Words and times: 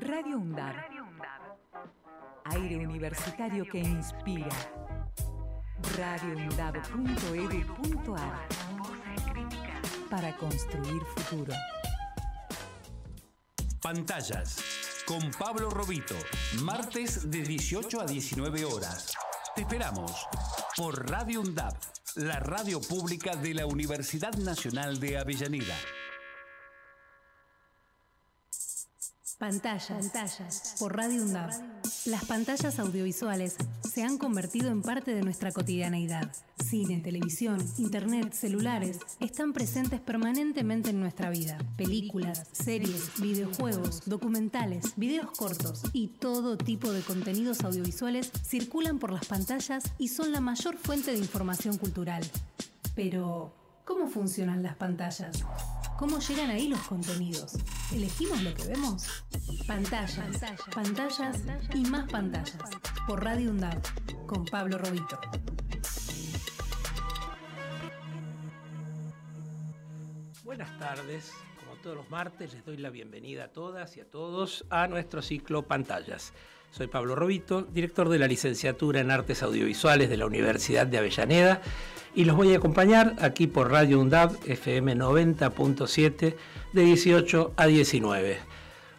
Radio 0.00 0.38
UNDAB. 0.38 0.74
Aire 2.44 2.86
universitario 2.86 3.66
que 3.68 3.80
inspira. 3.80 4.48
radioundab.edu.ar 5.96 8.48
Para 10.08 10.36
construir 10.36 11.02
futuro. 11.16 11.52
Pantallas. 13.82 14.62
Con 15.04 15.32
Pablo 15.32 15.68
Robito. 15.70 16.14
Martes 16.62 17.28
de 17.30 17.42
18 17.42 18.00
a 18.00 18.06
19 18.06 18.64
horas. 18.66 19.12
Te 19.56 19.62
esperamos 19.62 20.28
por 20.76 21.10
Radio 21.10 21.40
UNDAB, 21.40 21.74
la 22.16 22.38
radio 22.38 22.80
pública 22.80 23.34
de 23.34 23.54
la 23.54 23.66
Universidad 23.66 24.36
Nacional 24.36 25.00
de 25.00 25.18
Avellaneda. 25.18 25.74
Pantallas, 29.38 29.88
pantallas, 29.88 30.74
por 30.80 30.96
Radio 30.96 31.22
UNDAB. 31.22 31.52
Las 32.06 32.24
pantallas 32.24 32.80
audiovisuales 32.80 33.56
se 33.88 34.02
han 34.02 34.18
convertido 34.18 34.68
en 34.68 34.82
parte 34.82 35.14
de 35.14 35.22
nuestra 35.22 35.52
cotidianeidad. 35.52 36.32
Cine, 36.58 36.98
televisión, 36.98 37.64
internet, 37.76 38.32
celulares 38.32 38.98
están 39.20 39.52
presentes 39.52 40.00
permanentemente 40.00 40.90
en 40.90 40.98
nuestra 40.98 41.30
vida. 41.30 41.56
Películas, 41.76 42.48
series, 42.50 43.12
videojuegos, 43.20 44.02
documentales, 44.06 44.94
videos 44.96 45.30
cortos 45.30 45.82
y 45.92 46.08
todo 46.08 46.58
tipo 46.58 46.90
de 46.90 47.02
contenidos 47.02 47.62
audiovisuales 47.62 48.32
circulan 48.44 48.98
por 48.98 49.12
las 49.12 49.26
pantallas 49.26 49.84
y 49.98 50.08
son 50.08 50.32
la 50.32 50.40
mayor 50.40 50.76
fuente 50.76 51.12
de 51.12 51.18
información 51.18 51.78
cultural. 51.78 52.24
Pero, 52.96 53.54
¿cómo 53.84 54.08
funcionan 54.08 54.64
las 54.64 54.74
pantallas? 54.74 55.44
¿Cómo 55.98 56.20
llegan 56.20 56.50
ahí 56.50 56.68
los 56.68 56.78
contenidos? 56.82 57.54
¿Elegimos 57.92 58.40
lo 58.44 58.54
que 58.54 58.68
vemos? 58.68 59.24
Pantallas, 59.66 60.40
pantallas 60.72 61.42
y 61.74 61.80
más 61.90 62.08
pantallas. 62.08 62.56
Por 63.08 63.24
Radio 63.24 63.50
UNDAB, 63.50 63.82
con 64.28 64.44
Pablo 64.44 64.78
Robito. 64.78 65.18
Buenas 70.44 70.78
tardes, 70.78 71.32
como 71.58 71.74
todos 71.82 71.96
los 71.96 72.08
martes 72.08 72.54
les 72.54 72.64
doy 72.64 72.76
la 72.76 72.90
bienvenida 72.90 73.46
a 73.46 73.48
todas 73.48 73.96
y 73.96 74.00
a 74.00 74.08
todos 74.08 74.66
a 74.70 74.86
nuestro 74.86 75.20
ciclo 75.20 75.66
Pantallas. 75.66 76.32
Soy 76.70 76.86
Pablo 76.86 77.16
Robito, 77.16 77.62
director 77.62 78.08
de 78.08 78.20
la 78.20 78.28
licenciatura 78.28 79.00
en 79.00 79.10
Artes 79.10 79.42
Audiovisuales 79.42 80.08
de 80.08 80.16
la 80.16 80.26
Universidad 80.26 80.86
de 80.86 80.98
Avellaneda 80.98 81.60
y 82.18 82.24
los 82.24 82.36
voy 82.36 82.52
a 82.52 82.56
acompañar 82.56 83.14
aquí 83.20 83.46
por 83.46 83.70
Radio 83.70 84.00
UNDAB 84.00 84.38
FM 84.44 84.96
90.7 84.96 86.34
de 86.72 86.82
18 86.82 87.52
a 87.56 87.66
19. 87.66 88.38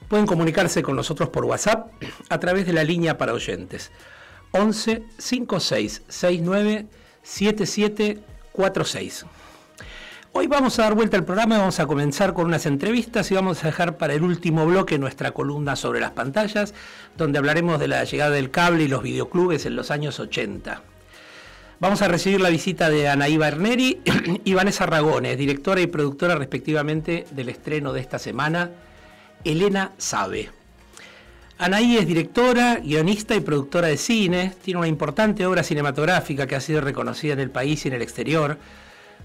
Pueden 0.08 0.26
comunicarse 0.26 0.82
con 0.82 0.96
nosotros 0.96 1.28
por 1.28 1.44
WhatsApp 1.44 1.92
a 2.30 2.40
través 2.40 2.66
de 2.66 2.72
la 2.72 2.86
línea 2.86 3.18
para 3.18 3.34
oyentes 3.34 3.92
11 4.52 5.04
56 5.18 6.04
69 6.08 6.86
7746. 7.22 9.26
Hoy 10.32 10.48
vamos 10.48 10.80
a 10.80 10.84
dar 10.84 10.94
vuelta 10.94 11.18
al 11.18 11.26
programa 11.26 11.58
vamos 11.58 11.82
a 11.82 11.88
comenzar 11.88 12.34
con 12.34 12.46
unas 12.46 12.66
entrevistas 12.68 13.30
y 13.32 13.36
vamos 13.36 13.66
a 13.66 13.68
dejar 13.68 13.98
para 13.98 14.14
el 14.14 14.24
último 14.24 14.66
bloque 14.66 14.98
nuestra 14.98 15.32
columna 15.32 15.76
sobre 15.76 16.00
las 16.00 16.12
pantallas, 16.12 16.74
donde 17.18 17.38
hablaremos 17.38 17.82
de 17.82 17.90
la 17.90 18.02
llegada 18.06 18.32
del 18.32 18.50
cable 18.50 18.84
y 18.84 18.88
los 18.88 19.04
videoclubes 19.04 19.66
en 19.66 19.76
los 19.76 19.92
años 19.92 20.22
80. 20.22 20.84
Vamos 21.82 22.02
a 22.02 22.10
recibir 22.10 22.42
la 22.42 22.50
visita 22.50 22.90
de 22.90 23.08
Anaí 23.08 23.38
Berneri 23.38 24.02
y 24.44 24.54
Vanessa 24.54 24.86
Ragones, 24.86 25.38
directora 25.38 25.80
y 25.80 25.88
productora 25.88 26.36
respectivamente 26.36 27.26
del 27.32 27.48
estreno 27.48 27.94
de 27.94 28.02
esta 28.02 28.20
semana, 28.20 28.72
Elena 29.46 29.94
Sabe. 29.98 30.50
Anaí 31.58 31.96
es 31.96 32.06
directora, 32.06 32.82
guionista 32.84 33.34
y 33.34 33.40
productora 33.40 33.88
de 33.88 33.96
cine, 33.96 34.54
tiene 34.62 34.80
una 34.80 34.90
importante 34.90 35.46
obra 35.46 35.64
cinematográfica 35.64 36.48
que 36.48 36.58
ha 36.58 36.60
sido 36.60 36.82
reconocida 36.82 37.32
en 37.32 37.40
el 37.40 37.50
país 37.50 37.86
y 37.86 37.88
en 37.88 37.94
el 37.94 38.02
exterior, 38.02 38.58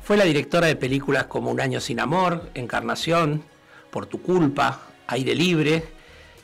fue 0.05 0.17
la 0.17 0.25
directora 0.25 0.69
de 0.69 0.77
películas 0.77 1.25
como 1.25 1.51
Un 1.51 1.61
año 1.61 1.81
sin 1.81 1.99
amor, 1.99 2.51
Encarnación, 2.55 3.43
Por 3.91 4.07
tu 4.07 4.23
culpa, 4.23 4.81
Aire 5.09 5.35
libre 5.35 5.83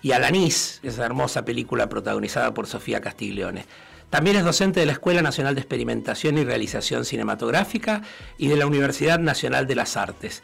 y 0.02 0.10
Alanis, 0.10 0.80
esa 0.82 1.06
hermosa 1.06 1.44
película 1.44 1.88
protagonizada 1.88 2.52
por 2.52 2.66
Sofía 2.66 3.00
Castiglione. 3.00 3.64
También 4.10 4.36
es 4.36 4.44
docente 4.44 4.80
de 4.80 4.86
la 4.86 4.92
Escuela 4.92 5.22
Nacional 5.22 5.54
de 5.54 5.60
Experimentación 5.60 6.36
y 6.36 6.44
Realización 6.44 7.04
Cinematográfica 7.04 8.02
y 8.38 8.48
de 8.48 8.56
la 8.56 8.66
Universidad 8.66 9.20
Nacional 9.20 9.68
de 9.68 9.76
las 9.76 9.96
Artes. 9.96 10.42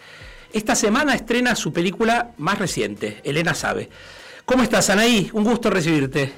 Esta 0.52 0.76
semana 0.76 1.14
estrena 1.14 1.56
su 1.56 1.72
película 1.72 2.30
más 2.38 2.58
reciente, 2.60 3.20
Elena 3.24 3.54
Sabe. 3.54 3.90
¿Cómo 4.44 4.62
estás, 4.62 4.88
Anaí? 4.88 5.28
Un 5.32 5.42
gusto 5.42 5.68
recibirte. 5.68 6.32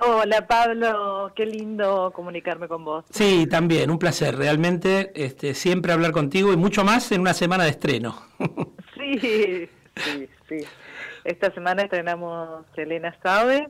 Hola 0.00 0.46
Pablo, 0.46 1.32
qué 1.36 1.44
lindo 1.44 2.10
comunicarme 2.14 2.66
con 2.66 2.82
vos. 2.84 3.04
Sí, 3.10 3.46
también, 3.46 3.90
un 3.90 3.98
placer, 3.98 4.34
realmente 4.36 5.12
este, 5.14 5.52
siempre 5.52 5.92
hablar 5.92 6.12
contigo 6.12 6.50
y 6.52 6.56
mucho 6.56 6.82
más 6.82 7.12
en 7.12 7.20
una 7.20 7.34
semana 7.34 7.64
de 7.64 7.70
estreno. 7.70 8.22
Sí, 8.94 9.68
sí, 9.96 10.28
sí. 10.48 10.58
Esta 11.24 11.52
semana 11.52 11.82
estrenamos 11.82 12.64
Elena 12.76 13.16
Sabe 13.20 13.68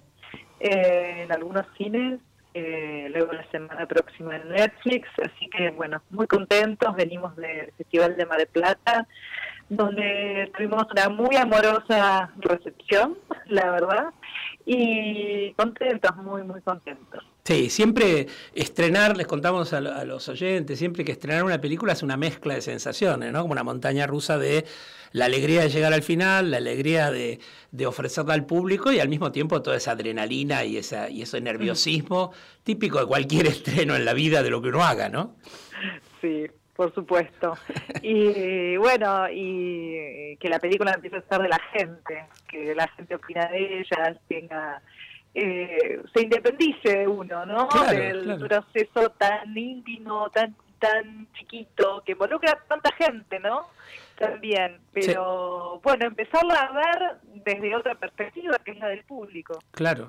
eh, 0.61 1.23
en 1.23 1.33
algunos 1.33 1.65
cines, 1.79 2.21
eh, 2.55 3.09
luego 3.13 3.33
la 3.33 3.49
semana 3.51 3.87
próxima 3.87 4.37
en 4.37 4.49
Netflix, 4.51 5.09
así 5.23 5.49
que 5.49 5.71
bueno, 5.71 6.03
muy 6.11 6.27
contentos, 6.27 6.95
venimos 6.95 7.35
del 7.37 7.73
Festival 7.79 8.17
de 8.17 8.27
Mar 8.27 8.39
del 8.39 8.49
Plata, 8.49 9.07
donde 9.69 10.51
tuvimos 10.55 10.87
una 10.91 11.09
muy 11.09 11.35
amorosa 11.37 12.31
recepción, 12.37 13.17
la 13.47 13.71
verdad, 13.71 14.11
y 14.67 15.53
contentos, 15.55 16.15
muy, 16.17 16.43
muy 16.43 16.61
contentos. 16.61 17.25
Sí, 17.45 17.71
siempre 17.71 18.29
estrenar, 18.55 19.17
les 19.17 19.27
contamos 19.27 19.73
a, 19.73 19.81
los 19.81 20.29
oyentes, 20.29 20.79
siempre 20.79 21.05
que 21.05 21.12
estrenar 21.12 21.43
una 21.43 21.61
película 21.61 21.93
es 21.93 22.03
una 22.03 22.17
mezcla 22.17 22.55
de 22.55 22.61
sensaciones, 22.61 23.33
¿no? 23.33 23.43
Como 23.43 23.53
una 23.53 23.65
montaña 23.65 24.07
rusa 24.07 24.39
de 24.39 24.65
la 25.12 25.27
alegría 25.27 25.62
de 25.62 25.69
llegar 25.69 25.93
al 25.93 26.03
final, 26.03 26.50
la 26.50 26.56
alegría 26.59 27.11
de, 27.11 27.41
de 27.71 27.87
ofrecerla 27.87 28.34
al 28.34 28.47
público 28.47 28.93
y 28.93 29.00
al 29.00 29.09
mismo 29.09 29.33
tiempo 29.33 29.62
toda 29.62 29.77
esa 29.77 29.93
adrenalina 29.93 30.65
y, 30.65 30.77
esa, 30.77 31.09
y 31.09 31.23
ese 31.23 31.41
nerviosismo 31.41 32.33
típico 32.62 33.00
de 33.00 33.06
cualquier 33.06 33.47
estreno 33.55 33.95
en 33.95 34.05
la 34.05 34.15
vida 34.15 34.43
de 34.43 34.50
lo 34.50 34.62
que 34.62 34.69
uno 34.69 34.83
haga, 34.83 35.09
¿no? 35.09 35.37
Sí, 36.21 36.47
por 36.75 36.95
supuesto. 36.95 37.55
Y 38.05 38.77
bueno, 38.78 39.27
y 39.31 40.37
que 40.41 40.49
la 40.49 40.59
película 40.59 40.93
empiece 40.93 41.19
a 41.19 41.23
ser 41.23 41.43
de 41.43 41.49
la 41.49 41.61
gente, 41.73 42.25
que 42.49 42.75
la 42.75 42.89
gente 42.89 43.15
opina 43.15 43.47
de 43.47 43.81
ella, 43.81 44.19
tenga 44.27 44.83
eh, 45.34 46.03
se 46.12 46.23
independice 46.23 46.99
de 46.99 47.09
uno, 47.09 47.47
¿no? 47.47 47.69
Del 47.89 48.39
proceso 48.39 49.11
tan 49.17 49.56
íntimo, 49.56 50.29
tan 50.31 50.55
tan 50.82 51.28
chiquito, 51.32 52.03
que 52.04 52.12
involucra 52.12 52.53
a 52.53 52.59
tanta 52.69 52.91
gente, 52.93 53.38
¿no? 53.38 53.69
También, 54.19 54.81
pero 54.93 55.81
bueno, 55.82 56.06
empezarla 56.06 56.54
a 56.54 56.72
ver 56.72 57.16
desde 57.44 57.75
otra 57.76 57.94
perspectiva, 57.94 58.59
que 58.65 58.72
es 58.72 58.78
la 58.78 58.88
del 58.88 59.04
público. 59.04 59.59
Claro, 59.70 60.09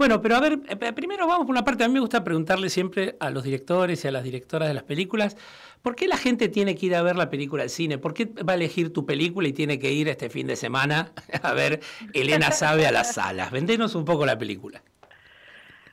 bueno, 0.00 0.22
pero 0.22 0.36
a 0.36 0.40
ver, 0.40 0.58
eh, 0.66 0.92
primero 0.94 1.26
vamos 1.26 1.46
por 1.46 1.50
una 1.50 1.62
parte. 1.62 1.84
A 1.84 1.88
mí 1.88 1.94
me 1.94 2.00
gusta 2.00 2.24
preguntarle 2.24 2.70
siempre 2.70 3.16
a 3.20 3.28
los 3.30 3.44
directores 3.44 4.02
y 4.02 4.08
a 4.08 4.10
las 4.10 4.24
directoras 4.24 4.66
de 4.66 4.72
las 4.72 4.82
películas, 4.84 5.36
¿por 5.82 5.94
qué 5.94 6.08
la 6.08 6.16
gente 6.16 6.48
tiene 6.48 6.74
que 6.74 6.86
ir 6.86 6.94
a 6.96 7.02
ver 7.02 7.16
la 7.16 7.28
película 7.28 7.62
al 7.62 7.70
cine? 7.70 7.98
¿Por 7.98 8.14
qué 8.14 8.24
va 8.26 8.54
a 8.54 8.56
elegir 8.56 8.92
tu 8.92 9.04
película 9.04 9.46
y 9.46 9.52
tiene 9.52 9.78
que 9.78 9.92
ir 9.92 10.08
este 10.08 10.30
fin 10.30 10.46
de 10.46 10.56
semana 10.56 11.12
a 11.42 11.52
ver 11.52 11.80
Elena 12.14 12.50
Sabe 12.50 12.86
a 12.86 12.92
las 12.92 13.14
salas? 13.14 13.50
Vendenos 13.50 13.94
un 13.94 14.04
poco 14.04 14.26
la 14.26 14.38
película. 14.38 14.82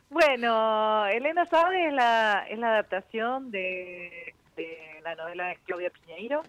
Bueno, 0.09 1.05
Elena 1.07 1.45
Sabe 1.45 1.87
es 1.87 1.93
la, 1.93 2.45
es 2.49 2.57
la 2.57 2.69
adaptación 2.69 3.51
de, 3.51 4.33
la 5.03 5.15
novela 5.15 5.47
de 5.47 5.57
Claudia 5.65 5.89
Piñeiro. 5.89 6.43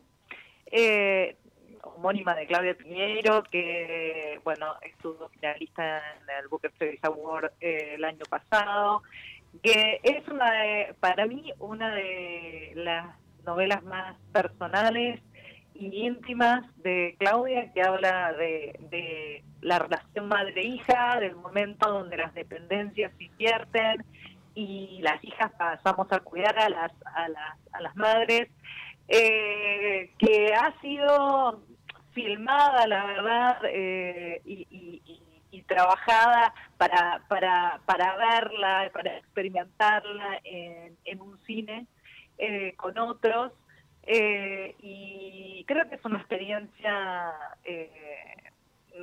Eh, 0.67 1.37
homónima 1.83 2.35
de 2.35 2.47
Claudia 2.47 2.77
Piñeiro, 2.77 3.43
que 3.45 4.41
bueno 4.45 4.75
estuvo 4.83 5.29
finalista 5.31 5.99
en 5.99 6.43
el 6.43 6.49
Booker 6.49 6.71
Prize 6.71 7.01
Award 7.03 7.53
eh, 7.61 7.95
el 7.95 8.05
año 8.05 8.25
pasado, 8.31 9.03
que 9.63 10.01
es 10.03 10.27
una 10.29 10.53
de, 10.53 10.95
para 11.01 11.27
mí 11.27 11.53
una 11.59 11.95
de 11.95 12.73
las 12.77 13.07
novelas 13.45 13.83
más 13.83 14.17
personales 14.33 15.21
íntimas 15.79 16.65
de 16.83 17.17
Claudia, 17.19 17.73
que 17.73 17.83
habla 17.83 18.33
de, 18.33 19.43
la 19.61 19.79
relación 19.79 20.29
madre-hija, 20.29 21.19
del 21.21 21.35
momento 21.37 21.91
donde 21.91 22.17
las 22.17 22.33
dependencias 22.35 23.13
se 23.19 23.25
invierten 23.25 24.05
y 24.55 25.01
las 25.03 25.23
hijas 25.25 25.53
pasamos 25.59 26.11
a 26.11 26.21
cuidar 26.21 26.59
a 26.59 26.69
las, 26.69 26.93
a 27.15 27.29
las, 27.29 27.59
a 27.73 27.81
las 27.81 27.97
madres, 27.97 28.49
eh, 29.09 30.11
que 30.19 30.53
ha 30.55 30.79
sido 30.81 31.63
filmada, 32.13 32.87
la 32.87 33.05
verdad, 33.07 33.59
eh, 33.65 34.43
y, 34.45 35.13
trabajada 35.67 36.55
para, 36.79 37.21
para, 37.29 37.81
para 37.85 38.17
verla, 38.17 38.91
para 38.91 39.19
experimentarla 39.19 40.41
en, 40.43 41.21
un 41.21 41.39
cine 41.45 41.87
eh, 42.39 42.73
con 42.77 42.97
otros. 42.97 43.53
Eh, 44.11 44.75
y 44.81 45.65
creo 45.67 45.89
que 45.89 45.97
es 45.97 46.05
una 46.05 46.19
experiencia 46.19 47.35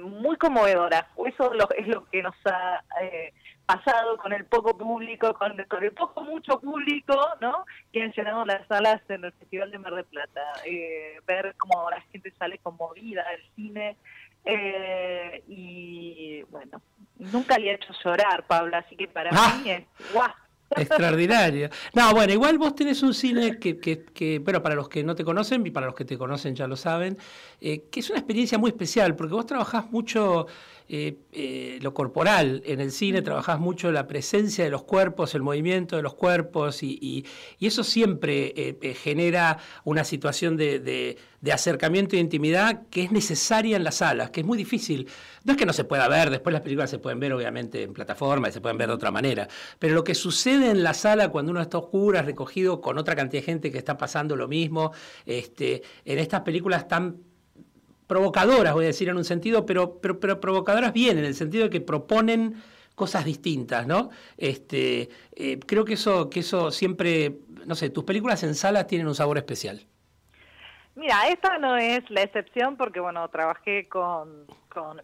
muy 0.02 0.38
conmovedora. 0.38 1.07
Eso 1.25 1.54
es 1.74 1.88
lo 1.88 2.06
que 2.06 2.22
nos 2.22 2.36
ha 2.46 2.84
eh, 3.02 3.34
pasado 3.66 4.18
con 4.18 4.34
el 4.34 4.46
poco 4.46 4.78
público, 4.78 5.34
con, 5.34 5.60
el 5.60 5.92
poco 5.92 6.22
mucho 6.22 6.60
público, 6.60 7.16
¿no? 7.42 7.66
Que 7.92 8.04
han 8.04 8.12
llenado 8.12 8.46
las 8.46 8.68
salas 8.68 9.02
en 9.10 9.25
el 9.25 9.31
Festival 9.34 9.72
de 9.72 9.80
Mar 9.80 9.96
del 9.96 10.06
Plata. 10.06 10.42
Eh, 10.66 11.19
ver 11.25 11.56
cómo 11.57 11.90
la 11.90 12.02
gente 12.12 12.31
sale 12.38 12.57
conmovida 12.60 13.25
del 13.30 13.42
cine. 13.56 13.98
Eh, 14.46 15.44
y 15.48 16.44
bueno, 16.44 16.81
nunca 17.18 17.57
le 17.57 17.72
ha 17.72 17.75
hecho 17.75 17.94
llorar, 18.04 18.44
Pablo, 18.44 18.78
así 18.78 18.96
que 18.96 19.07
para 19.07 19.31
ah. 19.34 19.60
mí 19.63 19.72
es 19.72 19.86
guau. 20.13 20.31
Extraordinario. 20.69 21.69
No, 21.94 22.12
bueno, 22.13 22.33
igual 22.33 22.57
vos 22.57 22.75
tenés 22.75 23.03
un 23.03 23.13
cine 23.13 23.59
que, 23.59 23.77
que, 23.77 24.03
que, 24.03 24.39
bueno, 24.39 24.62
para 24.62 24.75
los 24.75 24.89
que 24.89 25.03
no 25.03 25.15
te 25.15 25.23
conocen 25.23 25.65
y 25.65 25.71
para 25.71 25.85
los 25.85 25.95
que 25.95 26.06
te 26.06 26.17
conocen 26.17 26.56
ya 26.56 26.67
lo 26.67 26.75
saben, 26.75 27.17
eh, 27.62 27.83
que 27.91 28.00
es 28.00 28.09
una 28.09 28.19
experiencia 28.19 28.57
muy 28.57 28.71
especial, 28.71 29.15
porque 29.15 29.33
vos 29.33 29.45
trabajás 29.45 29.91
mucho 29.91 30.47
eh, 30.87 31.17
eh, 31.31 31.79
lo 31.81 31.95
corporal. 31.95 32.61
En 32.63 32.79
el 32.79 32.91
cine 32.91 33.23
trabajás 33.23 33.59
mucho 33.59 33.91
la 33.91 34.05
presencia 34.05 34.63
de 34.63 34.69
los 34.69 34.83
cuerpos, 34.83 35.33
el 35.33 35.41
movimiento 35.41 35.95
de 35.95 36.03
los 36.03 36.13
cuerpos, 36.13 36.83
y, 36.83 37.25
eso 37.59 37.83
siempre 37.83 38.53
eh, 38.55 38.93
genera 38.93 39.57
una 39.83 40.03
situación 40.03 40.57
de, 40.57 41.17
acercamiento 41.51 42.15
e 42.15 42.19
intimidad 42.19 42.83
que 42.89 43.03
es 43.03 43.11
necesaria 43.11 43.77
en 43.77 43.83
las 43.83 43.95
salas, 43.95 44.29
que 44.29 44.41
es 44.41 44.45
muy 44.45 44.59
difícil. 44.59 45.07
No 45.43 45.53
es 45.53 45.57
que 45.57 45.65
no 45.65 45.73
se 45.73 45.85
pueda 45.85 46.07
ver, 46.07 46.29
después 46.29 46.53
las 46.53 46.61
películas 46.61 46.91
se 46.91 46.99
pueden 46.99 47.19
ver 47.19 47.33
obviamente 47.33 47.81
en 47.81 47.93
plataforma 47.93 48.49
y 48.49 48.51
se 48.51 48.61
pueden 48.61 48.77
ver 48.77 48.87
de 48.89 48.93
otra 48.93 49.09
manera, 49.09 49.47
pero 49.79 49.95
lo 49.95 50.03
que 50.03 50.13
sucede 50.13 50.69
en 50.69 50.83
la 50.83 50.93
sala 50.93 51.29
cuando 51.29 51.51
uno 51.51 51.61
está 51.61 51.79
oscura, 51.79 52.21
recogido 52.21 52.79
con 52.81 52.97
otra 52.99 53.15
cantidad 53.15 53.41
de 53.41 53.45
gente 53.45 53.71
que 53.71 53.77
está 53.79 53.97
pasando 53.97 54.35
lo 54.35 54.47
mismo, 54.47 54.91
este, 55.25 55.81
en 56.03 56.19
estas 56.19 56.41
películas 56.41 56.87
tan 56.87 57.17
provocadoras, 58.07 58.74
voy 58.74 58.86
a 58.86 58.88
decir 58.88 59.10
en 59.10 59.18
un 59.18 59.25
sentido, 59.25 59.66
pero, 59.66 60.00
pero, 60.00 60.19
pero 60.19 60.40
provocadoras 60.40 60.94
bien, 60.94 61.18
en 61.18 61.25
el 61.25 61.36
sentido 61.36 61.66
de 61.66 61.69
que 61.69 61.81
proponen 61.81 62.62
cosas 62.96 63.25
distintas, 63.25 63.86
¿no? 63.86 64.10
Este, 64.38 65.10
eh, 65.36 65.60
creo 65.60 65.86
que 65.86 65.94
eso, 65.94 66.30
que 66.30 66.40
eso 66.40 66.72
siempre, 66.72 67.36
no 67.66 67.75
sé, 67.75 67.90
tus 67.90 68.04
películas 68.04 68.44
en 68.44 68.56
salas 68.56 68.88
tienen 68.88 69.07
un 69.07 69.16
sabor 69.16 69.38
especial. 69.38 69.86
Mira, 70.96 71.28
esta 71.28 71.57
no 71.57 71.75
es 71.75 72.10
la 72.10 72.22
excepción 72.22 72.78
porque, 72.78 73.02
bueno, 73.02 73.28
trabajé 73.28 73.90
con, 73.90 74.46
con, 74.69 75.02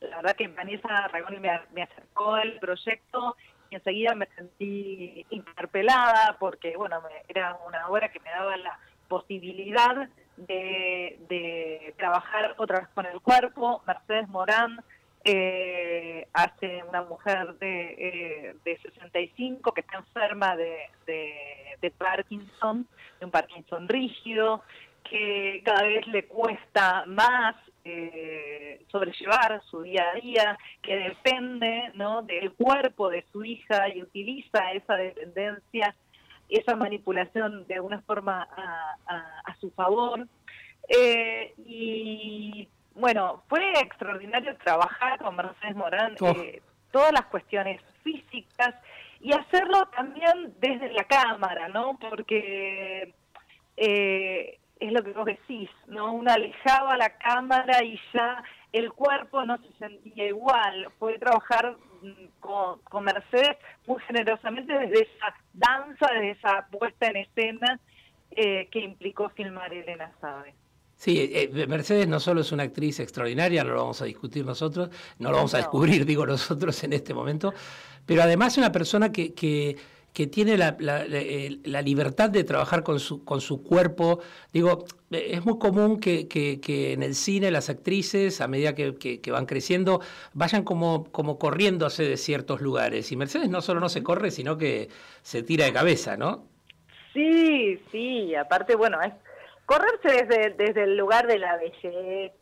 la 0.00 0.16
verdad 0.16 0.36
que 0.36 0.48
Vanessa 0.48 1.08
Ragoni 1.08 1.38
me, 1.38 1.50
me 1.74 1.82
acercó 1.82 2.38
el 2.38 2.58
proyecto 2.58 3.36
y 3.68 3.74
enseguida 3.74 4.14
me 4.14 4.26
sentí 4.34 5.26
interpelada 5.28 6.36
porque, 6.38 6.76
bueno, 6.78 7.02
era 7.28 7.58
una 7.66 7.88
obra 7.88 8.10
que 8.10 8.20
me 8.20 8.30
daba 8.30 8.56
la 8.56 8.78
posibilidad 9.08 10.08
de, 10.36 11.94
trabajar 11.96 12.54
otra 12.58 12.80
vez 12.80 12.88
con 12.94 13.06
el 13.06 13.20
cuerpo. 13.20 13.82
Mercedes 13.86 14.28
Morán 14.28 14.82
eh, 15.24 16.28
hace 16.32 16.82
una 16.88 17.02
mujer 17.02 17.54
de, 17.58 17.94
eh, 17.98 18.56
de 18.64 18.78
65 18.78 19.72
que 19.72 19.80
está 19.80 19.98
enferma 19.98 20.56
de, 20.56 20.78
de, 21.06 21.90
Parkinson, 21.98 22.86
de 23.20 23.26
un 23.26 23.30
Parkinson 23.30 23.88
rígido, 23.88 24.62
que 25.08 25.62
cada 25.64 25.84
vez 25.84 26.06
le 26.08 26.26
cuesta 26.26 27.04
más 27.06 27.54
eh, 27.84 28.84
sobrellevar 28.90 29.62
su 29.70 29.82
día 29.82 30.04
a 30.12 30.20
día, 30.20 30.58
que 30.82 30.96
depende 30.96 31.92
¿no? 31.94 32.22
del 32.22 32.52
cuerpo 32.52 33.08
de 33.08 33.24
su 33.30 33.44
hija 33.44 33.88
y 33.88 34.02
utiliza 34.02 34.72
esa 34.72 34.96
dependencia 34.96 35.94
esa 36.48 36.76
manipulación 36.76 37.66
de 37.66 37.74
alguna 37.74 38.00
forma 38.02 38.48
a, 39.06 39.56
su 39.60 39.70
favor. 39.70 40.26
Eh, 40.88 41.54
y 41.66 42.68
bueno, 42.94 43.42
fue 43.48 43.72
extraordinario 43.80 44.56
trabajar 44.58 45.18
con 45.18 45.36
Mercedes 45.36 45.76
Morán 45.76 46.14
eh, 46.20 46.62
todas 46.90 47.12
las 47.12 47.26
cuestiones 47.26 47.80
físicas 48.02 48.74
y 49.20 49.32
hacerlo 49.32 49.86
también 49.96 50.54
desde 50.60 50.92
la 50.92 51.04
cámara, 51.04 51.68
¿no? 51.68 51.98
Porque 51.98 53.14
eh, 53.76 54.58
es 54.78 54.92
lo 54.92 55.02
que 55.02 55.12
vos 55.12 55.24
decís, 55.24 55.70
¿no? 55.86 56.12
Uno 56.12 56.30
alejaba 56.30 56.96
la 56.96 57.16
cámara 57.18 57.82
y 57.82 57.98
ya 58.12 58.42
el 58.72 58.92
cuerpo 58.92 59.44
no 59.44 59.58
se 59.58 59.72
sentía 59.78 60.26
igual. 60.26 60.88
Fue 60.98 61.18
trabajar 61.18 61.76
con, 62.40 62.80
con, 62.80 63.04
Mercedes 63.04 63.56
muy 63.86 64.00
generosamente 64.02 64.72
desde 64.72 65.02
esa 65.02 65.34
danza, 65.52 66.06
desde 66.12 66.30
esa 66.30 66.66
puesta 66.70 67.06
en 67.06 67.16
escena 67.16 67.80
eh, 68.30 68.68
que 68.70 68.80
implicó 68.80 69.28
filmar 69.30 69.72
Elena 69.72 70.12
Sabe. 70.20 70.54
Sí, 70.96 71.30
eh, 71.32 71.66
Mercedes 71.68 72.08
no 72.08 72.20
solo 72.20 72.40
es 72.40 72.52
una 72.52 72.62
actriz 72.62 73.00
extraordinaria, 73.00 73.62
no 73.64 73.74
lo 73.74 73.80
vamos 73.80 74.00
a 74.00 74.06
discutir 74.06 74.46
nosotros, 74.46 74.88
no 75.18 75.30
lo 75.30 75.36
vamos 75.36 75.54
a 75.54 75.58
descubrir, 75.58 76.04
digo 76.06 76.26
nosotros 76.26 76.82
en 76.84 76.94
este 76.94 77.12
momento, 77.12 77.52
pero 78.06 78.22
además 78.22 78.54
es 78.54 78.58
una 78.58 78.72
persona 78.72 79.12
que, 79.12 79.34
que 79.34 79.76
que 80.16 80.26
tiene 80.26 80.56
la, 80.56 80.74
la, 80.78 81.82
libertad 81.82 82.30
de 82.30 82.42
trabajar 82.42 82.82
con 82.82 83.00
su, 83.00 83.22
con 83.22 83.42
su 83.42 83.62
cuerpo. 83.62 84.20
Digo, 84.50 84.86
es 85.10 85.44
muy 85.44 85.58
común 85.58 86.00
que, 86.00 86.26
que, 86.26 86.92
en 86.94 87.02
el 87.02 87.14
cine 87.14 87.50
las 87.50 87.68
actrices, 87.68 88.40
a 88.40 88.48
medida 88.48 88.74
que, 88.74 89.20
van 89.30 89.44
creciendo, 89.44 90.00
vayan 90.32 90.64
como, 90.64 91.12
como 91.12 91.38
corriéndose 91.38 92.04
de 92.04 92.16
ciertos 92.16 92.62
lugares. 92.62 93.12
Y 93.12 93.16
Mercedes 93.16 93.50
no 93.50 93.60
solo 93.60 93.78
no 93.78 93.90
se 93.90 94.02
corre, 94.02 94.30
sino 94.30 94.56
que 94.56 94.88
se 95.20 95.42
tira 95.42 95.66
de 95.66 95.74
cabeza, 95.74 96.16
¿no? 96.16 96.46
Sí, 97.12 97.78
sí, 97.92 98.34
aparte, 98.36 98.74
bueno, 98.74 99.02
es 99.02 99.12
correrse 99.66 100.24
desde, 100.26 100.54
desde 100.56 100.84
el 100.84 100.96
lugar 100.96 101.26
de 101.26 101.38
la 101.40 101.58
belleza 101.58 102.32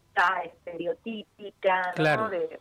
estereotípica 0.44 1.92
¿no? 1.96 2.28
de, 2.28 2.58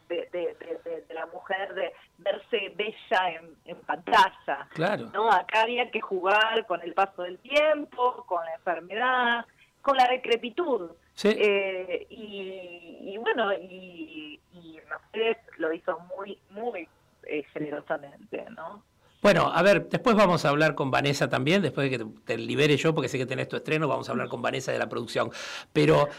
la 1.14 1.26
mujer 1.28 1.74
de 1.74 1.94
verse 2.18 2.74
bella 2.76 3.42
en, 3.66 3.78
pantalla. 3.82 4.68
Claro. 4.74 5.10
¿no? 5.14 5.32
Acá 5.32 5.62
había 5.62 5.90
que 5.92 6.02
jugar 6.02 6.66
con 6.66 6.82
el 6.82 6.94
paso 6.94 7.24
del 7.24 7.38
tiempo, 7.40 8.24
con 8.28 8.44
la 8.44 8.56
enfermedad, 8.56 9.46
con 9.82 9.98
la 9.98 10.08
decrepitud. 10.08 10.92
Eh, 11.24 12.08
y, 12.10 13.18
bueno, 13.18 13.54
y, 13.54 14.40
y 14.54 14.80
Mercedes 14.90 15.38
lo 15.58 15.72
hizo 15.72 16.00
muy, 16.18 16.40
muy 16.50 16.88
eh, 17.26 17.44
generosamente, 17.54 18.46
¿no? 18.56 18.84
Bueno, 19.22 19.50
a 19.54 19.62
ver, 19.62 19.88
después 19.88 20.18
vamos 20.18 20.44
a 20.44 20.50
hablar 20.50 20.76
con 20.76 20.92
Vanessa 20.92 21.30
también, 21.30 21.62
después 21.62 21.90
de 21.90 21.98
que 21.98 22.06
te 22.26 22.38
libere 22.38 22.76
yo, 22.76 22.94
porque 22.94 23.08
sé 23.08 23.18
que 23.18 23.26
tenés 23.26 23.48
tu 23.48 23.56
estreno, 23.56 23.88
vamos 23.88 24.10
a 24.10 24.12
hablar 24.12 24.28
con 24.28 24.42
Vanessa 24.42 24.74
de 24.74 24.80
la 24.80 24.90
producción. 24.90 25.32
Pero, 25.72 26.10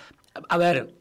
a 0.49 0.57
ver, 0.57 0.95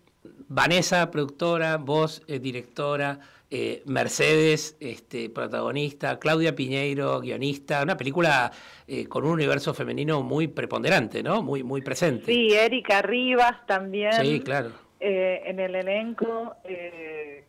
Vanessa, 0.48 1.10
productora, 1.12 1.78
vos, 1.78 2.24
eh, 2.27 2.39
directora, 2.39 3.20
eh, 3.50 3.84
Mercedes, 3.86 4.77
este, 4.80 5.30
protagonista, 5.30 6.20
Claudia 6.20 6.56
Piñeiro, 6.56 7.20
guionista, 7.20 7.84
una 7.84 7.98
película 7.98 8.51
eh, 8.88 9.08
con 9.08 9.25
un 9.25 9.32
universo 9.32 9.74
femenino 9.74 10.24
muy 10.24 10.48
preponderante, 10.48 11.22
¿no? 11.22 11.44
Muy, 11.44 11.63
muy 11.63 11.82
presente. 11.82 12.25
Sí, 12.25 12.53
Erika 12.53 13.01
Rivas 13.01 13.65
también. 13.65 14.13
Sí, 14.13 14.39
claro. 14.42 14.72
en 15.00 15.60
el 15.60 15.75
elenco, 15.75 16.56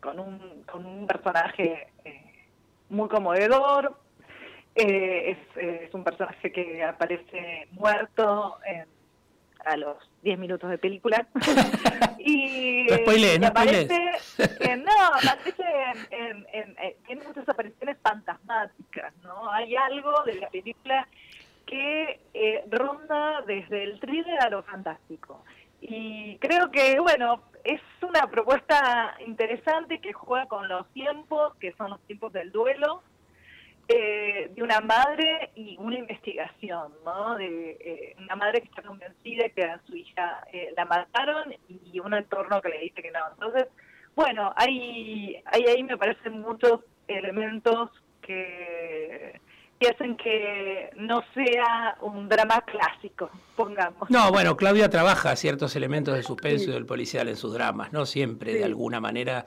con, 0.01 0.19
un, 0.19 0.63
con 0.69 0.85
un 0.85 1.07
personaje 1.07 1.87
muy 2.89 3.07
conmovedor. 3.07 3.97
Es, 4.75 5.37
es, 5.55 5.93
un 5.93 6.03
personaje 6.03 6.51
que 6.51 6.83
aparece 6.83 7.67
muerto 7.71 8.57
en 8.65 8.85
a 9.65 9.77
los 9.77 9.97
10 10.25 10.39
minutos 10.39 10.69
de 10.71 10.77
película. 10.79 11.27
y, 12.19 12.87
no 13.39 13.47
aparece, 13.47 13.99
no, 14.77 14.91
aparece 15.13 15.63
en, 16.09 16.47
en, 16.51 16.75
tiene 17.05 17.23
muchas 17.25 17.47
apariciones 17.47 17.97
fantasmáticas, 18.01 19.13
¿no? 19.21 19.51
Hay 19.51 19.75
algo 19.75 20.23
de 20.25 20.35
la 20.35 20.49
película 20.49 21.07
que 21.67 22.19
eh, 22.33 22.63
ronda 22.71 23.43
desde 23.45 23.83
el 23.83 23.99
thriller 23.99 24.41
a 24.41 24.49
lo 24.49 24.63
fantástico. 24.63 25.43
Y 25.79 26.37
creo 26.39 26.71
que, 26.71 26.99
bueno, 26.99 27.43
es 27.63 27.81
una 28.01 28.27
propuesta 28.27 29.15
interesante 29.27 29.99
que 29.99 30.11
juega 30.11 30.47
con 30.47 30.67
los 30.67 30.87
tiempos, 30.93 31.53
que 31.59 31.71
son 31.73 31.91
los 31.91 32.01
tiempos 32.07 32.33
del 32.33 32.51
duelo, 32.51 33.03
eh, 33.87 34.51
de 34.55 34.63
una 34.63 34.79
madre 34.81 35.51
y 35.55 35.77
una 35.79 35.99
investigación, 35.99 36.91
¿no? 37.05 37.35
De 37.35 37.77
eh, 37.79 38.15
una 38.17 38.35
madre 38.35 38.61
que 38.61 38.67
está 38.67 38.81
convencida 38.81 39.49
que 39.49 39.63
a 39.63 39.79
su 39.85 39.95
hija 39.95 40.43
eh, 40.51 40.73
la 40.75 40.85
mataron 40.85 41.53
y 41.69 41.99
un 41.99 42.15
entorno 42.15 42.61
que 42.61 42.69
le 42.69 42.79
dice 42.79 43.03
que 43.03 43.11
no. 43.11 43.19
Entonces, 43.33 43.67
bueno, 44.15 44.51
hay, 44.55 45.39
hay 45.45 45.65
ahí 45.65 45.83
me 45.83 45.97
parecen 45.97 46.41
muchos 46.41 46.81
elementos 47.07 47.91
que, 48.21 49.39
que 49.79 49.89
hacen 49.89 50.17
que 50.17 50.89
no 50.95 51.23
sea 51.35 51.97
un 52.01 52.27
drama 52.27 52.61
clásico, 52.61 53.29
pongamos. 53.55 54.09
No, 54.09 54.31
bueno, 54.31 54.57
Claudia 54.57 54.89
trabaja 54.89 55.35
ciertos 55.35 55.75
elementos 55.75 56.15
del 56.15 56.23
suspenso 56.23 56.71
y 56.71 56.73
del 56.73 56.87
policial 56.87 57.27
en 57.27 57.35
sus 57.35 57.53
dramas, 57.53 57.93
¿no? 57.93 58.07
Siempre, 58.07 58.53
de 58.55 58.63
alguna 58.63 58.99
manera 58.99 59.45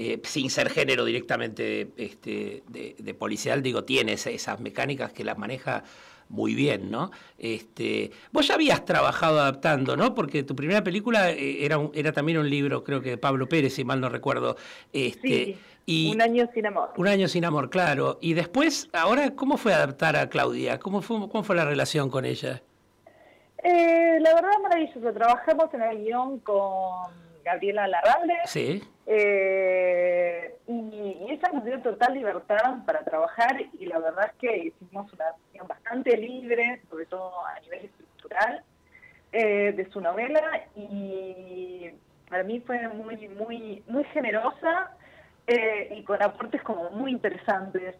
eh, 0.00 0.20
sin 0.22 0.48
ser 0.48 0.70
género 0.70 1.04
directamente 1.04 1.88
este, 1.96 2.62
de, 2.68 3.14
policial, 3.14 3.64
digo, 3.64 3.82
tiene 3.82 4.12
esas 4.12 4.60
mecánicas 4.60 5.12
que 5.12 5.24
las 5.24 5.36
maneja 5.36 5.82
muy 6.28 6.54
bien, 6.54 6.88
¿no? 6.88 7.10
Este, 7.36 8.12
vos 8.30 8.46
ya 8.46 8.54
habías 8.54 8.84
trabajado 8.84 9.40
adaptando, 9.40 9.96
¿no? 9.96 10.14
Porque 10.14 10.44
tu 10.44 10.54
primera 10.54 10.84
película 10.84 11.32
eh, 11.32 11.64
era, 11.64 11.80
era 11.94 12.12
también 12.12 12.38
un 12.38 12.48
libro, 12.48 12.84
creo 12.84 13.02
que 13.02 13.10
de 13.10 13.18
Pablo 13.18 13.48
Pérez, 13.48 13.74
si 13.74 13.84
mal 13.84 14.00
no 14.00 14.08
recuerdo. 14.08 14.54
Este, 14.92 15.58
sí, 15.84 16.12
un 16.12 16.22
año 16.22 16.48
sin 16.54 16.66
amor. 16.66 16.90
Un 16.96 17.08
año 17.08 17.26
sin 17.26 17.44
amor, 17.44 17.68
claro. 17.68 18.18
Y 18.20 18.34
después, 18.34 18.88
ahora, 18.92 19.34
¿cómo 19.34 19.56
fue 19.56 19.74
adaptar 19.74 20.14
a 20.14 20.28
Claudia? 20.28 20.78
¿Cómo 20.78 21.02
fue, 21.02 21.28
cómo 21.28 21.42
fue 21.42 21.56
la 21.56 21.64
relación 21.64 22.08
con 22.08 22.24
ella? 22.24 22.62
Eh, 23.64 24.18
la 24.20 24.32
verdad, 24.32 24.52
maravilloso. 24.62 25.12
Trabajamos 25.12 25.74
en 25.74 25.82
el 25.82 26.04
guion 26.04 26.38
con 26.38 27.27
Gabriela 27.48 27.88
Larralde. 27.88 28.34
Sí. 28.44 28.82
Eh, 29.06 30.54
y, 30.66 31.26
ella 31.30 31.48
nos 31.52 31.64
dio 31.64 31.80
total 31.80 32.14
libertad 32.14 32.84
para 32.84 33.02
trabajar 33.04 33.56
y 33.78 33.86
la 33.86 33.98
verdad 33.98 34.26
es 34.26 34.34
que 34.34 34.56
hicimos 34.66 35.12
una 35.12 35.28
acción 35.28 35.66
bastante 35.66 36.16
libre, 36.16 36.82
sobre 36.90 37.06
todo 37.06 37.32
a 37.46 37.58
nivel 37.60 37.86
estructural, 37.86 38.62
eh, 39.32 39.72
de 39.72 39.90
su 39.90 40.00
novela 40.00 40.42
y 40.74 41.90
para 42.28 42.42
mí 42.42 42.60
fue 42.60 42.86
muy, 42.88 43.28
muy, 43.28 43.82
muy 43.86 44.04
generosa 44.04 44.90
eh, 45.46 45.94
y 45.96 46.02
con 46.02 46.22
aportes 46.22 46.62
como 46.62 46.90
muy 46.90 47.12
interesantes 47.12 47.94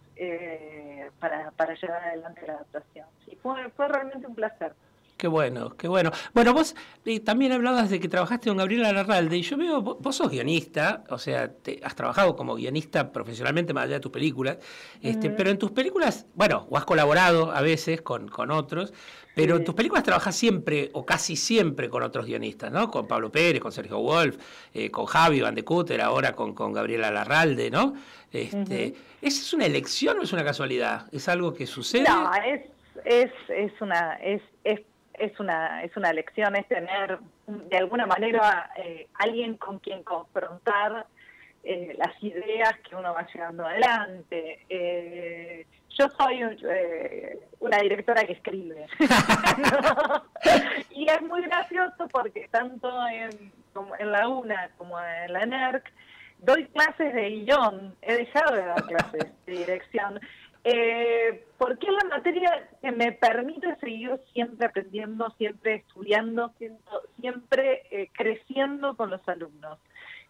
para, 1.20 1.50
para 1.52 1.74
llevar 1.74 2.02
adelante 2.04 2.46
la 2.46 2.54
adaptación. 2.54 3.06
Y 3.26 3.36
fue, 3.36 3.70
fue 3.70 3.88
realmente 3.88 4.26
un 4.26 4.34
placer. 4.34 4.74
Qué 5.18 5.26
bueno, 5.26 5.76
qué 5.76 5.88
bueno. 5.88 6.12
Bueno, 6.32 6.54
vos 6.54 6.76
eh, 7.04 7.18
también 7.18 7.50
hablabas 7.50 7.90
de 7.90 7.98
que 7.98 8.06
trabajaste 8.06 8.50
con 8.50 8.58
Gabriela 8.58 8.92
Larralde 8.92 9.36
y 9.36 9.42
yo 9.42 9.56
veo, 9.56 9.82
vos, 9.82 10.14
sos 10.14 10.30
guionista, 10.30 11.02
o 11.10 11.18
sea, 11.18 11.52
te, 11.52 11.80
has 11.82 11.96
trabajado 11.96 12.36
como 12.36 12.54
guionista 12.54 13.10
profesionalmente 13.10 13.74
más 13.74 13.86
allá 13.86 13.94
de 13.94 14.00
tus 14.00 14.12
películas, 14.12 14.58
este, 15.02 15.30
pero 15.30 15.50
en 15.50 15.58
tus 15.58 15.72
películas, 15.72 16.26
bueno, 16.36 16.68
o 16.70 16.78
has 16.78 16.84
colaborado 16.84 17.50
a 17.50 17.60
veces 17.62 18.00
con, 18.00 18.28
con 18.28 18.52
otros, 18.52 18.92
pero 19.34 19.56
en 19.56 19.64
tus 19.64 19.74
películas 19.74 20.04
trabajas 20.04 20.36
siempre 20.36 20.88
o 20.92 21.04
casi 21.04 21.34
siempre 21.34 21.88
con 21.88 22.04
otros 22.04 22.24
guionistas, 22.24 22.70
¿no? 22.70 22.88
Con 22.88 23.08
Pablo 23.08 23.32
Pérez, 23.32 23.60
con 23.60 23.72
Sergio 23.72 23.98
Wolf, 23.98 24.36
eh, 24.72 24.88
con 24.88 25.06
Javi 25.06 25.40
Van 25.40 25.56
de 25.56 25.64
Cutter, 25.64 26.00
ahora 26.00 26.36
con, 26.36 26.54
con 26.54 26.72
Gabriela 26.72 27.10
Larralde, 27.10 27.72
¿no? 27.72 27.94
Este, 28.30 28.94
¿Es 29.20 29.52
una 29.52 29.66
elección 29.66 30.20
o 30.20 30.22
es 30.22 30.32
una 30.32 30.44
casualidad? 30.44 31.06
¿Es 31.10 31.28
algo 31.28 31.54
que 31.54 31.66
sucede? 31.66 32.04
No, 32.08 32.30
es, 32.34 32.62
es, 33.04 33.32
es 33.48 33.72
una... 33.80 34.14
Es, 34.22 34.42
es 34.62 34.80
es 35.18 35.38
una, 35.40 35.82
es 35.82 35.96
una 35.96 36.12
lección, 36.12 36.56
es 36.56 36.66
tener 36.66 37.18
de 37.46 37.76
alguna 37.76 38.06
manera 38.06 38.70
eh, 38.76 39.08
alguien 39.14 39.56
con 39.56 39.78
quien 39.78 40.02
confrontar 40.02 41.06
eh, 41.64 41.94
las 41.98 42.22
ideas 42.22 42.74
que 42.88 42.96
uno 42.96 43.12
va 43.14 43.26
llevando 43.32 43.66
adelante. 43.66 44.60
Eh, 44.68 45.66
yo 45.98 46.08
soy 46.10 46.42
una 47.60 47.78
directora 47.78 48.24
que 48.24 48.34
escribe. 48.34 48.86
y 50.90 51.08
es 51.08 51.22
muy 51.22 51.42
gracioso 51.42 52.06
porque 52.12 52.48
tanto 52.50 52.88
en 53.08 54.12
la 54.12 54.28
UNA 54.28 54.70
como 54.76 55.00
en 55.00 55.32
la 55.32 55.44
NERC 55.44 55.92
doy 56.38 56.66
clases 56.66 57.14
de 57.14 57.30
guion, 57.30 57.96
he 58.02 58.14
dejado 58.14 58.54
de 58.54 58.64
dar 58.64 58.84
clases 58.84 59.26
de 59.46 59.52
dirección. 59.52 60.20
Eh, 60.64 61.44
porque 61.56 61.86
es 61.86 61.92
la 61.92 62.16
materia 62.16 62.68
que 62.80 62.92
me 62.92 63.12
permite 63.12 63.76
seguir 63.76 64.20
siempre 64.32 64.66
aprendiendo, 64.66 65.30
siempre 65.38 65.76
estudiando, 65.76 66.52
siempre 67.20 67.82
eh, 67.90 68.10
creciendo 68.12 68.96
con 68.96 69.10
los 69.10 69.26
alumnos. 69.28 69.78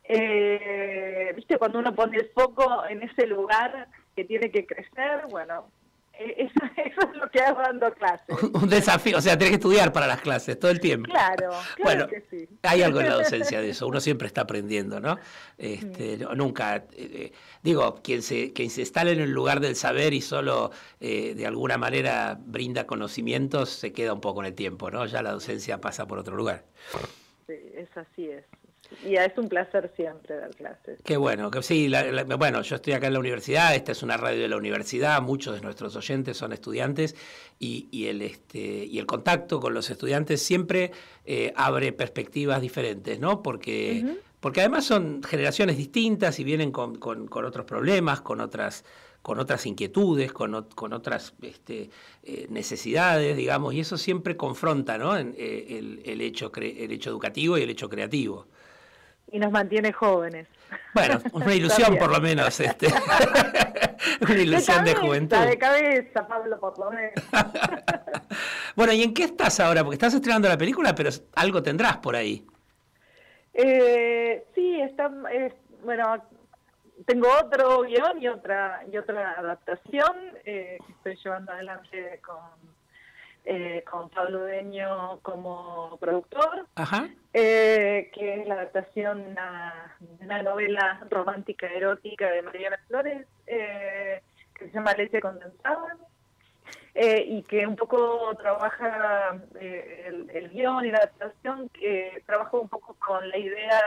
Eh, 0.04 1.32
¿Viste? 1.36 1.58
Cuando 1.58 1.78
uno 1.78 1.94
pone 1.94 2.16
el 2.16 2.28
foco 2.30 2.84
en 2.88 3.02
ese 3.02 3.26
lugar 3.26 3.88
que 4.16 4.24
tiene 4.24 4.50
que 4.50 4.66
crecer, 4.66 5.26
bueno, 5.30 5.70
eso, 6.36 6.60
es 6.76 7.16
lo 7.16 7.30
que 7.30 7.40
hago 7.40 7.60
dando 7.60 7.92
clases. 7.94 8.26
Un 8.54 8.68
desafío, 8.68 9.18
o 9.18 9.20
sea, 9.20 9.38
tienes 9.38 9.50
que 9.50 9.56
estudiar 9.56 9.92
para 9.92 10.06
las 10.06 10.20
clases 10.20 10.58
todo 10.58 10.70
el 10.70 10.80
tiempo. 10.80 11.10
Claro, 11.10 11.50
claro 11.76 12.08
que 12.08 12.24
sí. 12.30 12.48
Hay 12.62 12.82
algo 12.82 13.00
en 13.00 13.08
la 13.08 13.14
docencia 13.14 13.60
de 13.60 13.70
eso, 13.70 13.86
uno 13.86 14.00
siempre 14.00 14.26
está 14.26 14.42
aprendiendo, 14.42 15.00
¿no? 15.00 15.18
Este, 15.56 16.18
nunca, 16.34 16.76
eh, 16.76 16.84
eh, 16.96 17.32
digo, 17.62 18.00
quien 18.02 18.22
se, 18.22 18.52
quien 18.52 18.70
se 18.70 18.80
instala 18.80 19.12
en 19.12 19.20
el 19.20 19.30
lugar 19.30 19.60
del 19.60 19.76
saber 19.76 20.12
y 20.12 20.20
solo 20.20 20.72
eh, 21.00 21.34
de 21.34 21.46
alguna 21.46 21.78
manera 21.78 22.38
brinda 22.40 22.86
conocimientos, 22.86 23.70
se 23.70 23.92
queda 23.92 24.12
un 24.12 24.20
poco 24.20 24.40
en 24.40 24.46
el 24.46 24.54
tiempo, 24.54 24.90
¿no? 24.90 25.06
Ya 25.06 25.22
la 25.22 25.32
docencia 25.32 25.80
pasa 25.80 26.06
por 26.06 26.18
otro 26.18 26.36
lugar. 26.36 26.64
Sí, 27.46 27.54
es 27.74 27.96
así 27.96 28.26
es. 28.26 28.44
Y 29.04 29.16
es 29.16 29.36
un 29.36 29.48
placer 29.48 29.92
siempre 29.96 30.36
dar 30.36 30.50
clases. 30.50 31.00
Qué 31.04 31.16
bueno, 31.16 31.50
que 31.50 31.62
sí, 31.62 31.92
bueno, 32.38 32.62
yo 32.62 32.76
estoy 32.76 32.94
acá 32.94 33.06
en 33.06 33.12
la 33.12 33.18
universidad, 33.18 33.74
esta 33.74 33.92
es 33.92 34.02
una 34.02 34.16
radio 34.16 34.40
de 34.40 34.48
la 34.48 34.56
universidad, 34.56 35.20
muchos 35.20 35.54
de 35.54 35.60
nuestros 35.60 35.94
oyentes 35.94 36.36
son 36.36 36.52
estudiantes 36.52 37.14
y, 37.58 38.06
el, 38.06 38.22
este, 38.22 38.58
y 38.58 38.98
el 38.98 39.06
contacto 39.06 39.60
con 39.60 39.74
los 39.74 39.90
estudiantes 39.90 40.42
siempre 40.42 40.90
eh, 41.26 41.52
abre 41.54 41.92
perspectivas 41.92 42.62
diferentes, 42.62 43.20
¿no? 43.20 43.42
Porque, 43.42 44.16
porque 44.40 44.60
además 44.60 44.86
son 44.86 45.22
generaciones 45.22 45.76
distintas 45.76 46.38
y 46.40 46.44
vienen 46.44 46.72
con, 46.72 46.98
otros 47.30 47.66
problemas, 47.66 48.20
con 48.20 48.40
otras 48.40 48.84
con 49.20 49.40
otras 49.40 49.66
inquietudes, 49.66 50.32
con, 50.32 50.68
con 50.74 50.92
otras 50.94 51.34
este, 51.42 51.90
eh, 52.22 52.46
necesidades, 52.48 53.36
digamos, 53.36 53.74
y 53.74 53.80
eso 53.80 53.98
siempre 53.98 54.36
confronta 54.36 54.96
¿no? 54.96 55.18
Eh, 55.18 55.76
el, 55.76 56.00
el, 56.04 56.20
hecho 56.22 56.50
el 56.54 56.92
hecho 56.92 57.10
educativo 57.10 57.58
y 57.58 57.62
el 57.62 57.68
hecho 57.68 57.90
creativo 57.90 58.46
y 59.32 59.38
nos 59.38 59.50
mantiene 59.50 59.92
jóvenes. 59.92 60.46
Bueno, 60.94 61.20
una 61.32 61.54
ilusión 61.54 61.96
por 61.96 62.10
lo 62.10 62.20
menos, 62.20 62.58
este. 62.60 62.88
una 64.20 64.34
ilusión 64.34 64.84
de, 64.84 64.94
juventud. 64.94 65.36
De 65.36 65.58
cabeza, 65.58 66.26
Pablo, 66.26 66.58
por 66.58 66.78
lo 66.78 66.90
menos. 66.90 67.12
bueno, 68.76 68.92
¿y 68.92 69.02
en 69.02 69.14
qué 69.14 69.24
estás 69.24 69.60
ahora? 69.60 69.82
Porque 69.82 69.94
estás 69.94 70.14
estrenando 70.14 70.48
la 70.48 70.58
película, 70.58 70.94
pero 70.94 71.10
algo 71.36 71.62
tendrás 71.62 71.98
por 71.98 72.16
ahí. 72.16 72.46
Eh, 73.54 74.44
sí, 74.54 74.80
está, 74.80 75.10
bueno, 75.82 76.22
tengo 77.06 77.28
otro 77.42 77.82
guion 77.82 78.20
y 78.20 78.28
otra 78.28 78.82
y 78.90 78.96
otra 78.96 79.32
adaptación 79.32 80.16
eh, 80.44 80.78
que 80.86 80.92
estoy 80.92 81.16
llevando 81.24 81.52
adelante 81.52 82.20
con 82.24 82.77
eh, 83.50 83.82
con 83.90 84.10
Pablo 84.10 84.44
Deño 84.44 85.20
como 85.22 85.96
productor, 85.98 86.66
eh, 87.32 88.10
que 88.12 88.34
es 88.34 88.46
la 88.46 88.56
adaptación 88.56 89.24
de 89.24 89.30
una, 89.30 90.42
novela 90.42 91.00
romántica 91.08 91.66
erótica 91.66 92.30
de 92.30 92.42
Mariana 92.42 92.78
Flores, 92.88 93.26
eh, 93.46 94.20
que 94.52 94.66
se 94.66 94.70
llama 94.72 94.92
Leche 94.92 95.22
Condensada, 95.22 95.96
y 96.94 97.42
que 97.44 97.66
un 97.66 97.76
poco 97.76 98.34
trabaja 98.36 99.40
el, 99.58 100.28
el, 100.28 100.50
guion 100.50 100.84
y 100.84 100.90
la 100.90 100.98
adaptación, 100.98 101.70
que 101.70 102.22
trabaja 102.26 102.54
un 102.54 102.68
poco 102.68 102.96
con 102.98 103.26
la 103.30 103.38
idea 103.38 103.80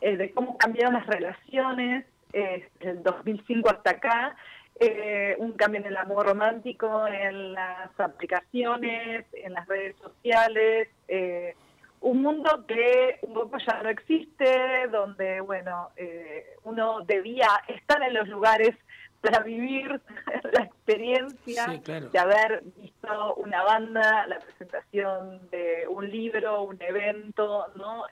de 0.00 0.30
cómo 0.32 0.56
cambiaron 0.56 0.94
las 0.94 1.06
relaciones 1.06 2.06
desde 2.32 2.70
el 2.80 3.02
2005 3.02 3.68
hasta 3.68 3.90
acá, 3.90 4.36
eh, 4.84 5.36
un 5.38 5.52
cambio 5.52 5.80
en 5.80 5.86
el 5.86 5.96
amor 5.96 6.26
romántico, 6.26 7.06
en 7.06 7.52
las 7.52 7.98
aplicaciones, 8.00 9.26
en 9.32 9.52
las 9.52 9.68
redes 9.68 9.94
sociales, 9.96 10.88
eh, 11.06 11.54
un 12.00 12.20
mundo 12.20 12.64
que 12.66 13.18
un 13.22 13.32
poco 13.32 13.58
ya 13.58 13.80
no 13.80 13.88
existe, 13.90 14.88
donde, 14.90 15.40
bueno, 15.40 15.90
eh, 15.96 16.56
uno 16.64 17.02
debía 17.02 17.48
estar 17.68 18.02
en 18.02 18.14
los 18.14 18.26
lugares 18.26 18.74
para 19.20 19.38
vivir 19.44 20.00
la 20.52 20.64
experiencia 20.64 21.66
de 21.68 22.18
haber 22.18 22.64
visto 22.76 23.34
una 23.36 23.62
banda, 23.62 24.26
la 24.26 24.40
presentación 24.40 25.48
de 25.50 25.86
un 25.88 26.10
libro, 26.10 26.64
un 26.64 26.82
evento, 26.82 27.66
¿no? 27.76 28.04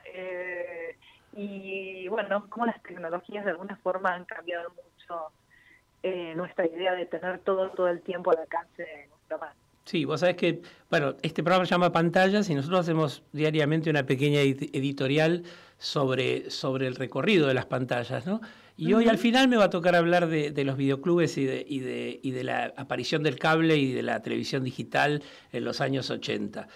y 1.33 2.07
bueno, 2.09 2.49
como 2.49 2.65
las 2.65 2.81
tecnologías 2.83 3.45
de 3.45 3.51
alguna 3.51 3.77
forma 3.77 4.13
han 4.13 4.25
cambiado 4.25 4.69
mucho 4.69 5.31
eh, 6.03 6.33
nuestra 6.35 6.65
idea 6.65 6.93
de 6.93 7.05
tener 7.05 7.39
todo 7.39 7.69
todo 7.69 7.87
el 7.87 8.01
tiempo 8.01 8.31
al 8.31 8.39
alcance 8.39 8.83
de 8.83 9.07
nuestra 9.07 9.37
mano. 9.37 9.55
Sí, 9.85 10.05
vos 10.05 10.19
sabés 10.19 10.35
que, 10.35 10.61
bueno, 10.89 11.15
este 11.21 11.43
programa 11.43 11.65
se 11.65 11.71
llama 11.71 11.91
Pantallas 11.91 12.49
y 12.49 12.55
nosotros 12.55 12.81
hacemos 12.81 13.23
diariamente 13.31 13.89
una 13.89 14.05
pequeña 14.05 14.39
editorial 14.41 15.43
sobre, 15.79 16.51
sobre 16.51 16.87
el 16.87 16.95
recorrido 16.95 17.47
de 17.47 17.55
las 17.55 17.65
pantallas, 17.65 18.25
¿no? 18.27 18.41
Y 18.77 18.93
hoy 18.93 19.07
al 19.07 19.17
final 19.17 19.47
me 19.47 19.57
va 19.57 19.65
a 19.65 19.69
tocar 19.69 19.95
hablar 19.95 20.27
de, 20.27 20.63
los 20.63 20.77
videoclubes 20.77 21.37
y 21.37 21.45
de, 21.45 21.65
y, 21.67 21.79
de, 21.79 22.19
y 22.23 22.31
de 22.31 22.43
la 22.43 22.73
aparición 22.77 23.21
del 23.21 23.37
cable 23.37 23.77
y 23.77 23.91
de 23.91 24.01
la 24.01 24.21
televisión 24.21 24.63
digital 24.63 25.21
en 25.51 25.65
los 25.65 25.81
años 25.81 26.09
80. 26.09 26.67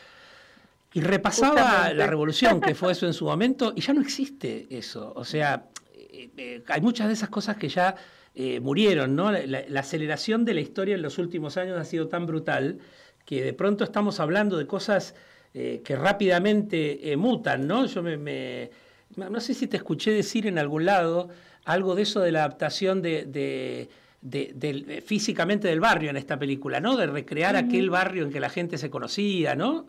Y 0.93 1.01
repasaba 1.01 1.91
la 1.93 2.07
revolución 2.07 2.61
que 2.61 2.75
fue 2.75 2.91
eso 2.93 3.05
en 3.05 3.13
su 3.13 3.25
momento 3.25 3.73
y 3.75 3.81
ya 3.81 3.93
no 3.93 4.01
existe 4.01 4.67
eso. 4.69 5.13
O 5.15 5.25
sea, 5.25 5.65
eh, 5.95 6.29
eh, 6.37 6.63
hay 6.67 6.81
muchas 6.81 7.07
de 7.07 7.13
esas 7.13 7.29
cosas 7.29 7.57
que 7.57 7.69
ya 7.69 7.95
eh, 8.37 8.59
murieron, 8.59 9.15
¿no? 9.15 9.31
La, 9.31 9.79
aceleración 9.79 10.43
de 10.43 10.53
la 10.53 10.59
historia 10.59 10.95
en 10.95 11.01
los 11.01 11.17
últimos 11.17 11.55
años 11.55 11.79
ha 11.79 11.85
sido 11.85 12.09
tan 12.09 12.25
brutal 12.25 12.79
que 13.25 13.41
de 13.41 13.53
pronto 13.53 13.85
estamos 13.85 14.19
hablando 14.19 14.57
de 14.57 14.67
cosas 14.67 15.15
eh, 15.53 15.81
que 15.85 15.95
rápidamente 15.95 17.13
eh, 17.13 17.15
mutan, 17.15 17.65
¿no? 17.65 17.85
Yo 17.85 18.03
me, 18.03 18.69
no 19.15 19.39
sé 19.39 19.53
si 19.53 19.67
te 19.67 19.77
escuché 19.77 20.11
decir 20.11 20.47
en 20.47 20.59
algún 20.59 20.83
lado 20.83 21.29
algo 21.63 21.95
de 21.95 22.01
eso 22.01 22.19
de 22.19 22.33
la 22.33 22.39
adaptación 22.39 23.01
de, 23.01 23.87
de, 24.21 25.03
físicamente 25.05 25.69
del 25.69 25.79
barrio 25.79 26.09
en 26.09 26.17
esta 26.17 26.37
película, 26.37 26.81
¿no? 26.81 26.97
De 26.97 27.07
recrear 27.07 27.55
aquel 27.55 27.89
barrio 27.89 28.25
en 28.25 28.33
que 28.33 28.41
la 28.41 28.49
gente 28.49 28.77
se 28.77 28.89
conocía, 28.89 29.55
¿no? 29.55 29.85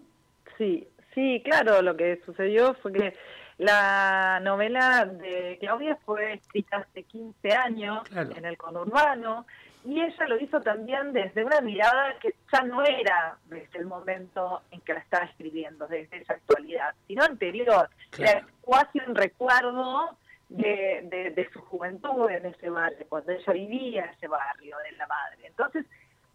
Sí, 0.57 0.87
sí, 1.17 1.43
claro, 1.45 1.83
lo 1.83 1.97
que 1.97 2.21
sucedió 2.25 2.75
fue 2.75 2.93
que 2.93 3.13
la 3.59 4.39
novela 4.43 5.07
de 5.07 5.57
Claudia 5.61 5.97
fue 6.05 6.35
escrita 6.35 6.79
hace 6.79 7.05
15 7.05 7.53
años 7.53 8.03
en 8.15 8.45
el 8.45 8.59
conurbano 8.59 9.47
y 9.85 10.03
ella 10.03 10.27
lo 10.27 10.39
hizo 10.39 10.61
también 10.61 11.13
desde 11.13 11.45
una 11.45 11.61
mirada 11.61 12.19
que 12.21 12.35
ya 12.53 12.63
no 12.63 12.85
era 12.85 13.39
desde 13.47 13.79
el 13.79 13.87
momento 13.87 14.63
en 14.73 14.81
que 14.81 14.93
la 14.93 15.01
estaba 15.01 15.25
escribiendo, 15.25 15.87
desde 15.87 16.19
esa 16.19 16.35
actualidad, 16.35 16.95
sino 17.07 17.25
anterior. 17.25 17.89
Era 18.19 18.45
casi 18.69 19.01
un 19.07 19.15
recuerdo 19.15 20.19
de, 20.49 21.33
de, 21.35 21.49
su 21.53 21.61
juventud 21.61 22.29
en 22.29 22.47
ese 22.47 22.69
barrio, 22.69 23.07
cuando 23.09 23.33
ella 23.33 23.53
vivía 23.53 24.05
en 24.05 24.11
ese 24.11 24.29
barrio 24.29 24.77
de 24.79 24.97
la 24.97 25.07
madre. 25.07 25.47
Entonces, 25.47 25.87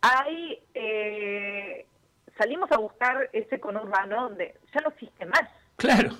ahí 0.02 0.58
eh, 0.74 1.86
salimos 2.38 2.72
a 2.72 2.78
buscar 2.78 3.30
ese 3.34 3.60
conurbano 3.60 4.30
donde 4.30 4.56
ya 4.74 4.82
no 4.82 4.90
existe 4.90 5.26
más. 5.26 5.44
Claro 5.76 6.12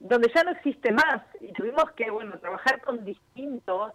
donde 0.00 0.32
ya 0.34 0.42
no 0.42 0.52
existe 0.52 0.90
más 0.92 1.22
y 1.40 1.52
tuvimos 1.52 1.92
que 1.92 2.10
bueno 2.10 2.38
trabajar 2.38 2.80
con 2.80 3.04
distintos 3.04 3.92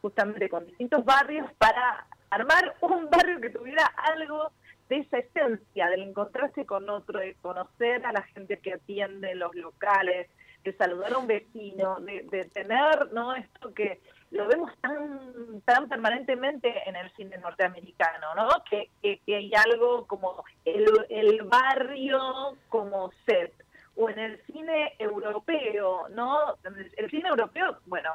justamente 0.00 0.48
con 0.48 0.66
distintos 0.66 1.04
barrios 1.04 1.46
para 1.58 2.06
armar 2.30 2.74
un 2.80 3.08
barrio 3.10 3.40
que 3.40 3.50
tuviera 3.50 3.84
algo 4.14 4.50
de 4.88 4.98
esa 4.98 5.18
esencia 5.18 5.88
del 5.88 6.02
encontrarse 6.02 6.64
con 6.64 6.88
otro 6.88 7.20
de 7.20 7.36
conocer 7.42 8.04
a 8.04 8.12
la 8.12 8.22
gente 8.22 8.58
que 8.58 8.72
atiende 8.72 9.34
los 9.34 9.54
locales 9.54 10.28
de 10.64 10.72
saludar 10.74 11.12
a 11.12 11.18
un 11.18 11.26
vecino 11.26 12.00
de, 12.00 12.48
tener 12.52 13.12
no 13.12 13.34
esto 13.34 13.74
que 13.74 14.00
lo 14.30 14.48
vemos 14.48 14.72
tan 14.80 15.60
tan 15.66 15.86
permanentemente 15.86 16.72
en 16.86 16.96
el 16.96 17.12
cine 17.12 17.36
norteamericano 17.36 18.34
no 18.34 18.48
que, 18.70 18.88
que, 19.02 19.36
hay 19.36 19.52
algo 19.54 20.06
como 20.06 20.42
el, 20.64 20.86
el 21.10 21.42
barrio 21.42 22.56
como 22.70 23.12
set 23.26 23.52
o 23.96 24.08
en 24.08 24.18
el 24.18 24.42
cine 24.46 24.94
europeo, 24.98 26.08
¿no? 26.10 26.56
El 26.96 27.10
cine 27.10 27.28
europeo, 27.28 27.78
bueno, 27.86 28.10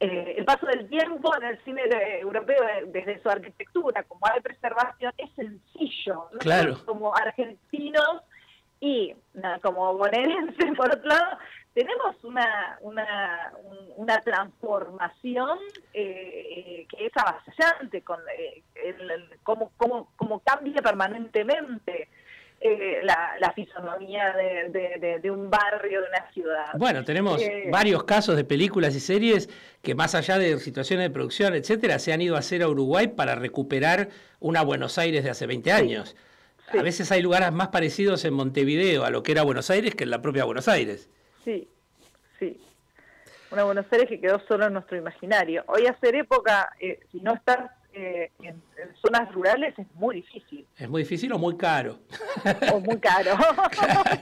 eh, 0.00 0.34
el 0.38 0.44
paso 0.44 0.66
del 0.66 0.88
tiempo 0.88 1.34
en 1.36 1.44
el 1.44 1.64
cine 1.64 1.82
europeo 2.20 2.62
eh, 2.64 2.84
desde 2.86 3.22
su 3.22 3.28
arquitectura, 3.28 4.02
como 4.02 4.20
hay 4.26 4.40
preservación, 4.40 5.12
es 5.16 5.30
sencillo, 5.34 6.28
¿no? 6.32 6.38
Claro. 6.38 6.84
Como 6.84 7.14
argentinos 7.14 8.22
y 8.80 9.14
como 9.62 9.96
bonaerenses, 9.96 10.76
por 10.76 10.92
otro 10.92 11.08
lado, 11.08 11.38
tenemos 11.72 12.22
una, 12.22 12.78
una, 12.82 13.52
una 13.96 14.20
transformación 14.20 15.58
eh, 15.92 16.86
que 16.88 17.06
es 17.06 17.12
avasallante, 17.16 18.02
con 18.02 18.20
el, 18.74 19.28
cómo, 19.42 19.72
cómo, 19.76 20.08
cómo 20.16 20.40
cambia 20.40 20.82
permanentemente 20.82 22.08
eh, 22.66 23.02
la, 23.02 23.52
fisonomía 23.54 24.32
de, 24.32 25.30
un 25.30 25.50
barrio, 25.50 26.00
de 26.00 26.08
una 26.08 26.32
ciudad. 26.32 26.72
Bueno, 26.78 27.04
tenemos 27.04 27.42
eh, 27.42 27.68
varios 27.70 28.04
casos 28.04 28.36
de 28.36 28.44
películas 28.44 28.96
y 28.96 29.00
series 29.00 29.50
que 29.82 29.94
más 29.94 30.14
allá 30.14 30.38
de 30.38 30.58
situaciones 30.58 31.04
de 31.04 31.10
producción, 31.10 31.54
etcétera, 31.54 31.98
se 31.98 32.14
han 32.14 32.22
ido 32.22 32.36
a 32.36 32.38
hacer 32.38 32.62
a 32.62 32.68
Uruguay 32.68 33.08
para 33.08 33.34
recuperar 33.34 34.08
una 34.40 34.62
Buenos 34.62 34.96
Aires 34.96 35.24
de 35.24 35.28
hace 35.28 35.46
20 35.46 35.72
años. 35.72 36.16
A 36.68 36.80
veces 36.80 37.12
hay 37.12 37.20
lugares 37.20 37.52
más 37.52 37.68
parecidos 37.68 38.24
en 38.24 38.32
Montevideo 38.32 39.04
a 39.04 39.10
lo 39.10 39.22
que 39.22 39.32
era 39.32 39.42
Buenos 39.42 39.68
Aires 39.68 39.94
que 39.94 40.04
en 40.04 40.10
la 40.10 40.22
propia 40.22 40.44
Buenos 40.44 40.66
Aires. 40.66 41.10
Sí, 41.44 41.68
sí. 42.38 42.58
Una 43.50 43.64
Buenos 43.64 43.84
Aires 43.92 44.08
que 44.08 44.18
quedó 44.18 44.40
solo 44.48 44.68
en 44.68 44.72
nuestro 44.72 44.96
imaginario. 44.96 45.64
Hoy 45.66 45.86
hacer 45.86 46.14
época, 46.14 46.70
eh, 46.80 47.00
si 47.12 47.20
no 47.20 47.34
estás 47.34 47.72
eh, 47.94 48.32
en, 48.42 48.62
zonas 49.00 49.32
rurales 49.32 49.74
es 49.78 49.86
muy 49.94 50.16
difícil. 50.16 50.66
Es 50.76 50.88
muy 50.88 51.02
difícil 51.02 51.32
o 51.32 51.38
muy 51.38 51.56
caro. 51.56 52.00
O 52.72 52.80
muy 52.80 52.98
caro. 52.98 53.36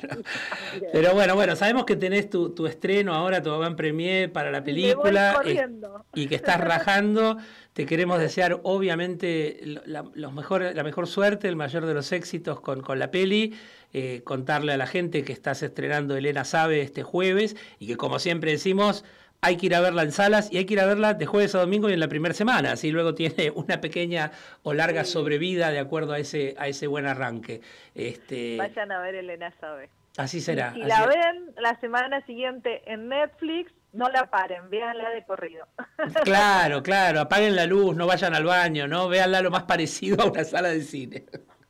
Pero 0.93 1.15
bueno, 1.15 1.35
bueno, 1.35 1.57
sabemos 1.57 1.85
que 1.85 1.97
tenés 1.97 2.29
tu, 2.29 2.67
estreno 2.67 3.15
ahora, 3.15 3.43
tu 3.43 3.51
van 3.51 3.77
premier 3.77 4.31
para 4.31 4.51
la 4.51 4.63
película 4.63 5.41
eh, 5.45 5.67
y 6.15 6.27
que 6.27 6.35
estás 6.35 6.61
rajando. 6.61 7.39
Te 7.73 7.87
queremos 7.87 8.19
desear 8.19 8.61
obviamente 8.63 9.61
la, 9.87 10.05
los 10.13 10.33
mejor, 10.33 10.75
la 10.75 10.83
mejor 10.85 11.07
suerte, 11.07 11.49
el 11.49 11.57
mayor 11.57 11.87
de 11.87 11.95
los 11.95 12.13
éxitos 12.13 12.61
con, 12.61 12.83
con 12.83 12.99
la 12.99 13.11
peli. 13.11 13.55
Eh, 13.95 14.23
contarle 14.25 14.73
a 14.73 14.79
la 14.79 14.87
gente 14.87 15.23
que 15.23 15.35
estás 15.35 15.63
estrenando 15.63 16.17
Elena 16.17 16.47
Sabe 16.47 16.81
este 16.81 17.03
jueves 17.03 17.57
y 17.79 17.87
que 17.87 17.99
como 17.99 18.19
siempre 18.19 18.51
decimos 18.51 19.05
hay 19.45 19.57
que 19.57 19.67
ir 19.67 19.75
a 19.75 19.81
verla 19.81 20.03
en 20.03 20.13
salas 20.13 20.51
y 20.53 20.57
hay 20.57 20.65
que 20.65 20.75
ir 20.75 20.81
a 20.81 20.87
verla 20.87 21.15
de 21.15 21.27
jueves 21.27 21.55
a 21.57 21.59
domingo 21.59 21.91
y 21.91 21.93
en 21.93 22.01
la 22.01 22.07
primera 22.07 22.33
semana, 22.33 22.73
así 22.73 22.91
luego 22.93 23.15
tiene 23.17 23.51
una 23.51 23.81
pequeña 23.81 24.31
o 24.63 24.73
larga 24.73 25.05
sobrevida 25.05 25.71
de 25.71 25.81
acuerdo 25.81 26.13
a 26.13 26.19
ese, 26.19 26.55
a 26.59 26.69
ese 26.69 26.87
buen 26.87 27.07
arranque. 27.07 27.61
Este... 27.95 28.57
Vayan 28.57 28.93
a 28.93 29.01
ver 29.01 29.17
Elena 29.17 29.53
Sabe. 29.61 29.91
Así 30.17 30.41
será. 30.41 30.73
Si 30.75 30.83
la 30.83 31.07
ven 31.07 31.53
la 31.57 31.79
semana 31.81 32.25
siguiente 32.27 32.83
en 32.91 33.09
Netflix, 33.09 33.73
no 33.93 34.09
la 34.11 34.31
paren, 34.31 34.71
véanla 34.71 35.11
de 35.11 35.25
corrido. 35.25 35.67
Claro, 36.25 36.83
claro, 36.83 37.21
apaguen 37.21 37.57
la 37.57 37.67
luz, 37.67 37.97
no 37.97 38.07
vayan 38.07 38.35
al 38.35 38.45
baño, 38.45 38.87
¿no? 38.87 39.09
Véanla 39.09 39.43
lo 39.43 39.51
más 39.51 39.65
parecido 39.65 40.23
a 40.23 40.27
una 40.27 40.45
sala 40.45 40.69
de 40.69 40.83
cine. 40.83 41.25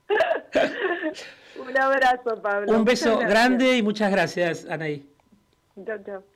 Un 1.58 1.80
abrazo, 1.80 2.42
Pablo. 2.42 2.72
Un 2.72 2.85
beso 2.85 3.18
grande 3.18 3.76
y 3.76 3.82
muchas 3.82 4.11
gracias, 4.11 4.66
Anaí. 4.68 5.08
Chao, 5.87 5.98
chao. 6.04 6.31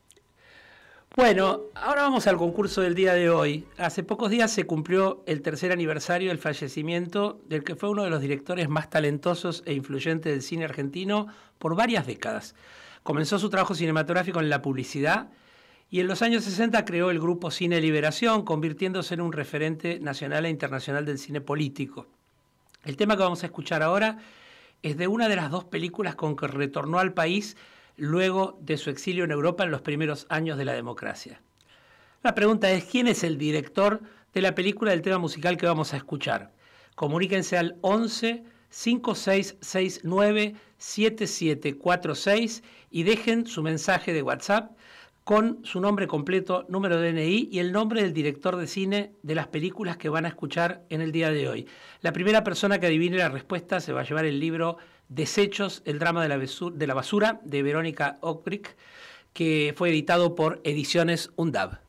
Bueno, 1.17 1.63
ahora 1.75 2.03
vamos 2.03 2.27
al 2.27 2.37
concurso 2.37 2.83
del 2.83 2.95
día 2.95 3.15
de 3.15 3.31
hoy. 3.31 3.65
Hace 3.79 4.03
pocos 4.03 4.29
días 4.29 4.53
se 4.53 4.65
cumplió 4.65 5.23
el 5.25 5.41
tercer 5.41 5.73
aniversario 5.73 6.29
del 6.29 6.37
fallecimiento 6.37 7.41
del 7.49 7.65
que 7.65 7.75
fue 7.75 7.89
uno 7.89 8.05
de 8.05 8.11
los 8.11 8.21
directores 8.21 8.69
más 8.69 8.91
talentosos 8.91 9.63
e 9.65 9.73
influyentes 9.73 10.31
del 10.31 10.43
cine 10.43 10.67
argentino 10.67 11.29
por 11.59 11.75
varias 11.75 12.07
décadas. 12.07 12.55
Comenzó 13.03 13.39
su 13.39 13.49
trabajo 13.49 13.75
cinematográfico 13.75 14.41
en 14.41 14.51
la 14.51 14.61
publicidad 14.61 15.31
y 15.89 16.01
en 16.01 16.07
los 16.07 16.21
años 16.21 16.45
60 16.45 16.85
creó 16.85 17.11
el 17.11 17.19
grupo 17.19 17.51
Cine 17.51 17.81
Liberación, 17.81 18.45
convirtiéndose 18.45 19.15
en 19.15 19.23
un 19.23 19.33
referente 19.33 19.99
nacional 20.01 20.45
e 20.45 20.51
internacional 20.51 21.07
del 21.07 21.17
cine 21.17 21.41
político. 21.41 22.07
El 22.85 22.99
tema 22.99 23.17
que 23.17 23.23
vamos 23.23 23.43
a 23.43 23.47
escuchar 23.47 23.83
ahora 23.83 24.19
es 24.83 24.99
de 24.99 25.09
una 25.09 25.31
de 25.31 25.37
las 25.37 25.51
dos 25.51 25.65
películas 25.65 26.15
con 26.15 26.37
que 26.37 26.47
retornó 26.47 26.99
al 26.99 27.15
país 27.15 27.57
luego 27.97 28.59
de 28.61 28.77
su 28.77 28.91
exilio 28.91 29.25
en 29.25 29.31
Europa 29.31 29.65
en 29.65 29.71
los 29.71 29.83
primeros 29.83 30.27
años 30.29 30.59
de 30.59 30.65
la 30.65 30.75
democracia. 30.75 31.41
La 32.23 32.35
pregunta 32.35 32.71
es, 32.71 32.85
¿quién 32.85 33.09
es 33.09 33.25
el 33.25 33.39
director 33.39 34.01
de 34.35 34.41
la 34.43 34.55
película 34.55 34.91
del 34.91 35.03
tema 35.03 35.19
musical 35.19 35.57
que 35.57 35.67
vamos 35.67 35.95
a 35.95 35.97
escuchar? 35.97 36.53
Comuníquense 36.95 37.57
al 37.57 37.77
11 37.83 38.45
5669 38.69 40.55
7746 40.79 42.63
y 42.91 43.03
dejen 43.05 43.47
su 43.47 43.63
mensaje 43.63 44.13
de 44.13 44.23
WhatsApp 44.23 44.76
con 45.27 45.59
su 45.65 45.81
nombre 45.81 46.07
completo, 46.07 46.67
número 46.69 47.01
de 47.01 47.13
DNI 47.13 47.49
y 47.51 47.59
el 47.59 47.73
nombre 47.73 48.01
del 48.01 48.13
director 48.13 48.55
de 48.55 48.69
cine 48.69 49.17
de 49.25 49.35
las 49.35 49.49
películas 49.49 49.97
que 49.97 50.09
van 50.09 50.25
a 50.25 50.29
escuchar 50.29 50.85
en 50.89 51.01
el 51.01 51.11
día 51.11 51.33
de 51.33 51.49
hoy. 51.49 51.67
La 52.01 52.13
primera 52.13 52.45
persona 52.45 52.79
que 52.79 52.87
adivine 52.87 53.17
la 53.17 53.29
respuesta 53.29 53.81
se 53.81 53.93
va 53.93 54.03
a 54.03 54.05
llevar 54.05 54.25
el 54.25 54.39
libro 54.39 54.77
Desechos, 55.09 55.83
el 55.85 55.99
drama 55.99 56.23
de 56.23 56.29
la, 56.29 56.39
de 56.39 56.87
la 56.87 56.95
basura 56.95 57.41
de 57.43 57.63
Verónica 57.65 58.19
Ockbrick, 58.21 58.77
que 59.33 59.75
fue 59.77 59.89
editado 59.89 60.37
por 60.37 60.61
Ediciones 60.63 61.33
UNDAB. 61.35 61.86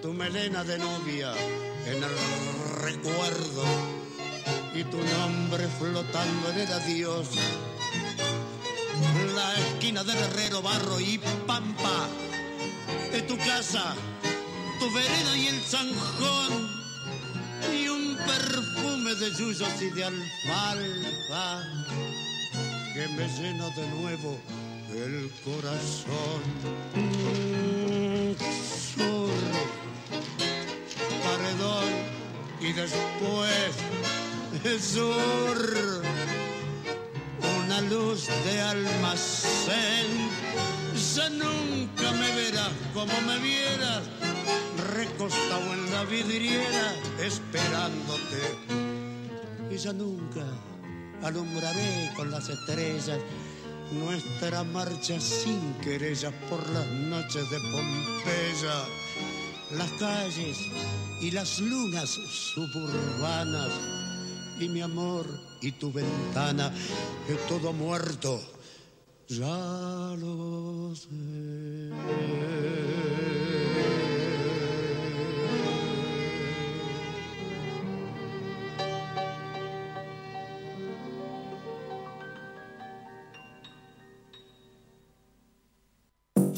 Tu 0.00 0.12
melena 0.12 0.64
de 0.64 0.76
novia 0.76 1.32
en 1.86 2.02
el 2.02 2.14
recuerdo 2.80 3.64
y 4.74 4.82
tu 4.82 4.96
nombre 4.96 5.68
flotando 5.78 6.50
en 6.50 6.58
el 6.58 6.72
adiós. 6.72 7.28
La 9.36 9.54
esquina 9.54 10.02
del 10.02 10.16
herrero, 10.16 10.62
barro 10.62 10.98
y 10.98 11.20
pampa, 11.46 12.08
de 13.12 13.22
tu 13.22 13.36
casa, 13.38 13.94
tu 14.80 14.92
vereda 14.92 15.36
y 15.36 15.46
el 15.46 15.60
zanjón, 15.60 16.70
y 17.72 17.86
un 17.86 18.16
perfume 18.16 19.14
de 19.14 19.30
yuyos 19.30 19.80
y 19.80 19.90
de 19.90 20.04
alfalfa 20.06 21.62
que 22.94 23.06
me 23.14 23.28
llena 23.28 23.68
de 23.70 23.86
nuevo 23.90 24.40
el 24.94 25.30
corazón. 25.44 26.42
Sur, 28.94 29.30
paredón 31.24 31.90
y 32.60 32.72
después 32.72 33.72
el 34.64 34.80
una 37.56 37.80
luz 37.82 38.28
de 38.44 38.60
almacén. 38.60 40.30
Ya 41.14 41.28
nunca 41.30 42.12
me 42.12 42.34
verás 42.34 42.70
como 42.94 43.20
me 43.22 43.38
vieras, 43.38 44.02
recostado 44.94 45.72
en 45.74 45.90
la 45.90 46.04
vidriera, 46.04 46.94
esperándote. 47.20 48.42
Y 49.70 49.76
ya 49.76 49.92
nunca 49.92 50.44
alumbraré 51.22 52.12
con 52.16 52.30
las 52.30 52.48
estrellas 52.48 53.18
nuestra 53.92 54.64
marcha 54.64 55.20
sin 55.20 55.74
querellas 55.74 56.32
por 56.48 56.66
las 56.70 56.86
noches 56.86 57.48
de 57.50 57.58
Pompeya, 57.70 58.84
las 59.76 59.90
calles 59.92 60.58
y 61.20 61.30
las 61.30 61.60
lunas 61.60 62.08
suburbanas 62.08 63.70
y 64.58 64.68
mi 64.68 64.80
amor 64.80 65.26
y 65.60 65.72
tu 65.72 65.92
ventana, 65.92 66.72
que 67.26 67.34
todo 67.48 67.72
muerto, 67.72 68.40
ya 69.28 70.16
lo 70.18 70.94
sé. 70.94 72.91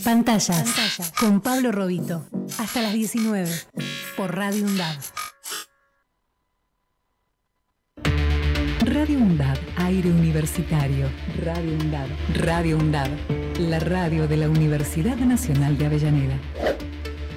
Pantallas, 0.05 0.63
con 1.19 1.41
Pablo 1.41 1.73
Robito. 1.73 2.27
Hasta 2.59 2.83
las 2.83 2.93
19 2.93 3.51
por 4.19 4.37
Radio 4.37 4.67
UNDAD. 4.67 4.97
Radio 8.81 9.19
UNDAD, 9.19 9.57
aire 9.77 10.11
universitario. 10.11 11.09
Radio 11.43 11.73
UNDAD, 11.73 12.09
Radio 12.35 12.77
UNDAD, 12.77 13.09
la 13.59 13.79
radio 13.79 14.29
de 14.29 14.37
la 14.37 14.51
Universidad 14.51 15.17
Nacional 15.17 15.79
de 15.79 15.87
Avellaneda. 15.87 16.39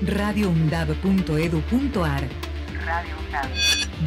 radioundad.edu.ar 0.01 2.23
Radio 2.85 3.15
UNDAD. 3.25 3.47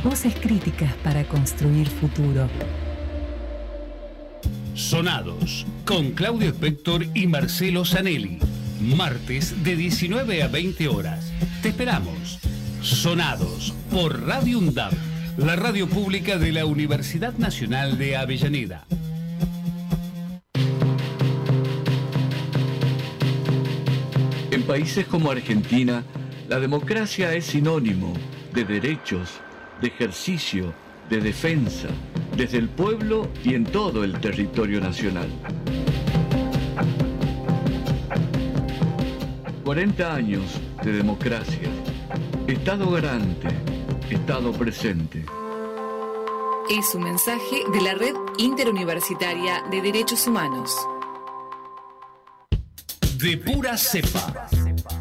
Voces 0.05 0.35
críticas 0.35 0.93
para 1.03 1.25
construir 1.25 1.89
futuro. 1.89 2.47
Sonados, 4.81 5.67
con 5.85 6.13
Claudio 6.13 6.49
Spector 6.49 7.05
y 7.15 7.27
Marcelo 7.27 7.85
Zanelli. 7.85 8.39
Martes 8.81 9.63
de 9.63 9.77
19 9.77 10.43
a 10.43 10.49
20 10.49 10.89
horas. 10.89 11.31
Te 11.63 11.69
esperamos. 11.69 12.39
Sonados 12.81 13.75
por 13.91 14.27
Radio 14.27 14.59
UNDAB, 14.59 14.93
la 15.37 15.55
radio 15.55 15.87
pública 15.87 16.39
de 16.39 16.53
la 16.53 16.65
Universidad 16.65 17.35
Nacional 17.35 17.99
de 17.99 18.17
Avellaneda. 18.17 18.87
En 24.51 24.63
países 24.63 25.07
como 25.07 25.31
Argentina, 25.31 26.05
la 26.49 26.59
democracia 26.59 27.35
es 27.35 27.45
sinónimo 27.45 28.15
de 28.55 28.65
derechos, 28.65 29.29
de 29.83 29.89
ejercicio, 29.89 30.73
de 31.11 31.21
defensa, 31.21 31.89
desde 32.37 32.59
el 32.59 32.69
pueblo 32.69 33.29
y 33.45 33.55
en 33.55 33.65
todo 33.65 34.05
el 34.05 34.21
territorio 34.21 34.81
nacional. 34.81 35.29
40 39.65 40.15
años 40.15 40.43
de 40.83 40.93
democracia. 40.93 41.69
Estado 42.47 42.91
garante, 42.91 43.49
Estado 44.09 44.53
presente. 44.53 45.25
Es 46.71 46.95
un 46.95 47.03
mensaje 47.03 47.65
de 47.73 47.81
la 47.81 47.95
Red 47.95 48.15
Interuniversitaria 48.39 49.65
de 49.71 49.83
Derechos 49.83 50.29
Humanos. 50.29 50.73
De 53.19 53.37
pura 53.37 53.77
cepa. 53.77 54.49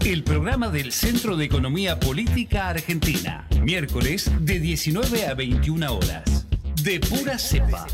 El 0.05 0.23
programa 0.23 0.69
del 0.69 0.93
Centro 0.93 1.35
de 1.35 1.45
Economía 1.45 1.99
Política 1.99 2.69
Argentina. 2.69 3.45
Miércoles 3.61 4.31
de 4.39 4.59
19 4.59 5.27
a 5.27 5.33
21 5.33 5.93
horas. 5.93 6.47
De 6.83 7.01
pura 7.01 7.37
cepa. 7.37 7.85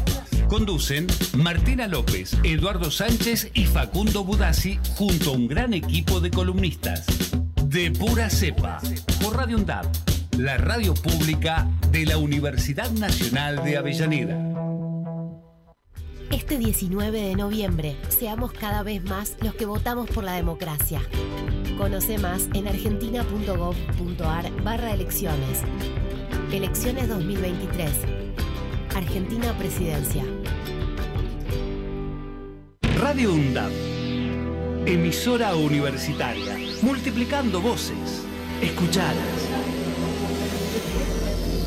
Conducen 0.48 1.08
Martina 1.36 1.88
López, 1.88 2.38
Eduardo 2.44 2.91
Sánchez 2.91 3.50
y 3.56 3.65
Facundo 3.65 4.24
Budassi 4.24 4.80
junto 4.96 5.32
a 5.32 5.34
un 5.34 5.48
gran 5.48 5.74
equipo 5.74 6.20
de 6.22 6.30
columnistas. 6.30 7.06
De 7.65 7.89
pura 7.91 8.30
cepa. 8.30 8.80
Por 9.22 9.36
Radio 9.36 9.58
UNDAP, 9.58 9.86
la 10.38 10.58
radio 10.58 10.94
pública 10.94 11.68
de 11.91 12.06
la 12.06 12.18
Universidad 12.18 12.91
Nacional 12.91 13.63
de 13.63 13.78
Avellaneda. 13.78 14.56
Este 16.32 16.60
19 16.60 17.20
de 17.20 17.36
noviembre, 17.36 17.98
seamos 18.10 18.54
cada 18.54 18.84
vez 18.84 19.04
más 19.04 19.36
los 19.41 19.56
que 19.56 19.65
votamos 19.65 20.10
por 20.10 20.24
la 20.24 20.34
democracia. 20.34 21.02
Conoce 21.77 22.17
más 22.17 22.47
en 22.53 22.69
argentina.gov.ar 22.69 24.63
barra 24.63 24.93
elecciones. 24.93 25.61
Elecciones 26.53 27.09
2023. 27.09 27.91
Argentina 28.95 29.51
Presidencia. 29.57 30.23
Radio 32.97 33.33
UNDAP. 33.33 33.73
Emisora 34.85 35.53
universitaria. 35.55 36.57
Multiplicando 36.81 37.59
voces. 37.59 38.25
Escuchadas. 38.61 39.49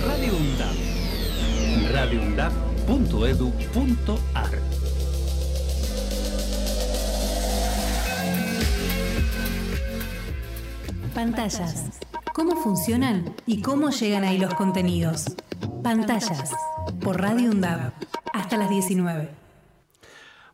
Radio 0.06 0.32
UNDAP. 0.34 0.74
radioundap.edu.ar 1.92 4.87
Pantallas. 11.18 11.98
¿Cómo 12.32 12.54
funcionan 12.62 13.34
y 13.44 13.60
cómo 13.60 13.90
llegan 13.90 14.22
ahí 14.22 14.38
los 14.38 14.54
contenidos? 14.54 15.24
Pantallas. 15.82 16.54
Por 17.00 17.20
Radio 17.20 17.50
UNDAB. 17.50 17.92
Hasta 18.32 18.56
las 18.56 18.70
19. 18.70 19.28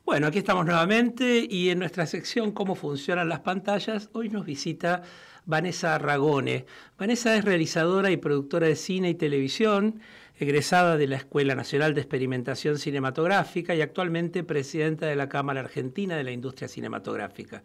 Bueno, 0.06 0.26
aquí 0.26 0.38
estamos 0.38 0.64
nuevamente 0.64 1.46
y 1.46 1.68
en 1.68 1.80
nuestra 1.80 2.06
sección 2.06 2.52
Cómo 2.52 2.76
funcionan 2.76 3.28
las 3.28 3.40
pantallas, 3.40 4.08
hoy 4.14 4.30
nos 4.30 4.46
visita 4.46 5.02
Vanessa 5.44 5.98
Ragone. 5.98 6.64
Vanessa 6.98 7.36
es 7.36 7.44
realizadora 7.44 8.10
y 8.10 8.16
productora 8.16 8.66
de 8.66 8.76
cine 8.76 9.10
y 9.10 9.14
televisión, 9.14 10.00
egresada 10.38 10.96
de 10.96 11.08
la 11.08 11.16
Escuela 11.16 11.54
Nacional 11.54 11.92
de 11.92 12.00
Experimentación 12.00 12.78
Cinematográfica 12.78 13.74
y 13.74 13.82
actualmente 13.82 14.44
presidenta 14.44 15.04
de 15.04 15.16
la 15.16 15.28
Cámara 15.28 15.60
Argentina 15.60 16.16
de 16.16 16.24
la 16.24 16.32
Industria 16.32 16.68
Cinematográfica. 16.68 17.62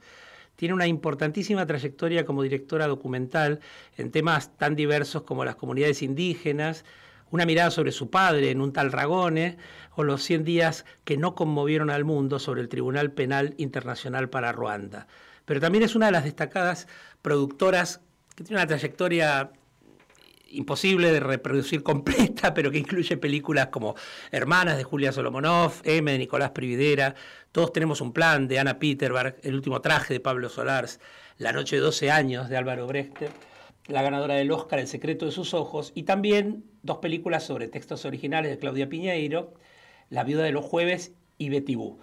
Tiene 0.60 0.74
una 0.74 0.88
importantísima 0.88 1.66
trayectoria 1.66 2.26
como 2.26 2.44
directora 2.44 2.86
documental 2.86 3.62
en 3.96 4.12
temas 4.12 4.58
tan 4.58 4.76
diversos 4.76 5.22
como 5.22 5.46
las 5.46 5.56
comunidades 5.56 6.02
indígenas, 6.02 6.84
una 7.32 7.46
mirada 7.46 7.72
sobre 7.72 7.94
su 7.94 8.10
padre 8.10 8.52
en 8.52 8.60
un 8.60 8.74
tal 8.74 8.92
Ragone 8.92 9.56
o 9.96 10.04
los 10.04 10.22
100 10.22 10.44
días 10.44 10.84
que 11.06 11.16
no 11.16 11.34
conmovieron 11.34 11.90
al 11.90 12.04
mundo 12.04 12.40
sobre 12.40 12.60
el 12.60 12.68
Tribunal 12.68 13.14
Penal 13.14 13.54
Internacional 13.56 14.30
para 14.30 14.52
Ruanda. 14.52 15.08
Pero 15.46 15.62
también 15.62 15.86
es 15.86 15.96
una 15.96 16.08
de 16.08 16.12
las 16.12 16.26
destacadas 16.26 16.90
productoras 17.22 18.02
que 18.36 18.44
tiene 18.44 18.62
una 18.62 18.68
trayectoria 18.68 19.54
imposible 20.52 21.12
de 21.12 21.20
reproducir 21.20 21.84
completa, 21.84 22.54
pero 22.54 22.72
que 22.72 22.80
incluye 22.80 23.18
películas 23.18 23.68
como 23.68 23.96
Hermanas 24.32 24.78
de 24.78 24.84
Julia 24.84 25.12
Solomonov, 25.12 25.82
M 25.84 26.12
de 26.12 26.18
Nicolás 26.18 26.52
Prividera, 26.52 27.16
Todos 27.52 27.74
tenemos 27.74 28.02
un 28.02 28.14
plan 28.14 28.48
de 28.48 28.60
Ana 28.60 28.80
Peterberg, 28.80 29.38
El 29.44 29.56
último 29.56 29.82
traje 29.82 30.14
de 30.14 30.20
Pablo 30.20 30.50
Solars, 30.50 31.00
La 31.38 31.52
noche 31.52 31.78
de 31.78 31.82
12 31.82 32.12
años 32.12 32.50
de 32.50 32.58
Álvaro 32.58 32.88
Brechter, 32.88 33.32
la 33.88 34.02
ganadora 34.02 34.36
del 34.36 34.52
Oscar 34.52 34.80
El 34.80 34.88
secreto 34.88 35.26
de 35.26 35.32
sus 35.32 35.54
ojos 35.54 35.92
y 35.96 36.04
también 36.04 36.64
dos 36.84 36.98
películas 36.98 37.44
sobre 37.44 37.68
textos 37.68 38.06
originales 38.06 38.52
de 38.52 38.60
Claudia 38.60 38.90
Piñeiro, 38.90 39.54
La 40.10 40.24
viuda 40.24 40.44
de 40.44 40.52
los 40.52 40.66
jueves 40.66 41.14
y 41.38 41.50
Betibú. 41.50 42.00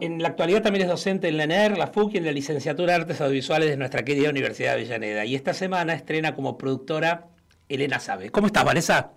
En 0.00 0.22
la 0.22 0.28
actualidad 0.28 0.62
también 0.62 0.84
es 0.84 0.88
docente 0.88 1.28
en 1.28 1.36
la 1.36 1.44
ENER, 1.44 1.76
la 1.76 1.88
FUC 1.88 2.14
y 2.14 2.18
en 2.18 2.24
la 2.24 2.32
licenciatura 2.32 2.94
de 2.94 3.02
Artes 3.02 3.20
Audiovisuales 3.20 3.68
de 3.68 3.76
nuestra 3.76 4.02
querida 4.02 4.30
Universidad 4.30 4.70
de 4.70 4.80
Avellaneda. 4.80 5.26
Y 5.26 5.34
esta 5.34 5.52
semana 5.52 5.92
estrena 5.92 6.34
como 6.34 6.56
productora 6.56 7.26
Elena 7.68 7.98
Sabe. 7.98 8.30
¿Cómo 8.30 8.46
estás, 8.46 8.64
Vanessa? 8.64 9.10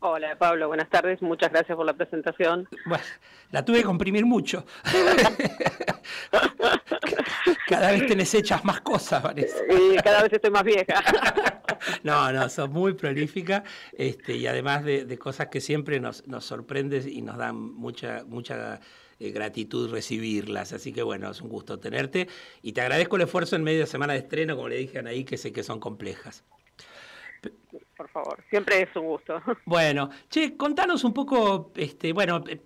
Hola 0.00 0.38
Pablo, 0.38 0.68
buenas 0.68 0.88
tardes, 0.88 1.20
muchas 1.22 1.50
gracias 1.50 1.74
por 1.74 1.84
la 1.84 1.92
presentación. 1.92 2.68
Bueno, 2.86 3.02
la 3.50 3.64
tuve 3.64 3.78
que 3.78 3.84
comprimir 3.84 4.24
mucho. 4.24 4.64
cada 7.66 7.90
vez 7.90 8.06
tenés 8.06 8.32
hechas 8.32 8.64
más 8.64 8.80
cosas, 8.80 9.24
Vanessa. 9.24 9.58
Y 9.68 9.96
cada 9.96 10.22
vez 10.22 10.32
estoy 10.32 10.52
más 10.52 10.62
vieja. 10.62 11.02
no, 12.04 12.30
no, 12.30 12.48
sos 12.48 12.70
muy 12.70 12.94
prolífica 12.94 13.64
este, 13.92 14.36
y 14.36 14.46
además 14.46 14.84
de, 14.84 15.18
cosas 15.18 15.48
que 15.48 15.60
siempre 15.60 15.98
nos, 15.98 16.28
nos 16.28 16.44
sorprendes 16.44 17.04
y 17.04 17.20
nos 17.22 17.36
dan 17.36 17.56
mucha, 17.56 18.22
mucha 18.24 18.78
eh, 19.18 19.32
gratitud 19.32 19.90
recibirlas. 19.90 20.72
Así 20.72 20.92
que 20.92 21.02
bueno, 21.02 21.28
es 21.28 21.40
un 21.40 21.48
gusto 21.48 21.80
tenerte 21.80 22.28
y 22.62 22.72
te 22.72 22.82
agradezco 22.82 23.16
el 23.16 23.22
esfuerzo 23.22 23.56
en 23.56 23.64
medio 23.64 23.80
de 23.80 23.86
semana 23.86 24.12
de 24.12 24.20
estreno, 24.20 24.54
como 24.54 24.68
le 24.68 24.76
dije 24.76 24.98
a 24.98 25.00
Anaí, 25.00 25.24
que 25.24 25.36
sé 25.36 25.52
que 25.52 25.64
son 25.64 25.80
complejas. 25.80 26.44
Por 27.96 28.08
favor, 28.08 28.42
siempre 28.48 28.82
es 28.82 28.96
un 28.96 29.06
gusto. 29.06 29.42
Bueno, 29.64 30.10
che, 30.28 30.56
contanos 30.56 31.04
un 31.04 31.12
poco, 31.12 31.72
este, 31.74 32.12
bueno, 32.12 32.44
eh, 32.48 32.60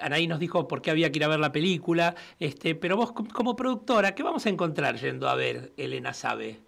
Anaí 0.00 0.26
nos 0.26 0.38
dijo 0.38 0.68
por 0.68 0.82
qué 0.82 0.90
había 0.90 1.10
que 1.10 1.18
ir 1.18 1.24
a 1.24 1.28
ver 1.28 1.40
la 1.40 1.52
película, 1.52 2.14
este, 2.38 2.74
pero 2.74 2.96
vos 2.96 3.12
como 3.12 3.56
productora, 3.56 4.14
¿qué 4.14 4.22
vamos 4.22 4.46
a 4.46 4.50
encontrar 4.50 4.96
yendo 4.96 5.28
a 5.28 5.34
ver 5.34 5.72
Elena 5.76 6.12
Sabe? 6.12 6.58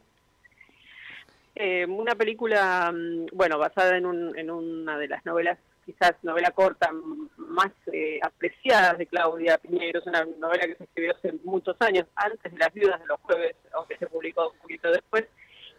Eh, 1.54 1.84
una 1.86 2.14
película, 2.14 2.90
mm, 2.90 3.26
bueno, 3.32 3.58
basada 3.58 3.96
en, 3.96 4.06
un, 4.06 4.38
en 4.38 4.50
una 4.50 4.96
de 4.96 5.08
las 5.08 5.24
novelas, 5.26 5.58
quizás 5.84 6.14
novela 6.22 6.52
corta 6.52 6.90
más 7.36 7.70
eh, 7.92 8.18
apreciadas 8.22 8.96
de 8.96 9.06
Claudia 9.06 9.58
Piñero, 9.58 10.00
es 10.00 10.06
una 10.06 10.24
novela 10.38 10.66
que 10.66 10.76
se 10.76 10.84
escribió 10.84 11.14
hace 11.14 11.34
muchos 11.44 11.76
años, 11.80 12.06
antes 12.14 12.52
de 12.52 12.58
Las 12.58 12.72
Viudas 12.72 13.00
de 13.00 13.06
los 13.06 13.20
Jueves, 13.20 13.56
aunque 13.74 13.96
se 13.98 14.06
publicó 14.06 14.50
un 14.50 14.58
poquito 14.58 14.90
después, 14.90 15.26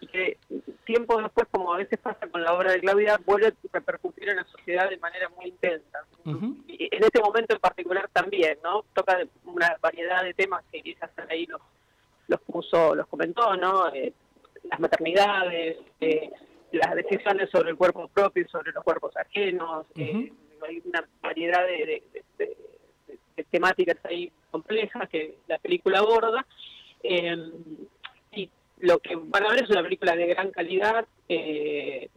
y 0.02 0.08
que 0.08 0.38
tiempo 0.86 1.22
después, 1.22 1.48
como 1.52 1.74
a 1.74 1.78
veces 1.78 2.00
pasa 2.00 2.28
con 2.28 2.41
la 2.52 2.58
obra 2.58 2.72
de 2.74 2.80
Claudia, 2.80 3.20
vuelve 3.26 3.48
a 3.48 3.54
repercutir 3.72 4.30
en 4.30 4.38
la 4.38 4.44
sociedad 4.46 4.90
de 4.90 4.98
manera 4.98 5.30
muy 5.30 5.48
intensa. 5.48 6.06
Y 6.68 6.90
en 6.92 7.04
este 7.04 7.22
momento 7.22 7.56
en 7.56 7.62
particular 7.62 8.10
también, 8.12 8.58
¿no? 8.64 8.84
Toca 8.94 9.20
una 9.46 9.78
variedad 9.82 10.24
de 10.24 10.34
temas 10.34 10.64
que 10.72 10.82
quizás 10.82 11.10
ahí 11.30 11.46
los, 11.46 11.62
los 12.28 12.42
puso, 12.42 12.94
los 12.96 13.08
comentó, 13.08 13.56
¿no? 13.56 13.94
Eh, 13.94 14.14
las 14.64 14.80
maternidades, 14.80 15.78
eh, 16.02 16.30
las 16.74 16.96
decisiones 16.96 17.50
sobre 17.50 17.70
el 17.70 17.78
cuerpo 17.78 18.08
propio 18.08 18.44
y 18.44 18.50
sobre 18.50 18.72
los 18.72 18.84
cuerpos 18.84 19.16
ajenos, 19.18 19.86
eh, 19.96 20.32
hay 20.68 20.82
una 20.86 21.08
variedad 21.22 21.66
de, 21.66 22.04
temáticas 23.50 23.98
ahí 24.04 24.32
complejas 24.52 25.10
que 25.10 25.38
la 25.48 25.58
película 25.58 26.00
aborda. 26.00 26.46
y 27.04 28.50
lo 28.80 29.00
que 29.00 29.16
van 29.16 29.46
a 29.46 29.50
ver 29.50 29.64
es 29.64 29.70
una 29.70 29.84
película 29.84 30.16
de 30.16 30.28
gran 30.28 30.52
calidad, 30.52 31.06
eh, 31.30 32.10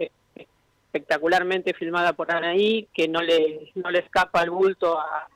espectacularmente 0.94 1.74
filmada 1.74 2.12
por 2.12 2.30
Anaí, 2.30 2.88
que 2.94 3.08
no 3.08 3.20
le, 3.20 3.72
no 3.74 3.90
le 3.90 3.98
escapa 3.98 4.40
al 4.40 4.50
bulto 4.50 4.96
a, 4.96 5.28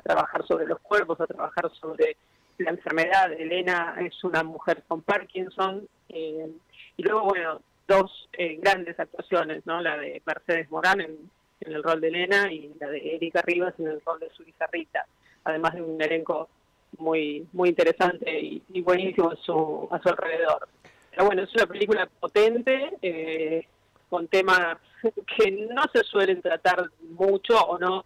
trabajar 0.00 0.46
sobre 0.46 0.66
los 0.66 0.80
cuerpos, 0.80 1.18
a 1.20 1.26
trabajar 1.26 1.70
sobre 1.80 2.16
la 2.58 2.70
enfermedad. 2.70 3.32
Elena 3.32 3.96
es 4.00 4.22
una 4.22 4.42
mujer 4.42 4.82
con 4.86 5.00
Parkinson. 5.00 5.88
Eh, 6.10 6.50
y 6.96 7.02
luego, 7.02 7.22
bueno, 7.22 7.60
dos 7.86 8.28
eh, 8.34 8.58
grandes 8.60 9.00
actuaciones, 9.00 9.64
¿no? 9.64 9.80
La 9.80 9.96
de 9.96 10.20
Mercedes 10.26 10.70
Morán 10.70 11.00
en, 11.00 11.16
el 11.60 11.82
rol 11.82 12.00
de 12.00 12.08
Elena 12.08 12.52
y 12.52 12.72
la 12.78 12.88
de 12.88 13.16
Erika 13.16 13.42
Rivas 13.42 13.74
en 13.78 13.88
el 13.88 14.00
rol 14.04 14.20
de 14.20 14.30
su 14.30 14.42
hija 14.42 14.68
Rita, 14.70 15.04
además 15.44 15.74
de 15.74 15.82
un 15.82 16.00
elenco 16.00 16.48
muy 16.98 17.46
muy 17.52 17.70
interesante 17.70 18.30
y, 18.40 18.80
buenísimo 18.80 19.30
a 19.30 19.36
su, 19.36 19.88
a 19.90 20.00
su 20.00 20.08
alrededor. 20.08 20.68
Pero 21.10 21.24
bueno, 21.26 21.42
es 21.42 21.54
una 21.54 21.66
película 21.66 22.06
potente, 22.20 22.90
eh, 23.02 23.66
con 24.08 24.28
temas 24.28 24.78
que 25.36 25.50
no 25.50 25.82
se 25.92 26.04
suelen 26.04 26.42
tratar 26.42 26.90
mucho 27.10 27.58
o 27.58 27.78
no 27.78 28.04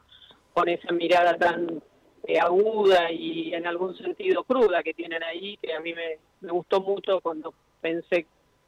con 0.52 0.68
esa 0.68 0.92
mirada 0.92 1.36
tan 1.36 1.82
eh, 2.24 2.38
aguda 2.38 3.10
y 3.10 3.52
en 3.52 3.66
algún 3.66 3.96
sentido 3.96 4.44
cruda 4.44 4.82
que 4.82 4.94
tienen 4.94 5.22
ahí, 5.24 5.56
que 5.60 5.74
a 5.74 5.80
mí 5.80 5.92
me, 5.92 6.50
gustó 6.50 6.80
mucho 6.80 7.20
cuando 7.20 7.52
pensé 7.80 8.26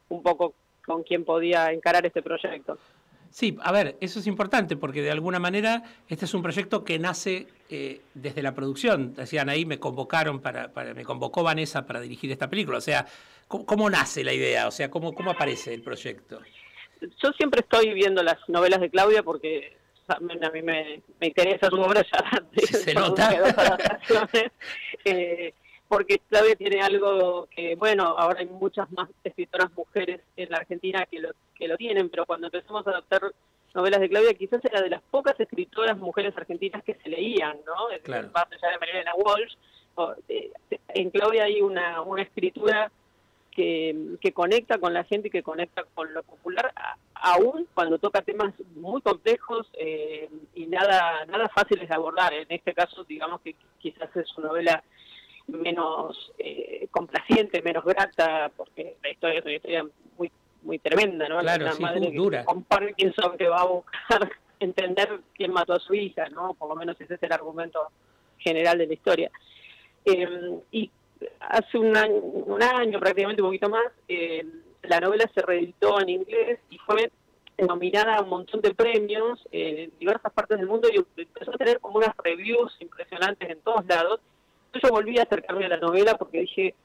un 0.09 0.21
poco 0.21 0.53
con 0.85 1.03
quién 1.03 1.23
podía 1.23 1.71
encarar 1.71 2.05
este 2.05 2.21
proyecto. 2.21 2.77
Sí, 3.29 3.57
a 3.61 3.71
ver, 3.71 3.97
eso 3.99 4.19
es 4.19 4.27
importante 4.27 4.77
porque 4.77 5.01
de 5.01 5.11
alguna 5.11 5.39
manera 5.39 5.83
este 6.07 6.25
es 6.25 6.33
un 6.33 6.41
proyecto 6.41 6.83
que 6.83 6.99
nace 6.99 7.47
eh, 7.69 8.01
desde 8.13 8.41
la 8.41 8.53
producción. 8.53 9.13
Decían 9.13 9.49
ahí, 9.49 9.65
me 9.65 9.79
convocaron 9.79 10.41
para, 10.41 10.71
me 10.93 11.03
convocó 11.03 11.43
Vanessa 11.43 11.85
para 11.85 11.99
dirigir 12.01 12.31
esta 12.31 12.49
película. 12.49 12.77
O 12.77 12.81
sea, 12.81 13.05
¿cómo, 13.47 13.89
nace 13.89 14.23
la 14.23 14.33
idea? 14.33 14.67
O 14.67 14.71
sea, 14.71 14.89
¿cómo, 14.89 15.13
¿cómo 15.13 15.31
aparece 15.31 15.73
el 15.73 15.81
proyecto? 15.81 16.41
Yo 17.23 17.31
siempre 17.33 17.61
estoy 17.61 17.93
viendo 17.93 18.23
las 18.23 18.37
novelas 18.47 18.79
de 18.79 18.89
Claudia 18.89 19.23
porque 19.23 19.77
a 20.07 20.19
mí 20.19 20.61
me, 20.61 21.01
interesa 21.21 21.69
su 21.69 21.81
obra 21.81 22.03
ya 22.03 22.43
se 22.67 22.93
nota. 22.93 23.29
Eh, 25.07 25.53
porque 25.87 26.19
Claudia 26.29 26.55
tiene 26.55 26.81
algo 26.81 27.47
que, 27.51 27.75
bueno, 27.75 28.15
ahora 28.17 28.39
hay 28.39 28.47
muchas 28.47 28.91
más 28.91 29.07
escritoras 29.23 29.71
mujeres 29.75 30.19
en 30.35 30.49
la 30.49 30.57
Argentina 30.57 31.05
que 31.05 31.19
lo, 31.19 31.29
que 31.53 31.67
lo 31.67 31.77
tienen, 31.77 32.09
pero 32.09 32.25
cuando 32.25 32.47
empezamos 32.47 32.85
a 32.87 32.89
adaptar 32.89 33.21
novelas 33.75 33.99
de 33.99 34.09
Claudia, 34.09 34.33
quizás 34.33 34.65
era 34.65 34.81
de 34.81 34.89
las 34.89 35.01
pocas 35.03 35.39
escritoras 35.39 35.95
mujeres 35.97 36.35
argentinas 36.35 36.83
que 36.83 36.95
se 36.95 37.09
leían, 37.09 37.57
¿no? 37.65 37.73
Claro. 38.03 38.31
ya 38.33 38.69
de 38.71 38.79
Mariana 38.79 39.11
Walsh. 39.15 39.55
Eh, 40.27 40.51
en 40.89 41.09
Claudia 41.11 41.43
hay 41.43 41.61
una, 41.61 42.01
una 42.01 42.23
escritura 42.23 42.91
que, 43.55 44.17
que, 44.19 44.33
conecta 44.33 44.77
con 44.77 44.93
la 44.93 45.05
gente 45.05 45.29
y 45.29 45.31
que 45.31 45.41
conecta 45.41 45.85
con 45.93 46.13
lo 46.13 46.21
popular, 46.23 46.73
aún 47.13 47.67
cuando 47.73 47.97
toca 47.97 48.21
temas 48.21 48.53
muy 48.75 49.01
complejos 49.01 49.67
eh, 49.73 50.29
y 50.53 50.67
nada 50.67 51.25
nada 51.25 51.49
fáciles 51.49 51.87
de 51.87 51.95
abordar. 51.95 52.33
En 52.33 52.47
este 52.49 52.73
caso, 52.73 53.03
digamos 53.05 53.41
que 53.41 53.55
quizás 53.79 54.15
es 54.15 54.37
una 54.37 54.49
novela 54.49 54.83
menos 55.47 56.33
eh, 56.37 56.87
complaciente, 56.91 57.61
menos 57.61 57.85
grata, 57.85 58.51
porque 58.55 58.97
la 59.01 59.09
historia 59.09 59.39
es 59.39 59.45
una 59.45 59.55
historia 59.55 59.85
muy 60.17 60.31
muy 60.63 60.79
tremenda, 60.79 61.29
¿no? 61.29 61.39
Claro, 61.39 61.71
sí, 61.71 61.81
madre 61.81 62.11
dura. 62.11 62.43
Con 62.43 62.63
Parkinson 62.63 63.37
que 63.37 63.47
va 63.47 63.61
a 63.61 63.65
buscar 63.65 64.29
entender 64.59 65.21
quién 65.33 65.53
mató 65.53 65.73
a 65.73 65.79
su 65.79 65.93
hija, 65.93 66.27
¿no? 66.29 66.55
Por 66.55 66.69
lo 66.69 66.75
menos 66.75 66.99
ese 66.99 67.13
es 67.13 67.23
el 67.23 67.31
argumento 67.31 67.79
general 68.37 68.77
de 68.79 68.87
la 68.87 68.93
historia. 68.93 69.31
Eh, 70.03 70.59
y 70.71 70.91
hace 71.39 71.77
un 71.77 71.95
año, 71.95 72.15
un 72.15 72.61
año, 72.61 72.99
prácticamente 72.99 73.41
un 73.41 73.49
poquito 73.49 73.69
más, 73.69 73.85
eh, 74.07 74.45
la 74.83 74.99
novela 74.99 75.29
se 75.33 75.41
reeditó 75.41 75.99
en 76.01 76.09
inglés 76.09 76.59
y 76.69 76.77
fue 76.79 77.11
nominada 77.57 78.15
a 78.15 78.21
un 78.21 78.29
montón 78.29 78.61
de 78.61 78.73
premios 78.73 79.39
en 79.51 79.91
diversas 79.99 80.31
partes 80.33 80.57
del 80.57 80.67
mundo 80.67 80.89
y 80.91 80.97
empezó 81.21 81.51
a 81.51 81.57
tener 81.57 81.79
como 81.79 81.97
unas 81.97 82.15
reviews 82.23 82.75
impresionantes 82.79 83.49
en 83.49 83.59
todos 83.61 83.85
lados. 83.85 84.19
Yo 84.73 84.89
volví 84.89 85.17
a 85.17 85.23
acercarme 85.23 85.65
a 85.65 85.69
la 85.69 85.77
novela 85.77 86.17
porque 86.17 86.41
dije, 86.41 86.75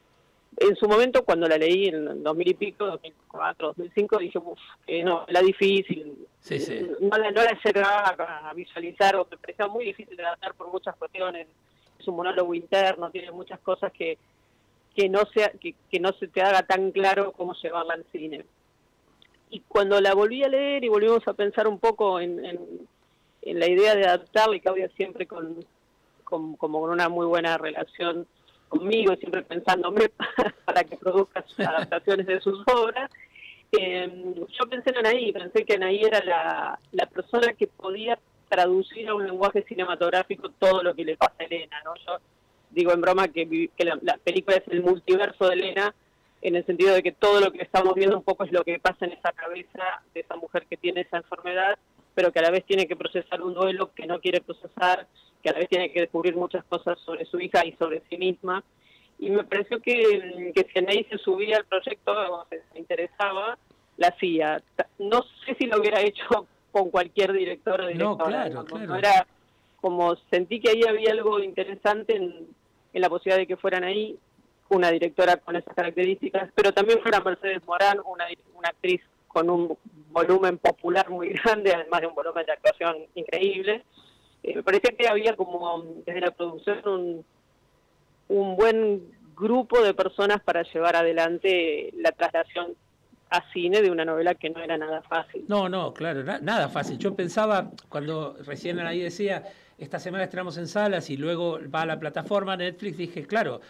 en 0.56 0.76
su 0.76 0.86
momento 0.86 1.24
cuando 1.24 1.48
la 1.48 1.56
leí 1.58 1.86
en 1.86 2.22
2000 2.22 2.48
y 2.48 2.54
pico, 2.54 2.86
2004, 2.86 3.68
2005, 3.68 4.18
dije, 4.18 4.38
uff, 4.38 4.58
que 4.86 5.02
no, 5.02 5.24
la 5.28 5.40
difícil, 5.40 6.26
No, 7.00 7.16
la, 7.18 7.30
no 7.30 7.42
llegaba 7.64 8.48
a 8.48 8.54
visualizar 8.54 9.16
o 9.16 9.26
me 9.30 9.36
parecía 9.36 9.66
muy 9.66 9.86
difícil 9.86 10.16
de 10.16 10.24
adaptar 10.24 10.54
por 10.54 10.70
muchas 10.70 10.96
cuestiones. 10.96 11.48
Es 12.00 12.08
un 12.08 12.16
monólogo 12.16 12.54
interno, 12.54 13.10
tiene 13.10 13.30
muchas 13.30 13.60
cosas 13.60 13.92
que 13.92 14.18
que 14.94 15.08
no 15.08 15.24
sea 15.32 15.50
que, 15.50 16.00
no 16.00 16.12
se 16.12 16.28
te 16.28 16.42
haga 16.42 16.62
tan 16.62 16.90
claro 16.90 17.32
cómo 17.32 17.54
llevarla 17.54 17.94
al 17.94 18.04
cine. 18.12 18.44
Y 19.50 19.60
cuando 19.60 20.00
la 20.00 20.14
volví 20.14 20.42
a 20.42 20.48
leer 20.48 20.84
y 20.84 20.88
volvimos 20.88 21.26
a 21.26 21.34
pensar 21.34 21.66
un 21.66 21.78
poco 21.78 22.20
en, 22.20 22.44
en, 22.44 23.58
la 23.58 23.68
idea 23.68 23.94
de 23.94 24.06
adaptarla, 24.06 24.56
y 24.56 24.60
Claudia 24.60 24.88
siempre 24.96 25.26
con, 25.26 25.64
como 26.24 26.56
con 26.56 26.74
una 26.74 27.08
muy 27.08 27.26
buena 27.26 27.58
relación 27.58 28.26
conmigo, 28.68 29.16
siempre 29.16 29.42
pensándome 29.42 30.10
para 30.64 30.84
que 30.84 30.96
produzca 30.96 31.42
sus 31.46 31.60
adaptaciones 31.60 32.26
de 32.26 32.40
sus 32.40 32.62
obras. 32.72 33.10
Eh, 33.72 34.34
yo 34.36 34.68
pensé 34.68 34.90
en 34.90 34.98
Anaí, 34.98 35.32
pensé 35.32 35.64
que 35.64 35.74
Anaí 35.74 36.02
era 36.02 36.24
la, 36.24 36.78
la 36.92 37.06
persona 37.06 37.52
que 37.54 37.66
podía 37.66 38.18
traducir 38.50 39.08
a 39.08 39.14
un 39.14 39.24
lenguaje 39.24 39.62
cinematográfico 39.62 40.50
todo 40.58 40.82
lo 40.82 40.94
que 40.94 41.04
le 41.04 41.16
pasa 41.16 41.36
a 41.38 41.44
Elena, 41.44 41.80
¿no? 41.84 41.94
Yo 42.06 42.18
digo 42.70 42.92
en 42.92 43.00
broma 43.00 43.28
que, 43.28 43.70
que 43.76 43.84
la, 43.84 43.98
la, 44.02 44.18
película 44.18 44.56
es 44.56 44.68
el 44.68 44.82
multiverso 44.82 45.48
de 45.48 45.54
Elena, 45.54 45.94
en 46.42 46.56
el 46.56 46.66
sentido 46.66 46.94
de 46.94 47.02
que 47.02 47.12
todo 47.12 47.40
lo 47.40 47.52
que 47.52 47.62
estamos 47.62 47.94
viendo 47.94 48.16
un 48.16 48.24
poco 48.24 48.44
es 48.44 48.52
lo 48.52 48.64
que 48.64 48.78
pasa 48.78 49.06
en 49.06 49.12
esa 49.12 49.32
cabeza 49.32 50.02
de 50.12 50.20
esa 50.20 50.36
mujer 50.36 50.66
que 50.68 50.76
tiene 50.76 51.02
esa 51.02 51.18
enfermedad, 51.18 51.78
pero 52.14 52.32
que 52.32 52.40
a 52.40 52.42
la 52.42 52.50
vez 52.50 52.64
tiene 52.64 52.86
que 52.86 52.96
procesar 52.96 53.42
un 53.42 53.54
duelo 53.54 53.92
que 53.94 54.06
no 54.06 54.20
quiere 54.20 54.40
procesar, 54.40 55.06
que 55.42 55.50
a 55.50 55.52
la 55.52 55.60
vez 55.60 55.68
tiene 55.68 55.92
que 55.92 56.00
descubrir 56.00 56.34
muchas 56.34 56.64
cosas 56.64 56.98
sobre 57.00 57.24
su 57.26 57.38
hija 57.40 57.64
y 57.64 57.72
sobre 57.72 58.02
sí 58.08 58.16
misma. 58.16 58.64
Y 59.18 59.30
me 59.30 59.44
pareció 59.44 59.80
que, 59.80 60.52
que 60.54 60.78
Anaí 60.78 61.04
se 61.04 61.18
subía 61.18 61.58
al 61.58 61.66
proyecto, 61.66 62.46
se, 62.48 62.78
interesaba, 62.78 63.58
la 63.98 64.08
hacía. 64.08 64.62
No 64.98 65.22
sé 65.44 65.54
si 65.58 65.66
lo 65.66 65.78
hubiera 65.78 66.00
hecho 66.00 66.46
con 66.70 66.90
cualquier 66.90 67.32
director 67.32 67.80
o 67.80 67.86
directora. 67.86 68.48
No, 68.48 68.64
claro, 68.64 68.64
claro. 68.64 68.96
Era 68.96 69.26
como 69.80 70.14
sentí 70.30 70.60
que 70.60 70.70
ahí 70.70 70.82
había 70.88 71.12
algo 71.12 71.40
interesante 71.40 72.16
en, 72.16 72.48
en 72.92 73.00
la 73.00 73.08
posibilidad 73.08 73.38
de 73.38 73.46
que 73.46 73.56
fueran 73.56 73.84
ahí 73.84 74.18
una 74.68 74.90
directora 74.90 75.36
con 75.36 75.56
esas 75.56 75.74
características, 75.74 76.50
pero 76.54 76.72
también 76.72 77.00
fuera 77.00 77.20
Mercedes 77.20 77.64
Morán, 77.66 77.98
una, 78.04 78.26
una 78.54 78.68
actriz 78.68 79.00
con 79.26 79.50
un 79.50 79.76
volumen 80.10 80.58
popular 80.58 81.08
muy 81.10 81.28
grande, 81.44 81.74
además 81.74 82.00
de 82.00 82.06
un 82.06 82.14
volumen 82.14 82.46
de 82.46 82.52
actuación 82.52 82.96
increíble. 83.14 83.84
Eh, 84.42 84.54
me 84.56 84.62
parecía 84.62 84.96
que 84.96 85.08
había 85.08 85.36
como 85.36 85.84
desde 86.06 86.20
la 86.20 86.30
producción 86.30 86.80
un, 86.86 87.24
un 88.28 88.56
buen 88.56 89.02
grupo 89.36 89.80
de 89.82 89.94
personas 89.94 90.40
para 90.42 90.62
llevar 90.62 90.96
adelante 90.96 91.92
la 91.96 92.12
traslación 92.12 92.74
a 93.30 93.42
cine 93.52 93.80
de 93.80 93.90
una 93.90 94.04
novela 94.04 94.34
que 94.34 94.50
no 94.50 94.60
era 94.60 94.76
nada 94.76 95.02
fácil. 95.02 95.44
No, 95.48 95.68
no, 95.68 95.94
claro, 95.94 96.22
nada 96.42 96.68
fácil. 96.68 96.98
Yo 96.98 97.14
pensaba, 97.14 97.70
cuando 97.88 98.36
recién 98.44 98.78
ahí 98.80 99.00
decía, 99.00 99.44
esta 99.78 99.98
semana 99.98 100.24
estrenamos 100.24 100.58
en 100.58 100.66
salas 100.66 101.08
y 101.10 101.16
luego 101.16 101.58
va 101.72 101.82
a 101.82 101.86
la 101.86 101.98
plataforma 101.98 102.56
Netflix, 102.56 102.96
dije, 102.96 103.26
claro, 103.26 103.60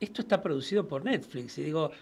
esto 0.00 0.22
está 0.22 0.42
producido 0.42 0.88
por 0.88 1.04
Netflix. 1.04 1.58
Y 1.58 1.62
digo, 1.62 1.92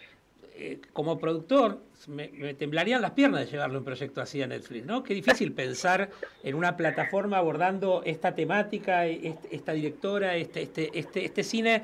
eh, 0.55 0.81
como 0.93 1.19
productor, 1.19 1.83
me, 2.07 2.55
temblarían 2.55 3.03
las 3.03 3.11
piernas 3.13 3.41
de 3.41 3.51
llevarle 3.51 3.79
un 3.79 3.85
proyecto 3.85 4.21
así 4.21 4.41
a 4.41 4.47
Netflix, 4.47 4.87
¿no? 4.87 5.03
Qué 5.03 5.15
difícil 5.15 5.53
pensar 5.53 6.11
en 6.45 6.55
una 6.55 6.77
plataforma 6.77 7.39
abordando 7.39 8.03
esta 8.05 8.35
temática, 8.35 9.07
este, 9.07 9.55
esta 9.57 9.73
directora, 9.73 10.37
este, 10.37 10.63
este, 10.63 10.99
este, 10.99 11.25
este 11.25 11.43
cine 11.43 11.83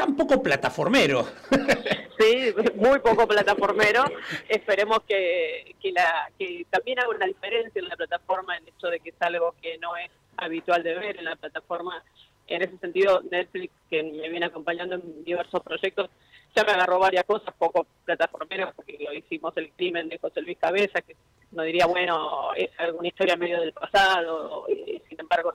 tan 0.00 0.16
poco 0.16 0.42
plataformero. 0.42 1.26
Sí, 2.20 2.52
muy 2.74 2.98
poco 2.98 3.26
plataformero. 3.26 4.04
Esperemos 4.46 4.98
que, 5.08 5.74
que, 5.80 5.90
la, 5.90 6.30
que 6.38 6.66
también 6.68 6.98
haga 6.98 7.08
una 7.08 7.24
diferencia 7.24 7.80
en 7.80 7.88
la 7.88 7.96
plataforma 7.96 8.58
el 8.58 8.68
hecho 8.68 8.88
de 8.88 9.00
que 9.00 9.08
es 9.08 9.14
algo 9.20 9.54
que 9.62 9.78
no 9.78 9.96
es 9.96 10.10
habitual 10.36 10.82
de 10.82 10.96
ver 10.96 11.16
en 11.16 11.24
la 11.24 11.36
plataforma 11.36 12.04
en 12.46 12.60
ese 12.60 12.76
sentido, 12.76 13.22
Netflix, 13.30 13.72
que 13.88 14.02
me 14.02 14.28
viene 14.28 14.44
acompañando 14.44 14.96
en 14.96 15.24
diversos 15.24 15.62
proyectos, 15.62 16.10
ya 16.54 16.62
me 16.64 16.72
agarró 16.72 16.98
varias 16.98 17.24
cosas, 17.24 17.54
poco 17.56 17.86
plataformeras, 18.04 18.74
porque 18.74 18.98
lo 19.00 19.14
hicimos 19.14 19.56
el 19.56 19.72
crimen 19.72 20.10
de 20.10 20.18
José 20.18 20.42
Luis 20.42 20.58
Cabeza, 20.58 21.00
que 21.00 21.16
no 21.52 21.62
diría, 21.62 21.86
bueno, 21.86 22.52
es 22.54 22.68
alguna 22.76 23.08
historia 23.08 23.36
medio 23.36 23.60
del 23.60 23.72
pasado, 23.72 24.66
y, 24.68 25.00
sin 25.08 25.20
embargo 25.20 25.54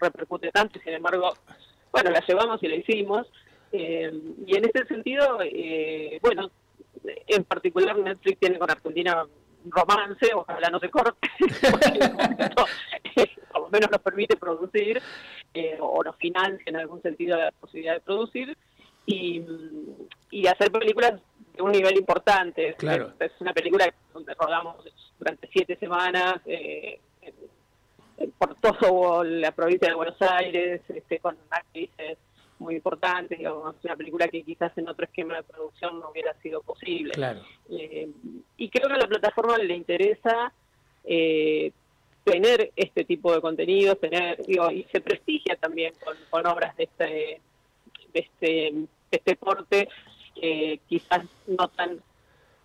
repercute 0.00 0.50
tanto, 0.50 0.78
y 0.78 0.82
sin 0.82 0.94
embargo, 0.94 1.34
bueno, 1.92 2.10
la 2.10 2.24
llevamos 2.26 2.62
y 2.62 2.68
la 2.68 2.76
hicimos. 2.76 3.26
Eh, 3.78 4.10
y 4.46 4.56
en 4.56 4.64
ese 4.64 4.86
sentido, 4.86 5.38
eh, 5.42 6.18
bueno, 6.22 6.50
en 7.26 7.44
particular 7.44 7.98
Netflix 7.98 8.40
tiene 8.40 8.58
con 8.58 8.70
Argentina 8.70 9.26
romance, 9.68 10.32
ojalá 10.34 10.70
no 10.70 10.78
se 10.78 10.90
corte, 10.90 11.28
por 13.52 13.62
lo 13.62 13.68
menos 13.68 13.90
nos 13.90 14.00
permite 14.00 14.36
producir 14.36 15.02
eh, 15.52 15.76
o 15.80 16.02
nos 16.02 16.16
financia 16.16 16.62
en 16.66 16.76
algún 16.76 17.02
sentido 17.02 17.36
la 17.36 17.50
posibilidad 17.52 17.94
de 17.94 18.00
producir 18.00 18.56
y, 19.06 19.44
y 20.30 20.46
hacer 20.46 20.70
películas 20.70 21.20
de 21.54 21.62
un 21.62 21.72
nivel 21.72 21.96
importante. 21.96 22.74
Claro. 22.74 23.12
Es, 23.18 23.32
una 23.40 23.52
película 23.52 23.92
donde 24.12 24.34
rodamos 24.34 24.76
durante 25.18 25.48
siete 25.52 25.76
semanas 25.76 26.36
eh, 26.46 27.00
por 28.38 28.54
toda 28.56 29.24
la 29.24 29.52
provincia 29.52 29.88
de 29.88 29.94
Buenos 29.94 30.20
Aires, 30.22 30.80
este, 30.88 31.18
con 31.18 31.36
actrices 31.50 32.18
muy 32.66 32.74
importante, 32.74 33.36
digamos, 33.36 33.76
una 33.84 33.96
película 33.96 34.26
que 34.28 34.42
quizás 34.42 34.76
en 34.76 34.88
otro 34.88 35.04
esquema 35.04 35.36
de 35.36 35.44
producción 35.44 36.00
no 36.00 36.10
hubiera 36.10 36.34
sido 36.42 36.60
posible. 36.62 37.12
Claro. 37.12 37.40
Eh, 37.70 38.10
y 38.56 38.68
creo 38.68 38.88
que 38.88 38.94
a 38.94 38.98
la 38.98 39.06
plataforma 39.06 39.56
le 39.56 39.76
interesa 39.76 40.52
eh, 41.04 41.70
tener 42.24 42.72
este 42.74 43.04
tipo 43.04 43.32
de 43.32 43.40
contenidos, 43.40 44.00
tener, 44.00 44.44
digo, 44.44 44.68
y 44.72 44.82
se 44.90 45.00
prestigia 45.00 45.54
también 45.56 45.94
con, 46.30 46.46
obras 46.46 46.76
de 46.76 46.84
este, 46.84 47.40
de 48.12 48.20
este, 48.20 48.46
de 48.72 48.88
este 49.12 49.36
porte, 49.36 49.88
eh, 50.42 50.80
quizás 50.88 51.24
no 51.46 51.68
tan 51.68 52.00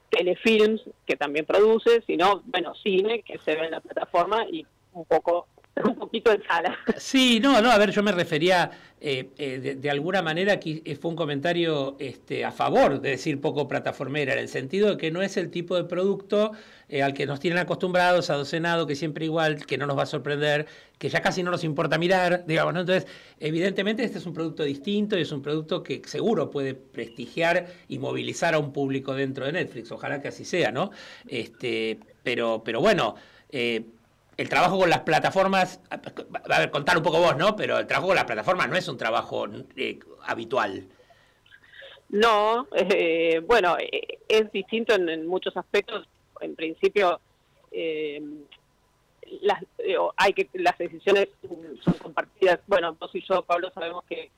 telefilms 0.10 0.82
que 1.06 1.16
también 1.16 1.46
produce, 1.46 2.02
sino, 2.08 2.42
bueno, 2.46 2.74
cine 2.74 3.22
que 3.22 3.38
se 3.38 3.56
ve 3.56 3.66
en 3.66 3.72
la 3.72 3.82
plataforma 3.82 4.46
y 4.50 4.66
un 4.94 5.06
poco 5.06 5.48
un 5.86 5.96
poquito 5.96 6.32
en 6.32 6.44
sala. 6.44 6.78
Sí, 6.98 7.40
no, 7.40 7.62
no, 7.62 7.72
a 7.72 7.78
ver, 7.78 7.92
yo 7.92 8.04
me 8.04 8.12
refería 8.12 8.72
eh, 9.00 9.30
eh, 9.38 9.78
de, 9.80 9.90
alguna 9.90 10.22
manera 10.22 10.60
que 10.60 10.98
fue 11.02 11.10
un 11.10 11.18
comentario 11.18 11.96
este, 12.00 12.46
a 12.46 12.52
favor 12.52 13.02
de 13.02 13.12
decir 13.12 13.42
poco 13.42 13.68
plataformera, 13.68 14.34
en 14.34 14.40
el 14.40 14.48
sentido 14.48 14.92
de 14.92 14.98
que 14.98 15.12
no 15.12 15.22
es 15.22 15.38
el 15.38 15.50
tipo 15.50 15.76
de 15.76 15.86
producto 15.86 16.52
eh, 16.88 17.02
al 17.02 17.14
que 17.14 17.26
nos 17.26 17.40
tienen 17.40 17.58
acostumbrados, 17.58 18.30
a 18.30 18.36
docenado, 18.36 18.86
que 18.86 18.96
siempre 18.96 19.26
igual, 19.26 19.66
que 19.66 19.78
no 19.78 19.88
nos 19.88 19.98
va 19.98 20.04
a 20.04 20.08
sorprender, 20.08 20.68
que 21.00 21.10
ya 21.10 21.22
casi 21.22 21.42
no 21.42 21.50
nos 21.50 21.64
importa 21.64 21.98
mirar, 21.98 22.44
digamos, 22.48 22.74
¿no? 22.74 22.82
Entonces, 22.82 23.08
evidentemente 23.40 24.04
este 24.04 24.20
es 24.20 24.26
un 24.26 24.34
producto 24.34 24.64
distinto 24.64 25.18
y 25.18 25.22
es 25.22 25.32
un 25.32 25.42
producto 25.42 25.82
que 25.82 26.02
seguro 26.06 26.52
puede 26.52 26.76
prestigiar 26.76 27.68
y 27.88 27.98
movilizar 27.98 28.54
a 28.54 28.60
un 28.60 28.74
público 28.74 29.16
dentro 29.16 29.46
de 29.46 29.54
Netflix, 29.54 29.92
ojalá 29.92 30.22
que 30.22 30.28
así 30.28 30.44
sea, 30.44 30.72
¿no? 30.72 30.92
Este, 31.28 32.00
pero, 32.24 32.62
pero 32.64 32.82
bueno, 32.82 33.16
el 34.42 34.50
trabajo 34.50 34.80
con 34.80 34.90
las 34.90 35.02
plataformas, 35.02 35.80
a 35.90 36.60
ver, 36.60 36.72
contar 36.72 36.98
un 36.98 37.04
poco 37.04 37.20
vos, 37.20 37.38
¿no? 37.38 37.56
Pero 37.56 37.78
el 37.78 37.88
trabajo 37.88 38.08
con 38.08 38.16
las 38.16 38.26
plataformas 38.26 38.70
no 38.70 38.76
es 38.76 38.88
un 38.88 38.98
trabajo 38.98 39.48
eh, 39.76 40.00
habitual. 40.26 40.88
No, 42.10 42.68
eh, 42.76 43.42
bueno, 43.46 43.78
eh, 43.78 44.20
es 44.28 44.52
distinto 44.52 44.96
en, 44.96 45.28
muchos 45.28 45.56
aspectos. 45.56 46.08
En 46.42 46.56
principio, 46.56 47.22
las, 49.42 49.64
hay 50.18 50.34
que 50.34 50.50
las 50.54 50.78
decisiones 50.78 51.30
son 51.84 51.94
compartidas. 51.94 52.60
Bueno, 52.66 52.98
vos 53.00 53.12
y 53.14 53.22
yo, 53.22 53.44
Pablo, 53.44 53.72
sabemos 53.74 54.04
que 54.10 54.32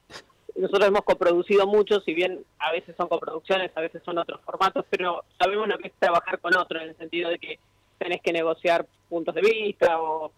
nosotros 0.54 0.86
hemos 0.86 1.02
coproducido 1.02 1.66
mucho, 1.66 2.00
si 2.02 2.12
bien 2.12 2.44
a 2.58 2.72
veces 2.72 2.94
son 2.96 3.08
coproducciones, 3.08 3.72
a 3.74 3.80
veces 3.80 4.02
son 4.04 4.18
otros 4.18 4.40
formatos, 4.42 4.84
pero 4.90 5.24
sabemos 5.38 5.66
lo 5.66 5.78
que 5.78 5.88
es 5.88 5.94
trabajar 5.98 6.38
con 6.38 6.54
otro, 6.56 6.80
en 6.80 6.90
el 6.90 6.96
sentido 6.96 7.30
de 7.30 7.38
que 7.38 7.58
tenés 8.04 8.20
que 8.20 8.34
negociar 8.34 8.86
puntos 9.08 9.34
de 9.34 9.40
vista 9.40 9.98
o, 9.98 10.30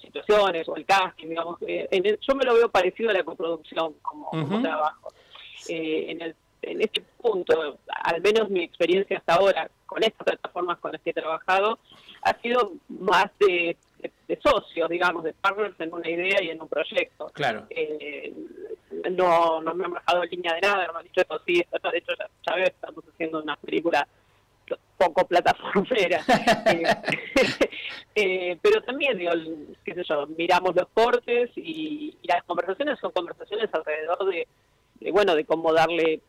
situaciones 0.00 0.68
o 0.68 0.76
el 0.76 0.86
casting, 0.86 1.28
digamos. 1.28 1.58
Eh, 1.66 2.18
yo 2.20 2.34
me 2.34 2.44
lo 2.44 2.54
veo 2.54 2.70
parecido 2.70 3.10
a 3.10 3.12
la 3.12 3.24
coproducción 3.24 3.94
como, 4.00 4.30
trabajo. 4.62 5.12
Eh, 5.68 6.06
en, 6.08 6.22
el, 6.22 6.34
en 6.62 6.80
este 6.80 7.02
punto, 7.18 7.78
al 8.04 8.20
menos 8.22 8.48
mi 8.48 8.62
experiencia 8.62 9.18
hasta 9.18 9.34
ahora 9.34 9.70
con 9.84 10.02
estas 10.02 10.24
plataformas 10.24 10.78
con 10.78 10.92
las 10.92 11.00
que 11.02 11.10
he 11.10 11.12
trabajado, 11.12 11.78
ha 12.22 12.34
sido 12.40 12.72
más 12.88 13.26
de, 13.38 13.76
socios, 14.42 14.88
digamos, 14.88 15.24
de 15.24 15.34
partners 15.34 15.78
en 15.80 15.92
una 15.92 16.08
idea 16.08 16.42
y 16.42 16.50
en 16.50 16.62
un 16.62 16.68
proyecto. 16.68 17.26
Claro. 17.34 17.66
Eh, 17.68 18.32
no, 19.10 19.60
no 19.60 19.74
me 19.74 19.84
han 19.84 19.92
bajado 19.92 20.24
línea 20.24 20.54
de 20.54 20.60
nada, 20.60 20.86
no 20.86 20.92
me 20.94 20.98
han 21.00 21.04
dicho 21.04 21.20
esto 21.20 21.40
sí, 21.44 21.60
esto, 21.60 21.90
de 21.90 21.98
hecho 21.98 22.12
ya, 22.18 22.30
ya 22.46 22.54
ves, 22.54 22.70
estamos 22.70 23.04
haciendo 23.12 23.42
una 23.42 23.56
película 23.56 24.06
poco 25.00 25.26
plataformera. 25.26 26.22
Eh, 26.66 26.84
eh, 28.14 28.58
pero 28.60 28.82
también, 28.82 29.16
digo, 29.16 29.32
qué 29.84 29.94
sé 29.94 30.02
yo, 30.04 30.26
miramos 30.36 30.74
los 30.74 30.88
cortes 30.92 31.50
y, 31.56 32.16
las 32.24 32.42
conversaciones 32.44 32.98
son 33.00 33.12
conversaciones 33.12 33.68
alrededor 33.72 34.24
de, 34.26 34.46
bueno, 35.10 35.34
de 35.34 35.44
cómo 35.44 35.72
darle 35.72 36.20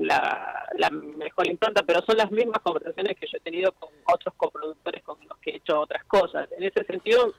la, 0.00 0.90
mejor 0.90 1.48
impronta, 1.48 1.82
pero 1.82 2.02
son 2.02 2.16
las 2.16 2.30
mismas 2.30 2.60
conversaciones 2.62 3.16
que 3.18 3.26
yo 3.26 3.38
he 3.38 3.40
tenido 3.40 3.72
con 3.72 3.90
otros 4.12 4.34
coproductores 4.36 5.02
con 5.02 5.18
los 5.28 5.38
que 5.38 5.50
he 5.50 5.56
hecho 5.56 5.80
otras 5.80 6.04
cosas. 6.04 6.48
En 6.56 6.62
ese 6.62 6.84
sentido, 6.84 7.34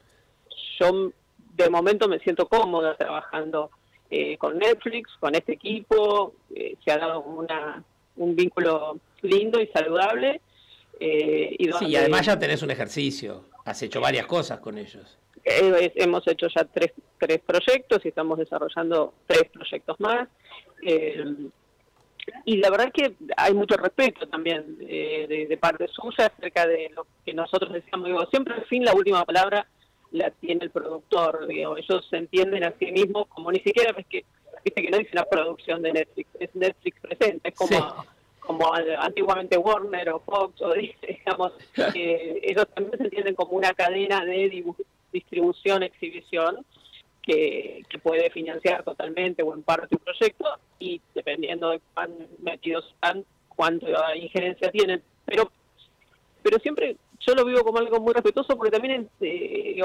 yo 0.79 1.11
de 1.53 1.69
momento 1.69 2.07
me 2.07 2.19
siento 2.19 2.47
cómoda 2.47 2.95
trabajando 2.97 3.71
eh, 4.09 4.37
con 4.37 4.57
Netflix, 4.57 5.11
con 5.19 5.35
este 5.35 5.53
equipo, 5.53 6.33
se 6.83 6.91
ha 6.91 6.97
dado 6.97 7.21
una, 7.21 7.83
un 8.17 8.35
vínculo 8.35 8.99
lindo 9.21 9.59
y 9.59 9.67
saludable 9.67 10.41
eh, 10.99 11.55
y 11.57 11.71
sí, 11.71 11.85
y 11.87 11.95
además 11.95 12.25
ya 12.25 12.39
tenés 12.39 12.61
un 12.61 12.71
ejercicio, 12.71 13.45
has 13.65 13.81
hecho 13.81 13.99
varias 13.99 14.25
cosas 14.25 14.59
con 14.59 14.77
ellos. 14.77 15.17
Eh, 15.43 15.91
hemos 15.95 16.27
hecho 16.27 16.47
ya 16.47 16.63
tres, 16.65 16.93
tres 17.19 17.39
proyectos 17.45 18.03
y 18.03 18.07
estamos 18.07 18.39
desarrollando 18.39 19.13
tres 19.27 19.45
proyectos 19.53 19.99
más. 19.99 20.27
Eh, 20.81 21.23
y 22.45 22.57
la 22.57 22.71
verdad 22.71 22.91
que 22.91 23.13
hay 23.37 23.53
mucho 23.53 23.77
respeto 23.77 24.27
también 24.27 24.79
de, 24.79 25.57
parte 25.61 25.87
suya 25.87 26.25
acerca 26.25 26.65
de 26.65 26.89
lo 26.95 27.05
que 27.23 27.33
nosotros 27.33 27.71
decíamos. 27.73 28.07
Digo, 28.07 28.25
siempre 28.31 28.55
al 28.55 28.65
fin 28.65 28.83
la 28.83 28.93
última 28.93 29.23
palabra 29.23 29.67
la 30.11 30.31
tiene 30.31 30.65
el 30.65 30.71
productor. 30.71 31.45
Digo, 31.47 31.77
ellos 31.77 32.07
se 32.09 32.17
entienden 32.17 32.63
a 32.63 32.73
sí 32.79 32.91
mismos 32.91 33.27
como 33.27 33.51
ni 33.51 33.59
siquiera 33.59 33.93
es 33.95 34.07
que, 34.07 34.25
viste 34.63 34.81
que 34.81 34.89
no 34.89 34.97
dice 34.97 35.11
la 35.13 35.25
producción 35.25 35.83
de 35.83 35.93
Netflix, 35.93 36.29
es 36.39 36.55
Netflix 36.55 36.99
presente, 36.99 37.49
es 37.49 37.55
como 37.55 38.05
como 38.45 38.73
antiguamente 38.73 39.57
Warner 39.57 40.09
o 40.09 40.19
Fox, 40.19 40.61
o 40.61 40.73
digamos, 41.07 41.53
ellos 41.93 42.67
también 42.73 42.97
se 42.97 43.03
entienden 43.05 43.35
como 43.35 43.53
una 43.53 43.73
cadena 43.73 44.23
de 44.23 44.63
distribución, 45.11 45.83
exhibición, 45.83 46.65
que, 47.21 47.83
puede 48.03 48.29
financiar 48.29 48.83
totalmente 48.83 49.41
o 49.41 49.53
en 49.53 49.63
parte 49.63 49.95
un 49.95 50.01
proyecto, 50.03 50.45
y 50.79 51.01
dependiendo 51.15 51.71
de 51.71 51.81
cuán 51.93 52.11
metidos 52.39 52.85
están, 52.93 53.25
cuánto 53.49 53.87
injerencia 54.15 54.69
tienen. 54.69 55.01
Pero, 55.25 55.51
pero 56.43 56.59
siempre 56.59 56.97
yo 57.19 57.33
lo 57.33 57.45
vivo 57.45 57.63
como 57.63 57.79
algo 57.79 57.99
muy 57.99 58.13
respetuoso 58.13 58.55
porque 58.55 58.71
también 58.71 59.09
eh, 59.21 59.81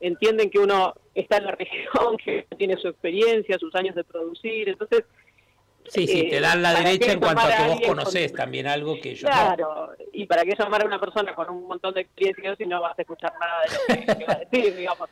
entienden 0.00 0.48
que 0.50 0.58
uno 0.58 0.94
está 1.14 1.36
en 1.36 1.44
la 1.44 1.52
región, 1.52 2.16
que 2.24 2.46
tiene 2.56 2.78
su 2.78 2.88
experiencia, 2.88 3.58
sus 3.58 3.74
años 3.74 3.94
de 3.94 4.04
producir, 4.04 4.68
entonces... 4.68 5.04
Sí, 5.88 6.06
sí, 6.06 6.28
te 6.28 6.40
dan 6.40 6.62
la 6.62 6.74
derecha 6.74 7.12
en 7.12 7.20
cuanto 7.20 7.42
a 7.42 7.56
que 7.56 7.68
vos 7.68 7.80
conocés 7.86 8.32
también 8.32 8.66
algo 8.66 9.00
que 9.00 9.14
yo 9.14 9.26
Claro, 9.26 9.92
y 10.12 10.26
para 10.26 10.44
qué 10.44 10.54
llamar 10.58 10.82
a 10.82 10.86
una 10.86 11.00
persona 11.00 11.34
con 11.34 11.50
un 11.50 11.66
montón 11.66 11.94
de 11.94 12.02
experiencia 12.02 12.56
si 12.56 12.66
no 12.66 12.80
vas 12.80 12.98
a 12.98 13.02
escuchar 13.02 13.32
nada 13.38 13.62
de 13.62 14.06
lo 14.06 14.18
que, 14.18 14.24
va 14.24 14.32
a 14.32 14.38
decir, 14.38 14.74
digamos. 14.76 15.08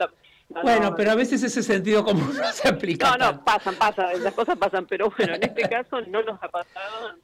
bueno, 0.48 0.94
pero 0.94 1.10
a 1.12 1.14
veces 1.14 1.42
ese 1.42 1.62
sentido 1.62 2.04
común 2.04 2.36
no 2.36 2.52
se 2.52 2.68
aplica. 2.68 3.16
No, 3.16 3.32
no, 3.32 3.44
pasan, 3.44 3.74
pasan, 3.76 4.22
las 4.22 4.34
cosas 4.34 4.58
pasan, 4.58 4.86
pero 4.86 5.12
bueno, 5.16 5.34
en 5.34 5.42
este 5.42 5.62
caso 5.68 6.00
no 6.02 6.22
nos 6.22 6.42
ha 6.42 6.48
pasado. 6.48 7.14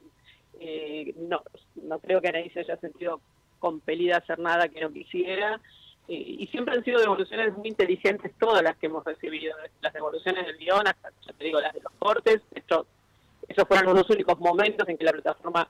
Eh, 0.59 1.13
no, 1.17 1.41
no 1.75 1.99
creo 1.99 2.21
que 2.21 2.31
nadie 2.31 2.51
se 2.53 2.61
haya 2.61 2.77
sentido 2.77 3.19
compelida 3.59 4.15
a 4.15 4.19
hacer 4.19 4.39
nada 4.39 4.67
que 4.67 4.81
no 4.81 4.91
quisiera. 4.91 5.59
Eh, 6.07 6.35
y 6.39 6.47
siempre 6.47 6.75
han 6.75 6.83
sido 6.83 6.99
devoluciones 6.99 7.55
muy 7.55 7.69
inteligentes 7.69 8.33
todas 8.37 8.61
las 8.61 8.75
que 8.77 8.87
hemos 8.87 9.03
recibido. 9.05 9.55
Las 9.81 9.93
devoluciones 9.93 10.45
del 10.45 10.57
guion, 10.57 10.87
hasta, 10.87 11.09
ya 11.25 11.33
te 11.33 11.45
digo, 11.45 11.61
las 11.61 11.73
de 11.73 11.81
los 11.81 11.93
cortes. 11.99 12.41
Esto, 12.55 12.85
esos 13.47 13.67
fueron 13.67 13.95
los 13.95 14.09
únicos 14.09 14.39
momentos 14.39 14.87
en 14.87 14.97
que 14.97 15.05
la 15.05 15.11
plataforma 15.11 15.67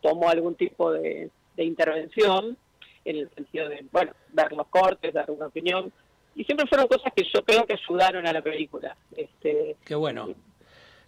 tomó 0.00 0.28
algún 0.28 0.54
tipo 0.54 0.92
de, 0.92 1.30
de 1.56 1.64
intervención, 1.64 2.56
en 3.04 3.16
el 3.16 3.30
sentido 3.34 3.68
de, 3.68 3.84
bueno, 3.92 4.12
dar 4.32 4.52
los 4.52 4.66
cortes, 4.68 5.12
dar 5.12 5.30
una 5.30 5.46
opinión 5.46 5.92
y 6.34 6.44
siempre 6.44 6.66
fueron 6.66 6.86
cosas 6.86 7.12
que 7.14 7.24
yo 7.24 7.44
creo 7.44 7.66
que 7.66 7.74
ayudaron 7.74 8.26
a 8.26 8.32
la 8.32 8.42
película. 8.42 8.96
Este, 9.16 9.76
Qué 9.84 9.94
bueno. 9.94 10.34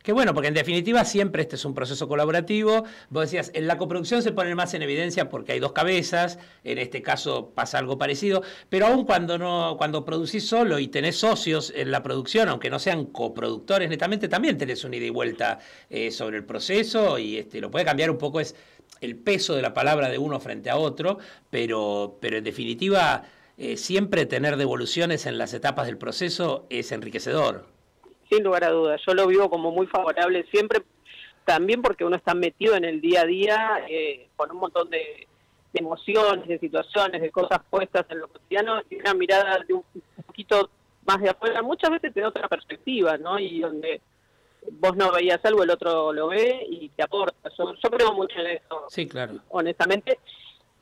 Qué 0.03 0.11
bueno, 0.11 0.35
porque 0.35 0.49
en 0.49 0.55
definitiva 0.55 1.05
siempre 1.05 1.43
este 1.43 1.55
es 1.55 1.65
un 1.65 1.75
proceso 1.75 2.09
colaborativo. 2.09 2.85
Vos 3.09 3.23
decías, 3.23 3.53
en 3.55 3.69
la 3.69 3.79
coproducción 3.79 4.21
se 4.21 4.33
pone 4.33 4.53
más 4.57 4.75
en 4.75 4.83
evidencia 4.83 5.29
porque 5.29 5.53
hay 5.53 5.61
dos 5.61 5.73
cabezas, 5.73 6.41
en 6.65 6.79
este 6.79 7.03
caso 7.03 7.53
pasa 7.55 7.79
algo 7.79 7.99
parecido, 7.99 8.43
pero 8.69 8.87
aún 8.87 9.05
cuando 9.05 9.39
no, 9.39 9.77
cuando 9.79 10.05
producís 10.05 10.45
solo 10.49 10.81
y 10.81 10.89
tenés 10.89 11.17
socios 11.17 11.73
en 11.77 11.93
la 11.93 12.03
producción, 12.03 12.49
aunque 12.49 12.69
no 12.69 12.81
sean 12.81 13.07
coproductores 13.07 13.89
netamente, 13.89 14.27
también 14.27 14.59
tenés 14.59 14.83
una 14.83 14.97
ida 14.97 15.07
y 15.07 15.11
vuelta 15.11 15.61
eh, 15.89 16.11
sobre 16.11 16.39
el 16.39 16.45
proceso 16.45 17.17
y 17.19 17.39
este, 17.39 17.61
lo 17.61 17.71
puede 17.71 17.85
cambiar 17.85 18.11
un 18.11 18.19
poco 18.19 18.41
es 18.41 18.57
el 19.01 19.17
peso 19.17 19.55
de 19.55 19.63
la 19.63 19.73
palabra 19.73 20.09
de 20.09 20.19
uno 20.19 20.41
frente 20.41 20.69
a 20.69 20.79
otro, 20.79 21.19
pero, 21.49 22.19
pero 22.21 22.39
en 22.39 22.45
definitiva 22.45 23.23
eh, 23.57 23.77
siempre 23.77 24.27
tener 24.27 24.57
devoluciones 24.57 25.27
en 25.27 25.39
las 25.39 25.55
etapas 25.55 25.87
del 25.87 25.97
proceso 25.99 26.67
es 26.71 26.91
enriquecedor. 26.91 27.72
Sin 28.33 28.45
lugar 28.45 28.65
a 28.65 28.71
dudas, 28.71 28.99
yo 29.07 29.13
lo 29.13 29.27
vivo 29.27 29.51
como 29.51 29.71
muy 29.71 29.87
favorable 29.87 30.47
siempre, 30.51 30.83
también 31.45 31.83
porque 31.83 32.03
uno 32.03 32.17
está 32.17 32.33
metido 32.33 32.75
en 32.77 32.85
el 32.87 33.03
día 33.03 33.21
a 33.21 33.27
día 33.27 33.85
eh, 33.91 34.29
con 34.37 34.51
un 34.53 34.57
montón 34.57 34.89
de, 34.89 35.29
emociones, 35.75 36.49
de 36.49 36.59
situaciones, 36.59 37.21
de 37.21 37.31
cosas 37.31 37.61
puestas 37.69 38.07
en 38.09 38.21
lo 38.21 38.29
cotidiano 38.29 38.81
y 38.89 38.97
una 38.97 39.13
mirada 39.13 39.59
de 39.69 39.75
un 39.75 39.85
poquito 40.27 40.71
más 41.05 41.21
de 41.21 41.29
afuera, 41.29 41.61
muchas 41.61 41.91
veces 41.91 42.15
te 42.15 42.21
da 42.23 42.29
otra 42.29 42.49
perspectiva, 42.49 43.19
¿no? 43.19 43.39
Y 43.39 43.61
donde 43.61 44.01
vos 44.81 44.97
no 44.97 45.13
veías 45.13 45.45
algo, 45.45 45.63
el 45.63 45.71
otro 45.71 46.13
lo 46.15 46.29
ve 46.29 46.67
y 46.71 46.89
te 46.89 47.03
aporta. 47.03 47.51
Yo, 47.59 47.75
yo 47.75 47.91
creo 47.91 48.13
mucho 48.13 48.39
en 48.39 48.47
eso. 48.47 48.87
Sí, 48.89 49.07
claro. 49.07 49.35
Honestamente. 49.51 50.19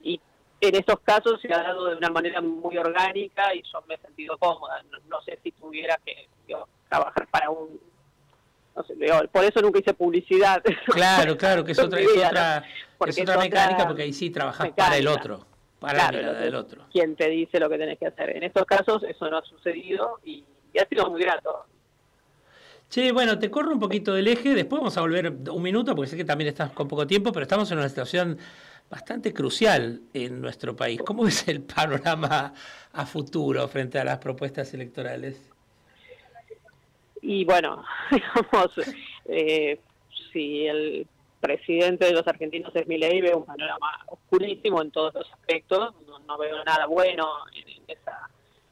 Y 0.03 0.21
en 0.61 0.75
estos 0.75 1.01
casos 1.01 1.41
se 1.41 1.53
ha 1.53 1.63
dado 1.63 1.87
de 1.87 1.97
una 1.97 2.11
manera 2.11 2.41
muy 2.41 2.77
orgánica 2.77 3.55
y 3.55 3.63
yo 3.63 3.83
me 3.89 3.95
he 3.95 3.99
sentido 3.99 4.37
cómoda. 4.39 4.83
No, 5.09 5.21
sé 5.23 5.39
si 5.43 5.53
tuviera 5.53 5.99
que 6.05 6.29
trabajar 6.89 7.27
para 7.29 7.51
un... 7.51 7.81
No 8.77 8.85
sé, 8.85 8.95
por 9.33 9.45
eso 9.45 9.61
nunca 9.61 9.81
hice 9.81 9.95
publicidad. 9.95 10.63
Claro, 10.87 11.37
claro, 11.37 11.65
que 11.65 11.73
es 11.73 11.79
otra, 11.83 12.01
es 12.01 12.09
otra, 12.09 12.65
es 13.07 13.21
otra 13.21 13.39
mecánica 13.39 13.87
porque 13.87 14.03
ahí 14.03 14.13
sí 14.13 14.31
trabajas 14.31 14.71
para 14.73 14.97
el 14.97 15.09
otro, 15.09 15.47
para 15.79 16.11
la 16.13 16.33
del 16.35 16.55
otro. 16.55 16.85
Quien 16.93 17.17
te 17.17 17.29
dice 17.29 17.59
lo 17.59 17.69
que 17.69 17.79
tenés 17.79 17.99
que 17.99 18.07
hacer. 18.07 18.37
En 18.37 18.43
estos 18.43 18.65
casos 18.67 19.03
eso 19.03 19.31
no 19.31 19.39
ha 19.39 19.43
sucedido 19.43 20.21
y, 20.25 20.45
ha 20.81 20.87
sido 20.87 21.11
muy 21.11 21.23
grato. 21.23 21.65
Che, 22.89 23.13
bueno, 23.13 23.39
te 23.39 23.51
corro 23.51 23.73
un 23.73 23.81
poquito 23.81 24.15
del 24.15 24.29
eje, 24.29 24.55
después 24.55 24.81
vamos 24.81 24.97
a 24.97 25.01
volver 25.01 25.33
un 25.51 25.63
minuto 25.63 25.95
porque 25.95 26.11
sé 26.11 26.17
que 26.17 26.25
también 26.25 26.49
estás 26.49 26.73
con 26.73 26.89
poco 26.89 27.07
tiempo, 27.07 27.33
pero 27.33 27.45
estamos 27.45 27.71
en 27.71 27.79
una 27.79 27.89
situación 27.89 28.39
bastante 28.91 29.33
crucial 29.33 30.03
en 30.13 30.41
nuestro 30.41 30.75
país. 30.75 31.01
¿Cómo 31.03 31.27
es 31.27 31.47
el 31.49 31.63
panorama 31.63 32.53
a 32.93 33.07
futuro 33.07 33.67
frente 33.69 33.99
a 33.99 34.05
las 34.05 34.19
propuestas 34.19 34.75
electorales? 34.75 35.49
Y 37.23 37.45
bueno, 37.45 37.85
digamos, 38.11 38.73
eh, 39.27 39.79
si 40.33 40.67
el 40.67 41.07
presidente 41.41 42.07
de 42.07 42.13
los 42.13 42.27
argentinos 42.27 42.75
es 42.75 42.87
Milei, 42.87 43.21
veo 43.21 43.39
un 43.39 43.45
panorama 43.45 44.05
oscurísimo 44.09 44.83
en 44.83 44.91
todos 44.91 45.15
los 45.15 45.33
aspectos, 45.33 45.95
no, 46.27 46.39
veo 46.39 46.63
nada 46.65 46.87
bueno 46.87 47.29
en 47.55 47.83
esa 47.89 48.29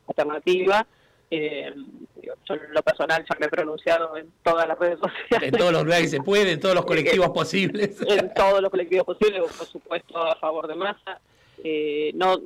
alternativa. 0.06 0.86
Eh, 1.30 1.74
yo 2.22 2.54
en 2.54 2.74
lo 2.74 2.82
personal 2.82 3.24
ya 3.28 3.36
me 3.38 3.46
he 3.46 3.48
pronunciado 3.48 4.16
en 4.16 4.30
todas 4.42 4.66
las 4.66 4.78
redes 4.78 4.98
sociales. 4.98 5.52
En 5.52 5.58
todos 5.58 5.72
los 5.72 5.84
lugares 5.84 6.04
que 6.04 6.16
se 6.16 6.22
puede, 6.22 6.52
en 6.52 6.60
todos 6.60 6.74
los 6.74 6.84
colectivos 6.86 7.30
posibles. 7.30 8.00
En 8.02 8.32
todos 8.34 8.60
los 8.60 8.70
colectivos 8.70 9.06
posibles, 9.06 9.40
por 9.40 9.66
supuesto 9.66 10.18
a 10.18 10.36
favor 10.36 10.66
de 10.66 10.74
masa. 10.74 11.20
Eh, 11.64 12.12
no, 12.14 12.40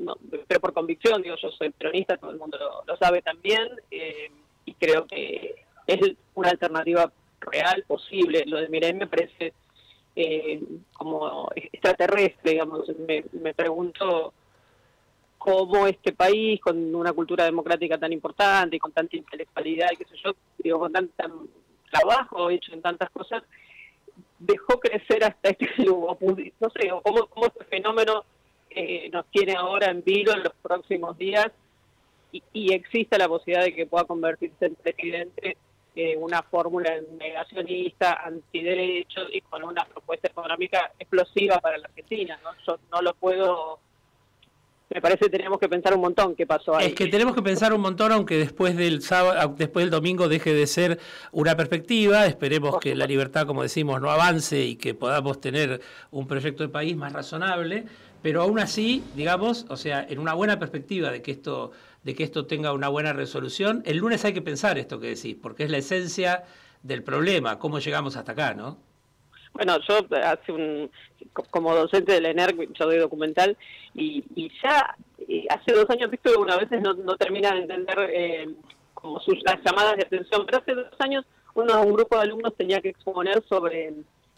pero 0.47 0.61
por 0.61 0.73
convicción, 0.73 1.21
digo, 1.23 1.37
yo 1.37 1.51
soy 1.51 1.71
peronista, 1.71 2.17
todo 2.17 2.31
el 2.31 2.39
mundo 2.39 2.59
lo, 2.87 2.97
sabe 2.97 3.21
también, 3.21 3.69
eh, 3.91 4.31
y 4.65 4.75
creo 4.75 5.07
que 5.07 5.55
es 5.87 6.01
una 6.35 6.51
alternativa 6.51 7.13
real, 7.41 7.85
posible. 7.87 8.45
Lo 8.47 8.61
de 8.61 8.69
Miren 8.69 8.99
me 8.99 9.07
parece 9.07 9.53
eh, 10.17 10.63
como 10.93 11.51
extraterrestre, 11.55 12.53
digamos. 12.53 12.89
Me, 13.07 13.25
me 13.33 13.53
pregunto 13.53 14.33
cómo 15.43 15.89
este 15.89 16.13
país, 16.13 16.61
con 16.61 16.95
una 16.95 17.13
cultura 17.13 17.45
democrática 17.45 17.99
tan 17.99 18.13
importante 18.13 18.77
y 18.77 18.79
con 18.79 18.93
tanta 18.93 19.17
intelectualidad 19.17 19.89
y 19.93 19.97
qué 19.97 20.05
sé 20.05 20.15
yo, 20.23 20.31
digo, 20.59 20.79
con 20.79 20.93
tanto 20.93 21.49
trabajo 21.91 22.49
hecho 22.49 22.73
en 22.73 22.81
tantas 22.81 23.11
cosas, 23.11 23.43
dejó 24.39 24.79
crecer 24.79 25.25
hasta 25.25 25.51
este 25.51 25.69
grupo. 25.79 26.17
No 26.61 26.71
sé, 26.71 26.91
cómo, 27.03 27.27
cómo 27.27 27.47
este 27.47 27.65
fenómeno 27.65 28.25
eh, 28.71 29.11
nos 29.13 29.27
tiene 29.33 29.55
ahora 29.55 29.91
en 29.91 30.05
vilo 30.05 30.33
en 30.33 30.45
los 30.45 30.55
próximos 30.63 31.19
días 31.19 31.49
y, 32.31 32.41
y 32.53 32.73
existe 32.73 33.19
la 33.19 33.27
posibilidad 33.27 33.65
de 33.65 33.75
que 33.75 33.87
pueda 33.87 34.05
convertirse 34.05 34.67
en 34.67 34.77
presidente 34.77 35.57
eh, 35.97 36.17
una 36.17 36.43
fórmula 36.45 36.93
negacionista, 37.19 38.23
antiderechos 38.25 39.29
y 39.33 39.41
con 39.41 39.65
una 39.65 39.85
propuesta 39.87 40.29
económica 40.29 40.93
explosiva 41.01 41.59
para 41.59 41.79
la 41.79 41.89
Argentina. 41.89 42.39
¿no? 42.45 42.51
Yo 42.65 42.79
no 42.93 43.03
lo 43.03 43.13
puedo 43.15 43.81
me 44.95 45.01
parece 45.01 45.27
que 45.27 45.31
tenemos 45.31 45.59
que 45.59 45.69
pensar 45.69 45.95
un 45.95 46.01
montón 46.01 46.35
qué 46.35 46.47
pasó 46.47 46.77
ahí. 46.77 46.89
Es 46.89 46.95
que 46.95 47.07
tenemos 47.07 47.35
que 47.35 47.43
pensar 47.43 47.73
un 47.73 47.81
montón, 47.81 48.13
aunque 48.13 48.37
después 48.37 48.77
del 48.77 49.03
sábado, 49.03 49.55
después 49.57 49.85
del 49.85 49.91
domingo 49.91 50.29
deje 50.29 50.53
de 50.53 50.67
ser 50.67 50.99
una 51.31 51.57
perspectiva. 51.57 52.27
Esperemos 52.27 52.79
que 52.79 52.95
la 52.95 53.07
libertad, 53.07 53.47
como 53.47 53.63
decimos, 53.63 54.01
no 54.01 54.11
avance 54.11 54.63
y 54.63 54.77
que 54.77 54.95
podamos 54.95 55.41
tener 55.41 55.81
un 56.11 56.27
proyecto 56.27 56.63
de 56.63 56.69
país 56.69 56.97
más 56.97 57.13
razonable. 57.13 57.85
Pero 58.21 58.43
aún 58.43 58.59
así, 58.61 59.03
digamos, 59.17 59.67
o 59.69 59.77
sea, 59.77 60.07
en 60.09 60.19
una 60.19 60.35
buena 60.35 60.59
perspectiva 60.59 61.11
de 61.11 61.23
que 61.23 61.33
esto, 61.33 61.73
de 62.05 62.15
que 62.15 62.23
esto 62.23 62.47
tenga 62.47 62.73
una 62.73 62.89
buena 62.89 63.13
resolución, 63.13 63.83
el 63.85 63.97
lunes 63.97 64.25
hay 64.25 64.33
que 64.33 64.43
pensar 64.43 64.79
esto 64.79 65.01
que 65.01 65.09
decís, 65.09 65.37
porque 65.41 65.65
es 65.65 65.71
la 65.71 65.79
esencia 65.79 66.45
del 66.83 67.03
problema, 67.03 67.59
cómo 67.59 67.81
llegamos 67.81 68.17
hasta 68.17 68.33
acá, 68.33 68.55
¿no? 68.55 68.79
Bueno, 69.53 69.79
yo 69.87 69.99
hace 70.25 70.53
un, 70.53 70.91
como 71.51 71.75
docente 71.75 72.13
de 72.13 72.21
la 72.21 72.31
ENERC, 72.31 72.73
yo 72.73 72.87
doy 72.87 72.99
documental, 72.99 73.57
y, 73.95 74.25
ya 74.63 74.97
eh, 75.29 75.47
hace 75.51 75.73
dos 75.73 75.89
años, 75.91 76.11
visto 76.11 76.33
que 76.33 76.39
una 76.39 76.57
veces 76.57 76.81
no, 76.81 76.95
no 76.95 77.17
termina 77.17 77.53
de 77.53 77.61
entender 77.61 77.99
eh, 78.13 78.49
como 78.95 79.21
sus, 79.21 79.43
las 79.45 79.63
llamadas 79.63 79.97
de 79.97 80.05
atención, 80.05 80.47
pero 80.47 80.59
hace 80.59 80.75
dos 80.75 81.01
años 81.01 81.25
uno, 81.55 81.83
un 81.83 81.93
grupo 81.93 82.17
de 82.17 82.23
alumnos 82.23 82.57
tenía 82.57 82.81
que 82.81 82.91
exponer 82.91 83.43
sobre 83.47 83.93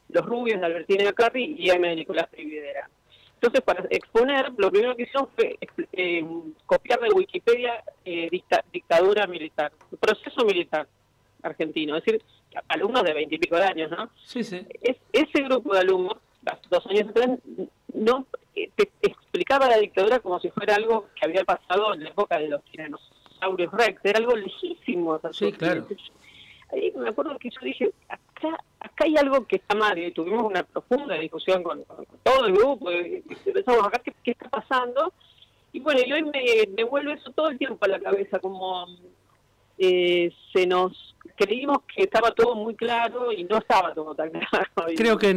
los 0.09 0.27
rubios 0.27 0.61
de 0.61 0.67
Albertina 0.67 1.13
Carri 1.13 1.55
y 1.59 1.71
M. 1.71 1.89
de 1.89 1.97
Nicolás 1.97 2.29
Prividera. 2.29 2.89
Entonces, 3.35 3.61
para 3.61 3.85
exponer, 3.91 4.53
lo 4.57 4.71
primero 4.71 4.97
que 4.97 5.03
hicieron 5.03 5.29
fue 5.37 5.59
eh, 5.93 6.25
copiar 6.67 7.01
de 7.01 7.11
Wikipedia 7.11 7.85
dictadura 8.73 9.27
militar, 9.27 9.71
proceso 10.01 10.45
militar 10.47 10.89
argentino. 11.43 11.97
Es 11.97 12.05
decir, 12.05 12.23
alumnos 12.69 13.03
de 13.03 13.15
veintipico 13.15 13.57
de 13.57 13.65
años, 13.65 13.91
¿no? 13.91 14.11
Sí, 14.25 14.45
sí. 14.45 14.67
Es, 14.83 14.97
ese 15.13 15.43
grupo 15.43 15.75
de 15.75 15.81
alumnos, 15.81 16.17
dos 16.71 16.87
años 16.87 17.09
atrás, 17.09 17.31
no 17.93 18.27
eh, 18.55 18.71
explicaba 19.03 19.69
la 19.69 19.79
dictadura 19.79 20.21
como 20.21 20.41
si 20.41 20.51
fuera 20.51 20.77
algo 20.77 21.07
que 21.15 21.27
había 21.27 21.45
pasado 21.45 21.95
en 21.95 22.05
la 22.05 22.11
época 22.11 22.39
de 22.39 22.49
los 22.49 22.63
tiranosaurios 22.65 23.73
rex, 23.73 24.01
era 24.05 24.19
algo 24.19 24.37
lejísimo. 24.37 25.21
Sí, 25.33 25.53
claro. 25.53 25.87
Ahí 26.73 26.93
me 26.97 27.09
acuerdo 27.09 27.39
que 27.39 27.51
yo 27.51 27.61
dije, 27.63 27.93
acá, 28.09 28.59
acá 28.81 29.05
hay 29.05 29.17
algo 29.17 29.47
que 29.47 29.57
está 29.57 29.75
mal, 29.75 29.99
y 29.99 30.11
tuvimos 30.13 30.43
una 30.43 30.63
profunda 30.63 31.15
discusión 31.15 31.63
con, 31.63 31.85
todo 32.23 32.47
el 32.47 32.53
grupo, 32.53 32.91
y, 32.91 33.23
pensamos, 33.53 33.87
acá, 33.87 34.01
¿qué, 34.23 34.31
está 34.31 34.49
pasando? 34.49 35.13
Y 35.73 35.81
bueno, 35.81 36.01
y 36.05 36.13
hoy 36.13 36.23
me, 36.23 36.43
me 36.77 36.85
vuelve 36.85 37.13
eso 37.13 37.31
todo 37.33 37.49
el 37.49 37.59
tiempo 37.59 37.85
a 37.85 37.89
la 37.89 38.01
cabeza, 38.01 38.39
como 38.39 38.87
eh, 39.79 40.33
se 40.53 40.67
nos 40.67 41.15
creímos 41.37 41.79
que 41.95 42.05
estaba 42.05 42.31
todo 42.33 42.55
muy 42.55 42.75
claro 42.75 43.33
y 43.33 43.45
no 43.45 43.59
estaba 43.59 43.93
todo 43.93 44.15
tan 44.15 44.31
claro. 44.51 44.67
Creo 44.97 45.19
que 45.19 45.35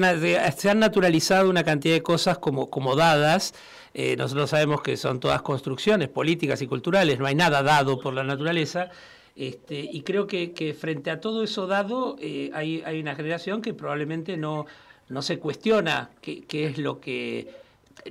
se 0.56 0.70
han 0.70 0.80
naturalizado 0.80 1.50
una 1.50 1.64
cantidad 1.64 1.96
de 1.96 2.04
cosas 2.04 2.38
como, 2.38 2.70
como 2.70 2.96
dadas. 2.96 3.54
Eh, 3.94 4.16
nosotros 4.16 4.50
sabemos 4.50 4.82
que 4.82 4.96
son 4.98 5.20
todas 5.20 5.42
construcciones 5.42 6.10
políticas 6.10 6.62
y 6.62 6.68
culturales, 6.68 7.18
no 7.20 7.26
hay 7.26 7.36
nada 7.36 7.64
dado 7.64 8.00
por 8.00 8.14
la 8.14 8.24
naturaleza. 8.24 8.92
Este, 9.36 9.80
y 9.80 10.02
creo 10.02 10.26
que, 10.26 10.54
que, 10.54 10.74
frente 10.74 11.12
a 11.12 11.20
todo 11.22 11.44
eso 11.44 11.68
dado, 11.68 12.16
eh, 12.20 12.50
hay, 12.54 12.82
hay, 12.86 13.00
una 13.00 13.16
generación 13.16 13.62
que 13.62 13.74
probablemente 13.74 14.36
no, 14.36 14.66
no 15.10 15.22
se 15.22 15.38
cuestiona 15.38 16.10
qué, 16.22 16.44
qué 16.46 16.66
es 16.66 16.80
lo 16.80 17.00
que 17.00 17.48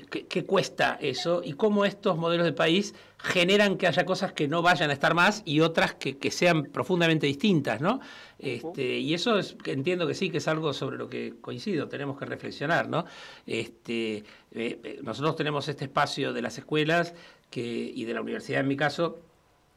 qué, 0.05 0.45
cuesta 0.45 0.99
eso 1.01 1.43
y 1.45 1.55
cómo 1.55 1.85
estos 1.85 2.17
modelos 2.17 2.45
de 2.45 2.53
país 2.53 2.95
generan 3.19 3.77
que 3.77 3.87
haya 3.87 4.05
cosas 4.05 4.33
que 4.33 4.49
no 4.49 4.63
vayan 4.63 4.91
a 4.91 4.93
estar 4.93 5.15
más 5.15 5.43
y 5.45 5.61
otras 5.61 5.95
que, 5.95 6.31
sean 6.31 6.65
profundamente 6.65 7.27
distintas, 7.27 7.81
¿no? 7.81 8.01
Este, 8.39 8.99
y 8.99 9.15
eso 9.15 9.39
es, 9.39 9.57
entiendo 9.65 10.07
que 10.07 10.15
sí, 10.15 10.31
que 10.31 10.39
es 10.39 10.49
algo 10.49 10.73
sobre 10.73 10.97
lo 10.97 11.09
que 11.09 11.35
coincido, 11.41 11.89
tenemos 11.89 12.19
que 12.19 12.27
reflexionar, 12.27 12.89
¿no? 12.89 13.07
Este, 13.47 14.19
eh, 14.19 14.25
eh, 14.53 15.01
nosotros 15.03 15.37
tenemos 15.37 15.69
este 15.69 15.85
espacio 15.85 16.33
de 16.33 16.43
las 16.43 16.59
escuelas 16.59 17.15
que, 17.51 17.63
y 17.63 18.05
de 18.05 18.15
la 18.15 18.21
universidad 18.21 18.61
en 18.61 18.69
mi 18.69 18.77
caso, 18.77 19.19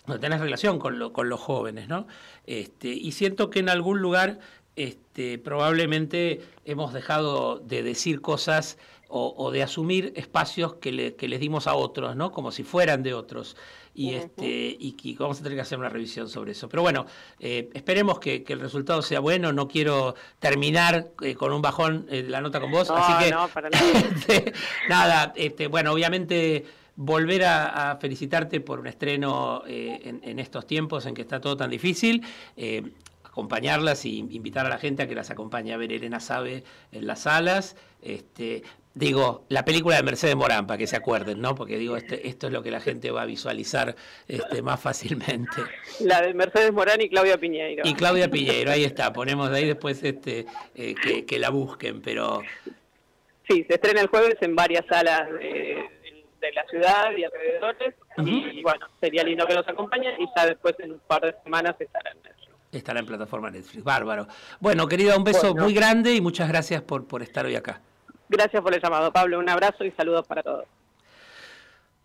donde 0.06 0.22
tenés 0.22 0.42
relación 0.42 0.80
con, 0.80 1.12
con 1.12 1.30
los 1.30 1.40
jóvenes, 1.40 1.88
¿no? 1.88 2.08
Este, 2.46 2.90
y 2.90 3.12
siento 3.12 3.50
que 3.50 3.60
en 3.60 3.70
algún 3.70 4.00
lugar 4.02 4.40
este, 4.80 5.38
probablemente 5.38 6.42
hemos 6.64 6.94
dejado 6.94 7.60
de 7.60 7.84
decir 7.84 8.22
cosas 8.22 8.78
o, 9.12 9.51
de 9.51 9.64
asumir 9.64 10.14
espacios 10.16 10.76
que, 10.76 10.91
les 10.91 11.39
dimos 11.39 11.68
a 11.68 11.74
otros, 11.74 12.16
¿no? 12.16 12.32
Como 12.32 12.51
si 12.51 12.64
fueran 12.64 13.01
de 13.01 13.14
otros. 13.14 13.57
Y, 13.95 14.14
este, 14.14 14.45
y, 14.80 15.16
vamos 15.18 15.39
a 15.39 15.43
tener 15.43 15.57
que 15.57 15.62
hacer 15.62 15.80
una 15.80 15.89
revisión 15.89 16.30
sobre 16.30 16.51
eso. 16.51 16.70
Pero 16.70 16.84
bueno, 16.84 17.05
eh, 17.39 17.70
esperemos 17.74 18.20
que, 18.20 18.45
el 18.47 18.60
resultado 18.60 19.01
sea 19.01 19.20
bueno. 19.20 19.51
No 19.51 19.68
quiero 19.68 20.16
terminar 20.38 21.12
eh, 21.22 21.34
con 21.34 21.51
un 21.51 21.62
bajón 21.62 22.05
eh, 22.10 22.24
la 22.28 22.39
nota 22.39 22.60
con 22.60 22.72
vos. 22.72 22.89
así 22.91 23.26
que, 23.26 23.32
no, 23.32 23.47
para 23.47 23.70
nada. 23.72 23.99
Este, 23.99 24.53
nada, 24.88 25.34
este, 25.36 25.68
bueno, 25.68 25.91
obviamente 25.91 26.66
volver 26.95 27.45
a, 27.45 27.97
felicitarte 27.99 28.62
por 28.62 28.80
un 28.80 28.88
estreno 28.88 29.64
en, 29.66 30.22
en, 30.24 30.38
estos 30.38 30.68
tiempos 30.68 31.05
en 31.05 31.16
que 31.16 31.22
está 31.22 31.39
todo 31.39 31.55
tan 31.57 31.70
difícil 31.70 32.24
acompañarlas 33.39 34.05
y 34.05 34.20
invitar 34.20 34.66
a 34.66 34.70
la 34.70 34.78
gente 34.78 35.03
a 35.03 35.07
que 35.07 35.16
las 35.16 35.30
acompañe 35.30 35.74
a 35.74 35.78
ver 35.78 35.93
Elena 35.93 36.20
Sabe 36.20 36.64
en 36.91 37.07
las 37.07 37.22
salas. 37.22 37.78
Este, 38.01 38.64
digo, 39.00 39.45
la 39.47 39.64
película 39.64 39.95
de 39.95 40.04
Mercedes 40.04 40.36
Morán, 40.36 40.68
para 40.68 40.78
que 40.78 40.86
se 40.86 40.97
acuerden, 40.97 41.39
¿no? 41.39 41.56
Porque 41.56 41.78
digo, 41.78 41.95
este, 41.95 42.28
esto 42.28 42.47
es 42.47 42.54
lo 42.54 42.62
que 42.62 42.70
la 42.70 42.82
gente 42.82 43.12
va 43.12 43.22
a 43.22 43.26
visualizar 43.26 43.95
este, 44.28 44.62
más 44.62 44.80
fácilmente. 44.80 45.62
La 46.02 46.22
de 46.22 46.34
Mercedes 46.34 46.74
Morán 46.74 47.00
y 47.02 47.10
Claudia 47.10 47.38
Piñeiro. 47.38 47.84
Y 47.86 47.93
Claudia 47.93 48.30
Piñeiro, 48.30 48.72
ahí 48.72 48.84
está, 48.84 49.14
ponemos 49.14 49.50
de 49.50 49.58
ahí 49.58 49.66
después 49.66 50.04
este, 50.04 50.45
eh, 50.76 50.95
que, 51.26 51.39
la 51.39 51.50
busquen, 51.50 52.02
pero... 52.02 52.41
Sí, 53.47 53.66
se 53.68 53.76
estrena 53.76 54.02
el 54.02 54.08
jueves 54.08 54.36
en 54.41 54.56
varias 54.56 54.86
salas 54.88 55.32
de, 55.32 55.89
la 56.54 56.66
ciudad 56.70 57.12
y 57.18 57.24
alrededores, 57.24 57.95
y 58.18 58.62
bueno, 58.62 58.86
sería 59.00 59.24
lindo 59.24 59.45
que 59.47 59.56
nos 59.56 59.68
acompañen 59.68 60.20
y 60.20 60.28
ya 60.36 60.45
después 60.45 60.76
en 60.80 60.91
un 60.93 61.00
par 61.00 61.22
de 61.22 61.36
semanas 61.43 61.76
estará 61.80 62.12
en 62.12 62.18
Netflix. 62.18 62.50
Estará 62.72 63.00
en 63.00 63.06
plataforma 63.06 63.50
Netflix, 63.50 63.84
bárbaro. 63.84 64.28
Bueno, 64.60 64.88
querida, 64.88 65.18
un 65.18 65.24
beso 65.24 65.56
muy 65.56 65.74
grande 65.74 66.14
y 66.14 66.22
muchas 66.22 66.50
gracias 66.50 66.82
por, 66.82 67.08
por 67.08 67.24
estar 67.24 67.45
hoy 67.45 67.56
acá. 67.56 67.82
Gracias 68.30 68.62
por 68.62 68.74
el 68.74 68.82
llamado, 68.82 69.12
Pablo. 69.12 69.40
Un 69.40 69.50
abrazo 69.50 69.84
y 69.84 69.92
saludos 69.92 70.26
para 70.28 70.44
todos. 70.44 70.66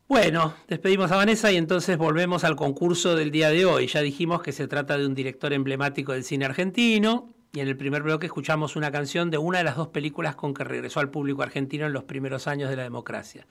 Bueno, 0.08 0.54
despedimos 0.68 1.10
a 1.12 1.16
Vanessa 1.16 1.52
y 1.52 1.56
entonces 1.56 1.96
volvemos 1.96 2.44
al 2.44 2.56
concurso 2.56 3.14
del 3.14 3.30
día 3.30 3.50
de 3.50 3.66
hoy. 3.66 3.86
Ya 3.86 4.00
dijimos 4.00 4.42
que 4.42 4.52
se 4.52 4.66
trata 4.66 4.98
de 4.98 5.06
un 5.06 5.14
director 5.14 5.52
emblemático 5.52 6.12
del 6.12 6.24
cine 6.24 6.44
argentino 6.44 7.30
y 7.52 7.60
en 7.60 7.68
el 7.68 7.76
primer 7.76 8.02
bloque 8.02 8.26
escuchamos 8.26 8.76
una 8.76 8.90
canción 8.90 9.30
de 9.30 9.38
una 9.38 9.58
de 9.58 9.64
las 9.64 9.76
dos 9.76 9.88
películas 9.88 10.34
con 10.34 10.52
que 10.52 10.64
regresó 10.64 11.00
al 11.00 11.10
público 11.10 11.42
argentino 11.42 11.86
en 11.86 11.92
los 11.92 12.04
primeros 12.04 12.46
años 12.46 12.68
de 12.68 12.76
la 12.76 12.82
democracia. 12.82 13.46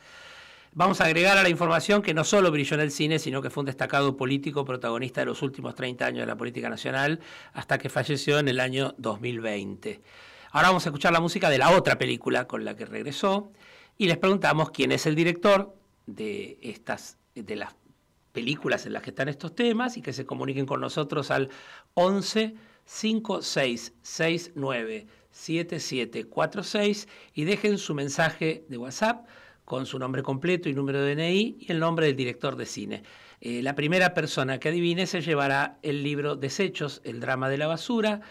Vamos 0.74 1.02
a 1.02 1.06
agregar 1.06 1.38
a 1.38 1.44
la 1.44 1.50
información 1.50 2.02
que 2.02 2.14
no 2.14 2.24
solo 2.24 2.52
brilló 2.52 2.76
en 2.76 2.82
el 2.82 2.92
cine, 2.92 3.20
sino 3.20 3.42
que 3.42 3.50
fue 3.52 3.62
un 3.62 3.68
destacado 3.68 4.18
político 4.18 4.66
protagonista 4.66 5.22
de 5.22 5.26
los 5.26 5.42
últimos 5.44 5.76
30 5.76 6.06
años 6.06 6.20
de 6.22 6.28
la 6.28 6.36
política 6.36 6.70
nacional 6.70 7.20
hasta 7.54 7.78
que 7.78 7.90
falleció 7.90 8.40
en 8.40 8.48
el 8.48 8.60
año 8.60 8.96
2020. 8.98 10.02
Ahora 10.54 10.68
vamos 10.68 10.86
a 10.86 10.90
escuchar 10.90 11.12
la 11.12 11.20
música 11.20 11.50
de 11.50 11.58
la 11.58 11.72
otra 11.72 11.98
película 11.98 12.46
con 12.46 12.64
la 12.64 12.76
que 12.76 12.86
regresó 12.86 13.52
y 13.98 14.06
les 14.06 14.20
preguntamos 14.20 14.70
quién 14.70 14.92
es 14.92 15.08
el 15.08 15.16
director 15.16 15.76
de 16.06 16.60
estas 16.62 17.18
de 17.34 17.56
las 17.56 17.76
películas 18.34 18.86
en 18.86 18.94
las 18.94 19.02
que 19.02 19.10
están 19.10 19.30
estos 19.30 19.56
temas 19.56 19.98
y 19.98 20.04
que 20.04 20.14
se 20.14 20.28
comuniquen 20.28 20.68
con 20.68 20.80
nosotros 20.80 21.32
al 21.32 21.50
11 21.96 22.54
5669 22.86 25.08
7746 25.32 27.08
y 27.34 27.46
dejen 27.46 27.80
su 27.80 27.96
mensaje 27.96 28.64
de 28.70 28.78
WhatsApp 28.78 29.26
con 29.66 29.88
su 29.88 29.98
nombre 29.98 30.22
completo 30.22 30.70
y 30.70 30.76
número 30.76 31.02
de 31.02 31.16
DNI 31.16 31.58
y 31.62 31.72
el 31.72 31.80
nombre 31.80 32.06
del 32.06 32.16
director 32.16 32.58
de 32.58 32.68
cine. 32.68 33.02
Eh, 33.42 33.64
la 33.64 33.74
primera 33.74 34.14
persona 34.14 34.60
que 34.60 34.70
adivine 34.70 35.08
se 35.08 35.22
llevará 35.22 35.80
el 35.82 36.04
libro 36.04 36.36
Desechos, 36.36 37.02
el 37.04 37.20
drama 37.20 37.50
de 37.50 37.58
la 37.58 37.66
basura, 37.66 38.22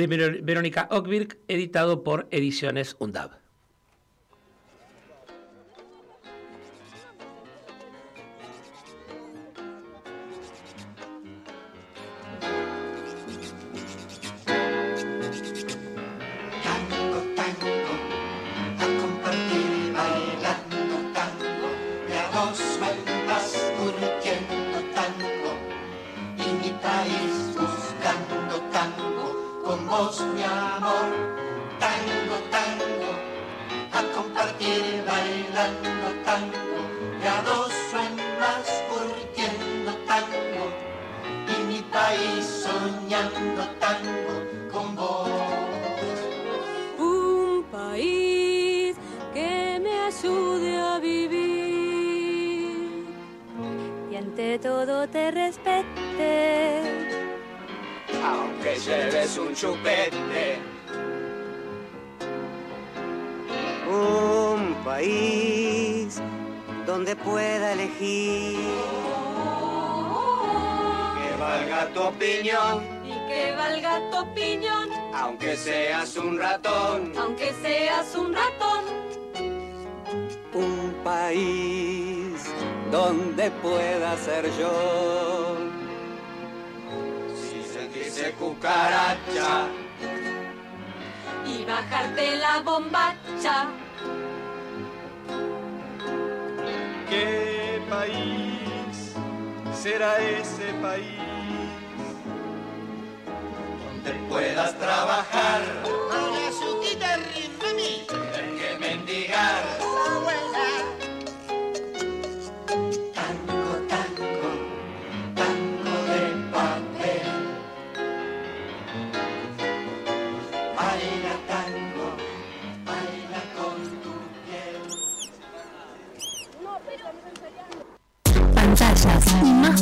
de 0.00 0.42
Verónica 0.42 0.88
Ockvirk, 0.90 1.38
editado 1.48 2.02
por 2.02 2.26
Ediciones 2.30 2.96
UNDAB. 2.98 3.39
Un 63.86 64.74
país 64.82 66.22
donde 66.86 67.14
pueda 67.14 67.72
elegir. 67.72 68.56
Que 71.18 71.36
valga 71.38 71.88
tu 71.92 72.00
opinión. 72.00 72.84
Y 73.04 73.10
que 73.28 73.54
valga 73.54 74.00
tu 74.10 74.16
opinión. 74.20 74.88
Aunque 75.14 75.54
seas 75.56 76.16
un 76.16 76.38
ratón. 76.38 77.12
Aunque 77.18 77.52
seas 77.60 78.14
un 78.14 78.34
ratón. 78.34 78.84
Un 80.54 80.94
país 81.04 82.46
donde 82.90 83.50
pueda 83.50 84.16
ser 84.16 84.50
yo 84.58 85.19
cucaracha 88.60 89.68
y 91.46 91.64
bajarte 91.64 92.36
la 92.36 92.60
bombacha. 92.60 93.68
¿Qué 97.08 97.80
país 97.88 99.14
será 99.74 100.18
ese 100.18 100.74
país 100.82 101.18
donde 103.82 104.12
puedas 104.28 104.78
trabajar? 104.78 105.62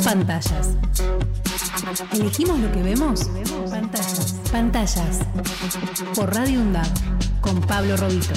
Pantallas. 0.09 0.73
¿Elegimos 2.13 2.59
lo 2.59 2.71
que 2.71 2.81
vemos? 2.81 3.29
Pantallas. 3.69 4.33
Pantallas. 4.51 5.19
Por 6.15 6.33
Radio 6.33 6.61
UNDAB. 6.61 6.87
Con 7.41 7.61
Pablo 7.61 7.95
Robito. 7.95 8.33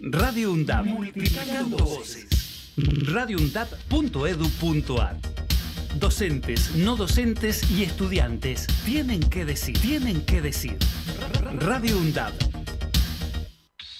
Radio 0.00 0.52
UNDAB. 0.52 0.86
Multiplicando 0.86 1.76
voces. 1.76 2.72
radioundab.edu.ar 2.78 5.18
Docentes, 5.96 6.74
no 6.76 6.96
docentes 6.96 7.70
y 7.70 7.82
estudiantes 7.82 8.66
tienen 8.86 9.20
que 9.20 9.44
decir, 9.44 9.78
tienen 9.78 10.24
que 10.24 10.40
decir. 10.40 10.78
Radio 11.60 11.98
UNDAB 11.98 12.53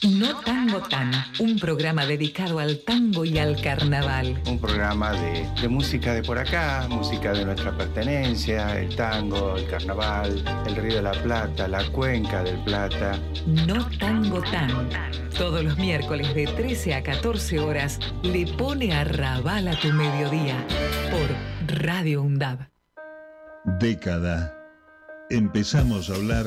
no 0.04 0.40
Tango 0.40 0.80
Tan, 0.82 1.12
un 1.38 1.58
programa 1.58 2.04
dedicado 2.04 2.58
al 2.58 2.78
tango 2.80 3.24
y 3.24 3.38
al 3.38 3.60
carnaval. 3.60 4.40
Un 4.46 4.58
programa 4.58 5.12
de, 5.12 5.48
de, 5.60 5.68
música 5.68 6.12
de 6.12 6.22
por 6.22 6.38
acá, 6.38 6.86
música 6.90 7.32
de 7.32 7.44
nuestra 7.44 7.76
pertenencia, 7.76 8.78
el 8.78 8.94
tango, 8.94 9.56
el 9.56 9.66
carnaval, 9.66 10.44
el 10.66 10.76
Río 10.76 10.96
de 10.96 11.02
la 11.02 11.12
Plata, 11.12 11.68
la 11.68 11.84
cuenca 11.90 12.42
del 12.42 12.58
Plata. 12.64 13.18
No 13.66 13.88
Tango 13.98 14.42
Tan. 14.42 14.90
Todos 15.38 15.64
los 15.64 15.78
miércoles 15.78 16.34
de 16.34 16.46
13 16.46 16.94
a 16.94 17.02
14 17.02 17.58
horas 17.60 17.98
le 18.22 18.46
pone 18.46 18.92
a 18.92 19.04
rabal 19.04 19.68
a 19.68 19.78
tu 19.80 19.88
mediodía 19.88 20.66
por 21.10 21.78
Radio 21.80 22.22
UNDAB. 22.22 22.68
Década. 23.80 24.54
Empezamos 25.30 26.10
a 26.10 26.14
hablar 26.14 26.46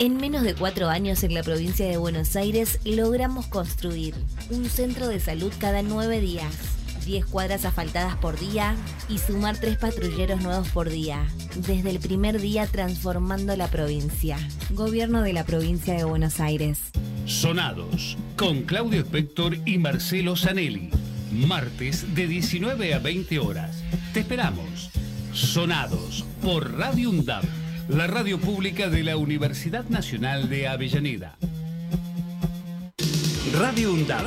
En 0.00 0.16
menos 0.16 0.44
de 0.44 0.54
cuatro 0.54 0.88
años 0.88 1.24
en 1.24 1.34
la 1.34 1.42
provincia 1.42 1.84
de 1.84 1.96
Buenos 1.96 2.36
Aires 2.36 2.78
logramos 2.84 3.48
construir 3.48 4.14
un 4.48 4.66
centro 4.66 5.08
de 5.08 5.18
salud 5.18 5.52
cada 5.58 5.82
nueve 5.82 6.20
días, 6.20 6.54
10 7.04 7.26
cuadras 7.26 7.64
asfaltadas 7.64 8.14
por 8.14 8.38
día 8.38 8.76
y 9.08 9.18
sumar 9.18 9.58
tres 9.58 9.76
patrulleros 9.76 10.40
nuevos 10.40 10.68
por 10.68 10.88
día. 10.88 11.26
Desde 11.56 11.90
el 11.90 11.98
primer 11.98 12.40
día 12.40 12.68
transformando 12.68 13.56
la 13.56 13.66
provincia. 13.66 14.38
Gobierno 14.70 15.22
de 15.22 15.32
la 15.32 15.44
provincia 15.44 15.94
de 15.94 16.04
Buenos 16.04 16.38
Aires. 16.38 16.78
Sonados 17.26 18.16
con 18.36 18.62
Claudio 18.62 19.00
Spector 19.00 19.56
y 19.66 19.78
Marcelo 19.78 20.36
Zanelli. 20.36 20.90
Martes 21.32 22.14
de 22.14 22.28
19 22.28 22.94
a 22.94 23.00
20 23.00 23.40
horas. 23.40 23.82
Te 24.14 24.20
esperamos. 24.20 24.90
Sonados 25.32 26.24
por 26.40 26.78
Radio 26.78 27.10
UNDAB 27.10 27.67
la 27.88 28.06
radio 28.06 28.38
pública 28.38 28.90
de 28.90 29.02
la 29.02 29.16
Universidad 29.16 29.86
Nacional 29.88 30.50
de 30.50 30.68
Avellaneda. 30.68 31.38
Radio 33.58 33.94
UNDAB. 33.94 34.26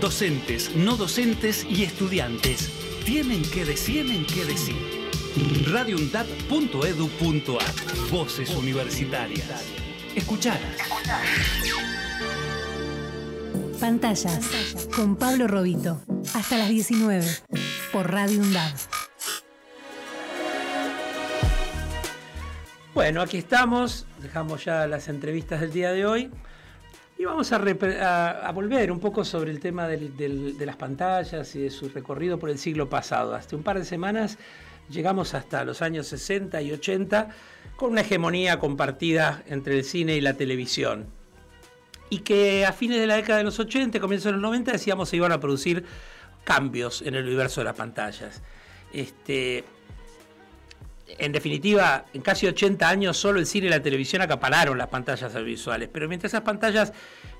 Docentes, 0.00 0.74
no 0.74 0.96
docentes 0.96 1.66
y 1.68 1.82
estudiantes 1.82 2.70
tienen 3.04 3.42
que 3.42 3.64
decir, 3.64 4.06
tienen 4.06 4.24
que 4.26 4.44
decir. 4.44 4.76
radioundab.edu.ar 5.70 8.10
Voces 8.10 8.50
universitarias. 8.50 9.64
Escuchadas. 10.14 10.76
Pantallas 13.78 14.88
con 14.94 15.16
Pablo 15.16 15.48
Robito. 15.48 16.02
Hasta 16.34 16.58
las 16.58 16.68
19 16.68 17.26
por 17.92 18.10
Radio 18.10 18.40
UNDAB. 18.40 18.97
Bueno, 22.98 23.22
aquí 23.22 23.38
estamos, 23.38 24.06
dejamos 24.20 24.64
ya 24.64 24.88
las 24.88 25.08
entrevistas 25.08 25.60
del 25.60 25.72
día 25.72 25.92
de 25.92 26.04
hoy 26.04 26.32
y 27.16 27.24
vamos 27.26 27.52
a, 27.52 28.50
volver 28.52 28.90
un 28.90 28.98
poco 28.98 29.24
sobre 29.24 29.52
el 29.52 29.60
tema 29.60 29.86
de 29.86 30.56
las 30.66 30.74
pantallas 30.74 31.54
y 31.54 31.60
de 31.60 31.70
su 31.70 31.90
recorrido 31.90 32.40
por 32.40 32.50
el 32.50 32.58
siglo 32.58 32.88
pasado. 32.90 33.36
Hace 33.36 33.54
un 33.54 33.62
par 33.62 33.78
de 33.78 33.84
semanas 33.84 34.36
llegamos 34.90 35.34
hasta 35.34 35.62
los 35.62 35.80
años 35.80 36.08
60 36.08 36.60
y 36.60 36.72
80 36.72 37.28
con 37.76 37.92
una 37.92 38.00
hegemonía 38.00 38.58
compartida 38.58 39.44
entre 39.46 39.78
el 39.78 39.84
cine 39.84 40.16
y 40.16 40.20
la 40.20 40.34
televisión. 40.34 41.06
Y 42.10 42.18
que 42.22 42.66
a 42.66 42.72
fines 42.72 42.98
de 42.98 43.06
la 43.06 43.14
década 43.14 43.38
de 43.38 43.44
los 43.44 43.60
80, 43.60 44.00
comienzos 44.00 44.24
de 44.24 44.32
los 44.32 44.42
90, 44.42 44.72
decíamos 44.72 45.08
se 45.08 45.14
iban 45.14 45.30
a 45.30 45.38
producir 45.38 45.84
cambios 46.42 47.02
en 47.02 47.14
el 47.14 47.26
universo 47.26 47.60
de 47.60 47.66
las 47.66 47.76
pantallas. 47.76 48.42
Este, 48.92 49.64
en 51.16 51.32
definitiva, 51.32 52.04
en 52.12 52.20
casi 52.20 52.46
80 52.46 52.88
años 52.88 53.16
solo 53.16 53.40
el 53.40 53.46
cine 53.46 53.68
y 53.68 53.70
la 53.70 53.82
televisión 53.82 54.20
acapararon 54.20 54.76
las 54.76 54.88
pantallas 54.88 55.34
audiovisuales, 55.34 55.88
pero 55.90 56.08
mientras 56.08 56.32
esas 56.32 56.42
pantallas 56.42 56.92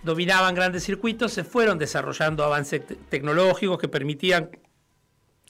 dominaban 0.03 0.55
grandes 0.55 0.85
circuitos, 0.85 1.33
se 1.33 1.45
fueron 1.45 1.79
desarrollando 1.79 2.45
avances 2.45 2.87
te 2.87 2.97
tecnológicos 2.97 3.79
que 3.79 3.89
permitían 3.89 4.51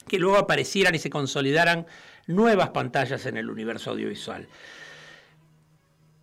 que 0.07 0.19
luego 0.19 0.37
aparecieran 0.37 0.95
y 0.95 0.99
se 0.99 1.09
consolidaran 1.09 1.85
nuevas 2.27 2.69
pantallas 2.69 3.25
en 3.25 3.37
el 3.37 3.49
universo 3.49 3.91
audiovisual. 3.91 4.47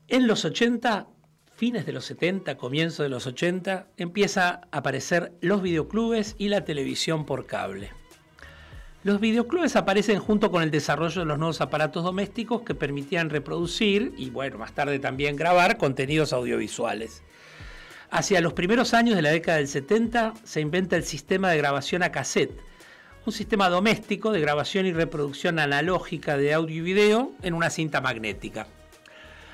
En 0.09 0.26
los 0.26 0.44
80, 0.44 1.07
fines 1.55 1.86
de 1.86 1.92
los 1.92 2.05
70, 2.05 2.57
comienzo 2.57 3.03
de 3.03 3.09
los 3.09 3.26
80, 3.26 3.88
empieza 3.97 4.49
a 4.49 4.78
aparecer 4.78 5.32
los 5.40 5.62
videoclubes 5.62 6.34
y 6.38 6.49
la 6.49 6.64
televisión 6.64 7.24
por 7.24 7.47
cable. 7.47 7.90
Los 9.07 9.20
videoclubes 9.20 9.76
aparecen 9.76 10.18
junto 10.18 10.50
con 10.50 10.64
el 10.64 10.72
desarrollo 10.72 11.20
de 11.20 11.26
los 11.26 11.38
nuevos 11.38 11.61
aparatos 11.61 12.02
domésticos 12.02 12.62
que 12.62 12.74
permitían 12.74 13.30
reproducir 13.30 14.12
y, 14.16 14.30
bueno, 14.30 14.59
más 14.59 14.72
tarde 14.72 14.98
también 14.98 15.36
grabar 15.36 15.76
contenidos 15.78 16.32
audiovisuales. 16.32 17.22
Hacia 18.11 18.40
los 18.40 18.52
primeros 18.52 18.94
años 18.94 19.14
de 19.14 19.22
la 19.22 19.30
década 19.30 19.59
del 19.59 19.68
70 19.68 20.34
se 20.42 20.61
inventa 20.61 20.96
el 20.96 21.04
sistema 21.04 21.50
de 21.50 21.59
grabación 21.59 22.02
a 22.02 22.11
cassette, 22.11 22.59
un 23.24 23.32
sistema 23.32 23.68
doméstico 23.68 24.32
de 24.32 24.40
grabación 24.40 24.86
y 24.86 24.92
reproducción 24.92 25.61
analógica 25.61 26.36
de 26.36 26.54
audio 26.54 26.78
y 26.78 26.80
video 26.80 27.30
en 27.42 27.54
una 27.54 27.70
cinta 27.70 28.00
magnética. 28.00 28.66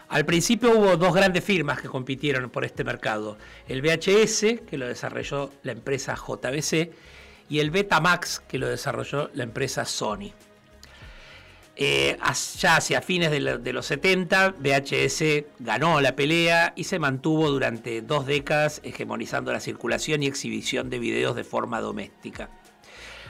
Al 0.08 0.24
principio 0.24 0.78
hubo 0.78 0.96
dos 0.96 1.14
grandes 1.14 1.44
firmas 1.44 1.78
que 1.78 1.88
compitieron 1.88 2.48
por 2.48 2.64
este 2.64 2.84
mercado, 2.84 3.36
el 3.68 3.82
VHS, 3.82 4.62
que 4.66 4.78
lo 4.78 4.86
desarrolló 4.86 5.50
la 5.62 5.72
empresa 5.72 6.14
JBC, 6.16 6.90
y 7.52 7.60
el 7.60 7.70
Betamax 7.70 8.40
que 8.48 8.56
lo 8.56 8.66
desarrolló 8.66 9.28
la 9.34 9.42
empresa 9.42 9.84
Sony. 9.84 10.32
Eh, 11.76 12.16
ya 12.58 12.76
hacia 12.76 13.02
fines 13.02 13.30
de, 13.30 13.58
de, 13.58 13.72
los 13.74 13.84
70, 13.84 14.54
VHS 14.58 15.44
ganó 15.58 16.00
la 16.00 16.16
pelea 16.16 16.72
y 16.76 16.84
se 16.84 16.98
mantuvo 16.98 17.50
durante 17.50 18.00
dos 18.00 18.24
décadas 18.24 18.80
hegemonizando 18.84 19.52
la 19.52 19.60
circulación 19.60 20.22
y 20.22 20.28
exhibición 20.28 20.88
de 20.88 20.98
videos 20.98 21.36
de 21.36 21.44
forma 21.44 21.82
doméstica. 21.82 22.48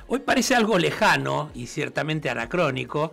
Hoy 0.06 0.20
parece 0.20 0.54
algo 0.54 0.78
lejano 0.78 1.50
y 1.52 1.66
ciertamente 1.66 2.30
anacrónico, 2.30 3.10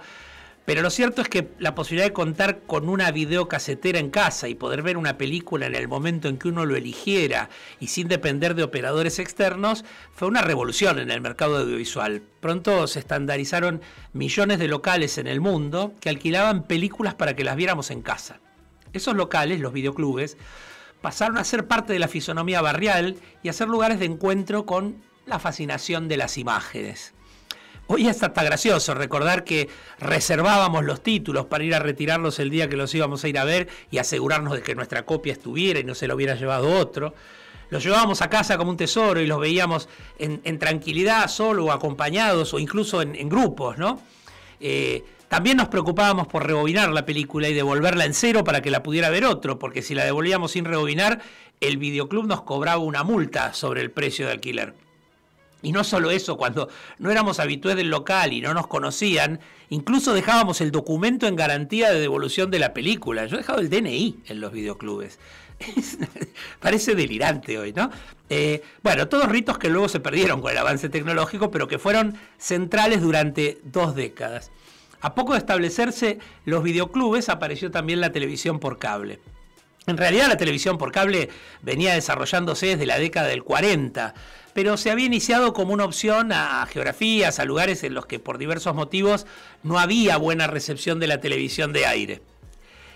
pero 0.70 0.84
lo 0.84 0.92
cierto 0.92 1.24
es 1.24 1.30
que 1.30 1.50
la 1.58 1.74
posibilidad 1.74 2.06
de 2.06 2.14
contar 2.14 2.60
con 2.60 2.90
una 2.90 3.10
videocasetera 3.10 3.98
en 3.98 4.12
casa 4.12 4.48
y 4.50 4.54
poder 4.54 4.84
ver 4.84 4.98
una 4.98 5.18
película 5.18 5.66
en 5.66 5.74
el 5.74 5.88
momento 5.88 6.28
en 6.28 6.38
que 6.38 6.48
uno 6.48 6.64
lo 6.64 6.76
eligiera 6.76 7.50
y 7.80 7.88
sin 7.88 8.08
depender 8.08 8.54
de 8.54 8.62
operadores 8.62 9.18
externos 9.18 9.84
fue 10.14 10.28
una 10.28 10.44
revolución 10.44 11.00
en 11.00 11.10
el 11.10 11.22
mercado 11.22 11.58
audiovisual. 11.58 12.22
Pronto 12.40 12.86
se 12.86 13.00
estandarizaron 13.00 13.82
millones 14.14 14.60
de 14.60 14.68
locales 14.68 15.18
en 15.18 15.26
el 15.26 15.42
mundo 15.42 15.96
que 16.02 16.10
alquilaban 16.10 16.62
películas 16.62 17.16
para 17.16 17.36
que 17.36 17.44
las 17.44 17.56
viéramos 17.56 17.90
en 17.90 18.04
casa. 18.04 18.40
Esos 18.94 19.16
locales, 19.16 19.60
los 19.62 19.74
videoclubes, 19.74 20.38
pasaron 21.02 21.40
a 21.40 21.46
ser 21.46 21.66
parte 21.66 21.94
de 21.94 22.00
la 22.00 22.08
fisonomía 22.08 22.62
barrial 22.62 23.18
y 23.42 23.50
a 23.50 23.54
ser 23.54 23.70
lugares 23.70 23.98
de 23.98 24.06
encuentro 24.06 24.68
con 24.68 25.02
la 25.26 25.40
fascinación 25.40 26.08
de 26.08 26.18
las 26.18 26.38
imágenes. 26.38 27.16
Hoy 27.92 28.08
hasta 28.08 28.30
gracioso 28.44 28.94
recordar 28.94 29.44
que 29.44 29.68
reservábamos 29.98 30.86
los 30.86 31.02
títulos 31.02 31.48
para 31.48 31.64
ir 31.64 31.74
a 31.74 31.80
retirarlos 31.80 32.38
el 32.38 32.52
día 32.52 32.70
que 32.70 32.78
los 32.78 32.94
íbamos 32.94 33.24
a 33.24 33.28
ir 33.28 33.40
a 33.40 33.46
ver 33.46 33.68
y 33.90 33.98
asegurarnos 33.98 34.54
de 34.54 34.62
que 34.62 34.76
nuestra 34.76 35.08
copia 35.08 35.34
estuviera 35.34 35.80
y 35.80 35.84
no 35.84 35.96
se 35.96 36.08
lo 36.08 36.14
hubiera 36.14 36.36
llevado 36.36 36.72
otro. 36.72 37.16
Los 37.72 37.84
llevábamos 37.84 38.22
a 38.22 38.30
casa 38.30 38.60
como 38.60 38.70
un 38.70 38.78
tesoro 38.78 39.20
y 39.22 39.26
los 39.26 39.40
veíamos 39.40 39.90
en, 40.20 40.60
tranquilidad, 40.60 41.28
solo 41.30 41.66
o 41.66 41.72
acompañados 41.72 42.54
o 42.54 42.60
incluso 42.60 43.02
en, 43.02 43.28
grupos, 43.28 43.80
¿no? 43.80 44.00
Eh, 44.60 45.04
también 45.28 45.58
nos 45.58 45.70
preocupábamos 45.70 46.28
por 46.28 46.46
rebobinar 46.46 46.92
la 46.92 47.08
película 47.08 47.50
y 47.50 47.56
devolverla 47.56 48.06
en 48.06 48.14
cero 48.14 48.44
para 48.44 48.62
que 48.62 48.70
la 48.70 48.84
pudiera 48.84 49.10
ver 49.10 49.26
otro, 49.26 49.58
porque 49.58 49.82
si 49.82 49.96
la 49.96 50.06
devolvíamos 50.06 50.52
sin 50.52 50.66
rebobinar, 50.66 51.24
el 51.60 51.78
videoclub 51.78 52.28
nos 52.28 52.44
cobraba 52.44 52.84
una 52.84 53.04
multa 53.04 53.52
sobre 53.56 53.82
el 53.82 53.90
precio 53.90 54.28
de 54.28 54.34
alquiler. 54.34 54.89
Y 55.62 55.72
no 55.72 55.84
solo 55.84 56.10
eso, 56.12 56.38
cuando 56.38 56.70
no 57.00 57.12
éramos 57.12 57.40
habitués 57.40 57.76
del 57.76 57.90
local 57.90 58.32
y 58.32 58.42
no 58.42 58.54
nos 58.54 58.68
conocían, 58.68 59.40
incluso 59.70 60.14
dejábamos 60.14 60.62
el 60.62 60.72
documento 60.72 61.28
en 61.28 61.36
garantía 61.36 61.92
de 61.92 62.00
devolución 62.00 62.50
de 62.50 62.60
la 62.60 62.74
película. 62.74 63.26
Yo 63.26 63.36
he 63.36 63.40
dejado 63.40 63.60
el 63.60 63.70
DNI 63.70 64.20
en 64.28 64.40
los 64.40 64.54
videoclubes. 64.54 65.20
parece 66.60 66.96
delirante 66.96 67.58
hoy, 67.58 67.74
¿no? 67.74 67.90
Eh, 68.30 68.64
bueno, 68.84 69.10
todos 69.10 69.28
ritos 69.28 69.58
que 69.58 69.70
luego 69.70 69.90
se 69.90 70.00
perdieron 70.00 70.42
con 70.42 70.52
el 70.52 70.58
avance 70.58 70.88
tecnológico, 70.88 71.52
pero 71.52 71.68
que 71.68 71.80
fueron 71.80 72.18
centrales 72.38 73.02
durante 73.02 73.60
dos 73.64 73.96
décadas. 73.96 74.52
A 75.02 75.16
poco 75.16 75.34
de 75.34 75.40
establecerse 75.40 76.20
los 76.46 76.64
videoclubes, 76.64 77.30
apareció 77.30 77.72
también 77.72 78.02
la 78.02 78.12
televisión 78.12 78.60
por 78.60 78.78
cable. 78.78 79.20
En 79.88 79.98
realidad 79.98 80.28
la 80.28 80.38
televisión 80.38 80.78
por 80.78 80.92
cable 80.92 81.30
venía 81.62 81.94
desarrollándose 81.94 82.68
desde 82.68 82.86
la 82.86 83.00
década 83.00 83.28
del 83.28 83.44
40 83.44 84.14
pero 84.54 84.78
se 84.78 84.92
había 84.92 85.06
iniciado 85.06 85.54
como 85.54 85.74
una 85.74 85.86
opción 85.86 86.32
a 86.32 86.66
geografías, 86.66 87.40
a 87.40 87.46
lugares 87.46 87.84
en 87.84 87.94
los 87.94 88.06
que 88.06 88.20
por 88.20 88.38
diversos 88.38 88.76
motivos 88.76 89.26
no 89.64 89.80
había 89.80 90.18
buena 90.18 90.48
recepción 90.48 91.00
de 91.00 91.08
la 91.08 91.22
televisión 91.22 91.74
de 91.74 91.86
aire. 91.86 92.22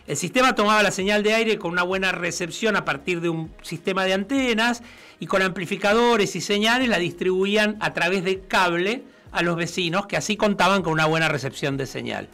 El 0.05 0.17
sistema 0.17 0.55
tomaba 0.55 0.83
la 0.83 0.91
señal 0.91 1.23
de 1.23 1.33
aire 1.33 1.57
con 1.57 1.71
una 1.71 1.83
buena 1.83 2.11
recepción 2.11 2.75
a 2.75 2.83
partir 2.83 3.21
de 3.21 3.29
un 3.29 3.53
sistema 3.61 4.03
de 4.03 4.13
antenas 4.13 4.83
y 5.19 5.27
con 5.27 5.41
amplificadores 5.41 6.35
y 6.35 6.41
señales 6.41 6.89
la 6.89 6.99
distribuían 6.99 7.77
a 7.79 7.93
través 7.93 8.25
de 8.25 8.41
cable 8.41 9.03
a 9.31 9.41
los 9.41 9.55
vecinos 9.55 10.05
que 10.07 10.17
así 10.17 10.35
contaban 10.35 10.81
con 10.81 10.91
una 10.91 11.05
buena 11.05 11.29
recepción 11.29 11.77
de 11.77 11.85
señal. 11.85 12.27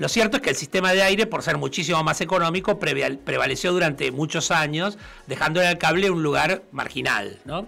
Lo 0.00 0.08
cierto 0.08 0.38
es 0.38 0.42
que 0.42 0.48
el 0.48 0.56
sistema 0.56 0.94
de 0.94 1.02
aire, 1.02 1.26
por 1.26 1.42
ser 1.42 1.58
muchísimo 1.58 2.02
más 2.02 2.22
económico, 2.22 2.78
prevaleció 2.78 3.70
durante 3.70 4.10
muchos 4.10 4.50
años, 4.50 4.96
dejándole 5.26 5.66
al 5.66 5.76
cable 5.76 6.10
un 6.10 6.22
lugar 6.22 6.62
marginal. 6.72 7.38
¿no? 7.44 7.66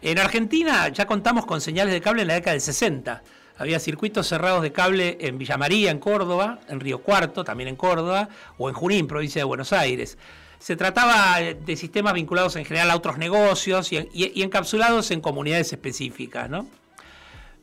En 0.00 0.20
Argentina 0.20 0.88
ya 0.90 1.06
contamos 1.06 1.44
con 1.44 1.60
señales 1.60 1.92
de 1.92 2.00
cable 2.00 2.22
en 2.22 2.28
la 2.28 2.34
década 2.34 2.52
del 2.52 2.60
60. 2.60 3.24
Había 3.58 3.80
circuitos 3.80 4.28
cerrados 4.28 4.62
de 4.62 4.70
cable 4.70 5.18
en 5.22 5.38
Villa 5.38 5.56
María, 5.56 5.90
en 5.90 5.98
Córdoba, 5.98 6.60
en 6.68 6.78
Río 6.78 7.02
Cuarto, 7.02 7.42
también 7.42 7.68
en 7.68 7.74
Córdoba, 7.74 8.28
o 8.58 8.68
en 8.68 8.76
Junín, 8.76 9.08
provincia 9.08 9.40
de 9.40 9.44
Buenos 9.44 9.72
Aires. 9.72 10.18
Se 10.60 10.76
trataba 10.76 11.40
de 11.40 11.76
sistemas 11.76 12.14
vinculados 12.14 12.54
en 12.54 12.64
general 12.64 12.92
a 12.92 12.96
otros 12.96 13.18
negocios 13.18 13.90
y, 13.90 14.40
encapsulados 14.40 15.10
en 15.10 15.20
comunidades 15.20 15.72
específicas. 15.72 16.48
¿no? 16.48 16.64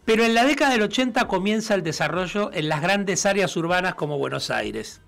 Pero 0.10 0.26
en 0.26 0.34
la 0.34 0.44
década 0.44 0.72
del 0.72 0.82
80 0.82 1.28
comienza 1.28 1.76
el 1.76 1.84
desarrollo 1.84 2.50
en 2.52 2.68
las 2.68 2.82
grandes 2.82 3.28
áreas 3.28 3.56
urbanas 3.56 3.94
como 3.94 4.18
Buenos 4.18 4.50
Aires. 4.50 5.02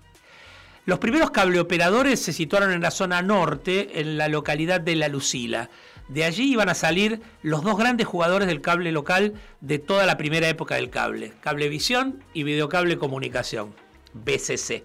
Los 0.86 1.00
primeros 1.00 1.32
cableoperadores 1.32 2.22
se 2.22 2.32
situaron 2.32 2.70
en 2.70 2.82
la 2.82 2.92
zona 2.92 3.20
norte, 3.20 4.00
en 4.00 4.16
la 4.16 4.28
localidad 4.28 4.80
de 4.80 4.94
La 4.94 5.08
Lucila, 5.08 5.70
de 6.06 6.22
allí 6.22 6.52
iban 6.52 6.68
a 6.68 6.74
salir 6.74 7.20
los 7.42 7.64
dos 7.64 7.76
grandes 7.76 8.06
jugadores 8.06 8.46
del 8.46 8.60
cable 8.60 8.92
local 8.92 9.34
de 9.60 9.80
toda 9.80 10.06
la 10.06 10.16
primera 10.16 10.48
época 10.48 10.76
del 10.76 10.88
cable, 10.88 11.32
Cablevisión 11.40 12.22
y 12.32 12.44
Videocable 12.44 12.96
Comunicación, 12.96 13.74
BCC. 14.12 14.84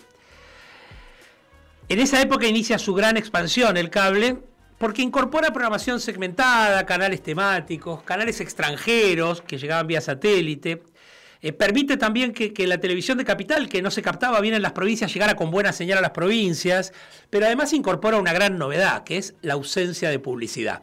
En 1.90 2.00
esa 2.00 2.20
época 2.24 2.48
inicia 2.48 2.80
su 2.80 2.96
gran 2.96 3.18
expansión 3.18 3.78
el 3.78 3.92
cable 3.92 4.40
porque 4.78 5.02
incorpora 5.02 5.52
programación 5.52 6.00
segmentada, 6.00 6.86
canales 6.86 7.22
temáticos, 7.24 8.04
canales 8.04 8.40
extranjeros 8.42 9.42
que 9.42 9.58
llegaban 9.58 9.88
vía 9.88 10.02
satélite. 10.02 10.84
Eh, 11.42 11.54
permite 11.54 11.98
también 11.98 12.34
que, 12.34 12.68
la 12.68 12.80
televisión 12.80 13.18
de 13.18 13.26
capital, 13.26 13.70
que 13.70 13.82
no 13.82 13.92
se 13.92 14.02
captaba 14.02 14.42
bien 14.42 14.56
en 14.56 14.62
las 14.62 14.72
provincias, 14.72 15.14
llegara 15.14 15.36
con 15.36 15.52
buena 15.52 15.72
señal 15.72 16.00
a 16.00 16.02
las 16.02 16.12
provincias, 16.12 16.94
pero 17.30 17.46
además 17.46 17.74
incorpora 17.74 18.18
una 18.18 18.34
gran 18.34 18.58
novedad, 18.58 19.04
que 19.04 19.18
es 19.18 19.36
la 19.42 19.54
ausencia 19.54 20.10
de 20.10 20.20
publicidad. 20.20 20.82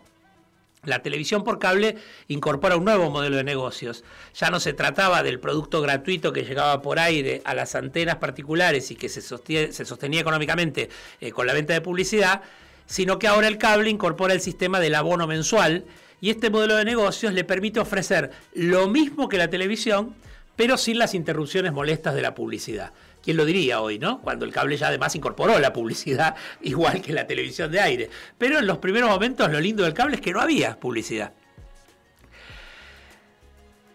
La 0.85 1.03
televisión 1.03 1.45
por 1.45 1.59
cable 1.59 1.97
incorpora 2.29 2.77
un 2.77 2.85
nuevo 2.85 3.11
modelo 3.11 3.37
de 3.37 3.45
negocios. 3.45 4.05
Ya 4.35 4.51
no 4.51 4.61
se 4.61 4.75
trataba 4.75 5.23
del 5.23 5.41
producto 5.41 5.81
gratuito 5.81 6.33
que 6.33 6.45
llegaba 6.45 6.83
por 6.83 6.99
aire 6.99 7.41
a 7.45 7.55
las 7.55 7.75
antenas 7.75 8.17
particulares 8.17 8.91
y 8.91 8.97
que 8.97 9.09
se, 9.09 9.23
sostenía 9.23 10.21
económicamente 10.21 10.91
eh, 11.21 11.33
con 11.33 11.47
la 11.47 11.55
venta 11.55 11.73
de 11.73 11.81
publicidad, 11.81 12.43
sino 12.87 13.19
que 13.19 13.29
ahora 13.29 13.49
el 13.49 13.59
cable 13.59 13.91
incorpora 13.91 14.35
el 14.35 14.41
sistema 14.41 14.81
del 14.81 14.95
abono 14.95 15.27
mensual 15.27 15.85
y 16.21 16.31
este 16.31 16.51
modelo 16.51 16.77
de 16.77 16.85
negocios 16.85 17.33
le 17.33 17.45
permite 17.45 17.81
ofrecer 17.81 18.31
lo 18.55 18.89
mismo 18.89 19.29
que 19.29 19.39
la 19.39 19.51
televisión, 19.51 20.15
pero 20.57 20.77
sin 20.77 20.99
las 20.99 21.15
interrupciones 21.15 21.73
molestas 21.73 22.15
de 22.15 22.23
la 22.23 22.35
publicidad. 22.35 22.93
¿Quién 23.23 23.37
lo 23.39 23.45
diría 23.45 23.81
hoy, 23.81 23.99
no? 23.99 24.21
Cuando 24.21 24.45
el 24.45 24.53
cable 24.53 24.77
ya 24.77 24.89
además 24.89 25.15
incorporó 25.17 25.59
la 25.59 25.73
publicidad 25.73 26.35
igual 26.63 27.01
que 27.01 27.13
la 27.13 27.27
televisión 27.27 27.71
de 27.71 27.81
aire. 27.81 28.11
Pero 28.39 28.59
en 28.59 28.67
los 28.67 28.79
primeros 28.79 29.09
momentos 29.09 29.51
lo 29.51 29.61
lindo 29.61 29.83
del 29.83 29.95
cable 29.95 30.17
es 30.17 30.21
que 30.21 30.33
no 30.33 30.41
había 30.41 30.79
publicidad. 30.79 31.33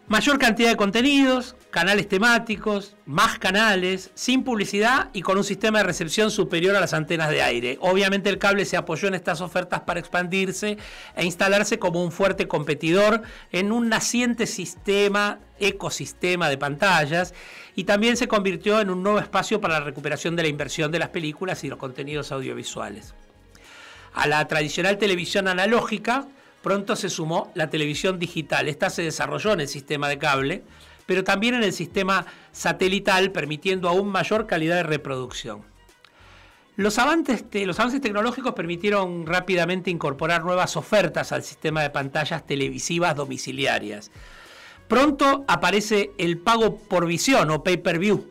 Mayor 0.09 0.39
cantidad 0.39 0.69
de 0.71 0.75
contenidos, 0.75 1.55
canales 1.69 2.09
temáticos, 2.09 2.95
más 3.05 3.37
canales, 3.37 4.09
sin 4.15 4.43
publicidad 4.43 5.11
y 5.13 5.21
con 5.21 5.37
un 5.37 5.43
sistema 5.43 5.77
de 5.77 5.83
recepción 5.83 6.31
superior 6.31 6.75
a 6.75 6.79
las 6.79 6.95
antenas 6.95 7.29
de 7.29 7.43
aire. 7.43 7.77
Obviamente 7.79 8.27
el 8.31 8.39
cable 8.39 8.65
se 8.65 8.75
apoyó 8.75 9.07
en 9.07 9.13
estas 9.13 9.39
ofertas 9.39 9.81
para 9.81 9.99
expandirse 9.99 10.79
e 11.15 11.25
instalarse 11.25 11.77
como 11.77 12.03
un 12.03 12.11
fuerte 12.11 12.47
competidor 12.47 13.21
en 13.51 13.71
un 13.71 13.87
naciente 13.87 14.47
sistema, 14.47 15.37
ecosistema 15.59 16.49
de 16.49 16.57
pantallas 16.57 17.35
y 17.75 17.83
también 17.83 18.17
se 18.17 18.27
convirtió 18.27 18.81
en 18.81 18.89
un 18.89 19.03
nuevo 19.03 19.19
espacio 19.19 19.61
para 19.61 19.75
la 19.75 19.85
recuperación 19.85 20.35
de 20.35 20.41
la 20.41 20.49
inversión 20.49 20.91
de 20.91 20.97
las 20.97 21.09
películas 21.09 21.63
y 21.63 21.69
los 21.69 21.77
contenidos 21.77 22.31
audiovisuales. 22.31 23.13
A 24.15 24.25
la 24.25 24.47
tradicional 24.47 24.97
televisión 24.97 25.47
analógica, 25.47 26.27
Pronto 26.61 26.95
se 26.95 27.09
sumó 27.09 27.51
la 27.55 27.69
televisión 27.69 28.19
digital. 28.19 28.67
Esta 28.67 28.89
se 28.89 29.03
desarrolló 29.03 29.53
en 29.53 29.61
el 29.61 29.67
sistema 29.67 30.09
de 30.09 30.17
cable, 30.17 30.63
pero 31.05 31.23
también 31.23 31.55
en 31.55 31.63
el 31.63 31.73
sistema 31.73 32.25
satelital, 32.51 33.31
permitiendo 33.31 33.87
aún 33.87 34.09
mayor 34.09 34.45
calidad 34.45 34.75
de 34.75 34.83
reproducción. 34.83 35.63
Los 36.75 36.97
avances, 36.97 37.43
tecnológicos 37.49 38.53
permitieron 38.53 39.25
rápidamente 39.25 39.91
incorporar 39.91 40.45
nuevas 40.45 40.77
ofertas 40.77 41.33
al 41.33 41.43
sistema 41.43 41.81
de 41.81 41.89
pantallas 41.89 42.47
televisivas 42.47 43.17
domiciliarias. 43.17 44.11
Pronto 44.87 45.43
aparece 45.47 46.11
el 46.17 46.37
pago 46.37 46.77
por 46.77 47.05
visión 47.05 47.51
o 47.51 47.63
pay-per-view, 47.63 48.25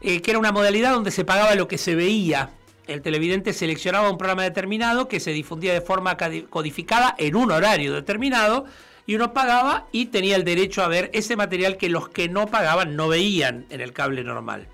eh, 0.00 0.22
que 0.22 0.30
era 0.30 0.38
una 0.38 0.52
modalidad 0.52 0.92
donde 0.92 1.10
se 1.10 1.24
pagaba 1.24 1.56
lo 1.56 1.66
que 1.66 1.76
se 1.76 1.96
veía 1.96 2.50
el 2.86 3.02
televidente 3.02 3.52
seleccionaba 3.52 4.10
un 4.10 4.18
programa 4.18 4.44
determinado 4.44 5.08
que 5.08 5.20
se 5.20 5.32
difundía 5.32 5.72
de 5.72 5.80
forma 5.80 6.16
codificada 6.50 7.14
en 7.18 7.36
un 7.36 7.50
horario 7.50 7.94
determinado 7.94 8.64
y 9.06 9.14
uno 9.14 9.32
pagaba 9.32 9.86
y 9.92 10.06
tenía 10.06 10.36
el 10.36 10.44
derecho 10.44 10.82
a 10.82 10.88
ver 10.88 11.10
ese 11.12 11.36
material 11.36 11.76
que 11.76 11.88
los 11.88 12.08
que 12.08 12.28
no 12.28 12.46
pagaban 12.46 12.96
no 12.96 13.08
veían 13.08 13.66
en 13.70 13.80
el 13.80 13.92
cable 13.92 14.24
normal. 14.24 14.68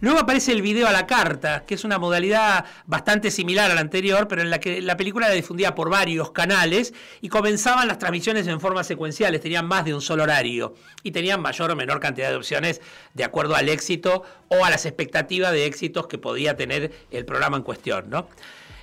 Luego 0.00 0.20
aparece 0.20 0.52
el 0.52 0.62
video 0.62 0.86
a 0.86 0.92
la 0.92 1.06
carta, 1.06 1.64
que 1.66 1.74
es 1.74 1.84
una 1.84 1.98
modalidad 1.98 2.64
bastante 2.86 3.30
similar 3.32 3.70
a 3.70 3.74
la 3.74 3.80
anterior, 3.80 4.28
pero 4.28 4.42
en 4.42 4.50
la 4.50 4.60
que 4.60 4.80
la 4.80 4.96
película 4.96 5.26
era 5.26 5.34
difundida 5.34 5.74
por 5.74 5.90
varios 5.90 6.30
canales 6.30 6.94
y 7.20 7.28
comenzaban 7.28 7.88
las 7.88 7.98
transmisiones 7.98 8.46
en 8.46 8.60
forma 8.60 8.84
secuenciales, 8.84 9.40
tenían 9.40 9.66
más 9.66 9.84
de 9.84 9.94
un 9.94 10.00
solo 10.00 10.22
horario 10.22 10.74
y 11.02 11.10
tenían 11.10 11.42
mayor 11.42 11.72
o 11.72 11.76
menor 11.76 11.98
cantidad 11.98 12.30
de 12.30 12.36
opciones 12.36 12.80
de 13.14 13.24
acuerdo 13.24 13.56
al 13.56 13.68
éxito 13.68 14.22
o 14.48 14.64
a 14.64 14.70
las 14.70 14.86
expectativas 14.86 15.50
de 15.50 15.66
éxitos 15.66 16.06
que 16.06 16.18
podía 16.18 16.56
tener 16.56 16.92
el 17.10 17.24
programa 17.24 17.56
en 17.56 17.64
cuestión. 17.64 18.08
¿no? 18.08 18.28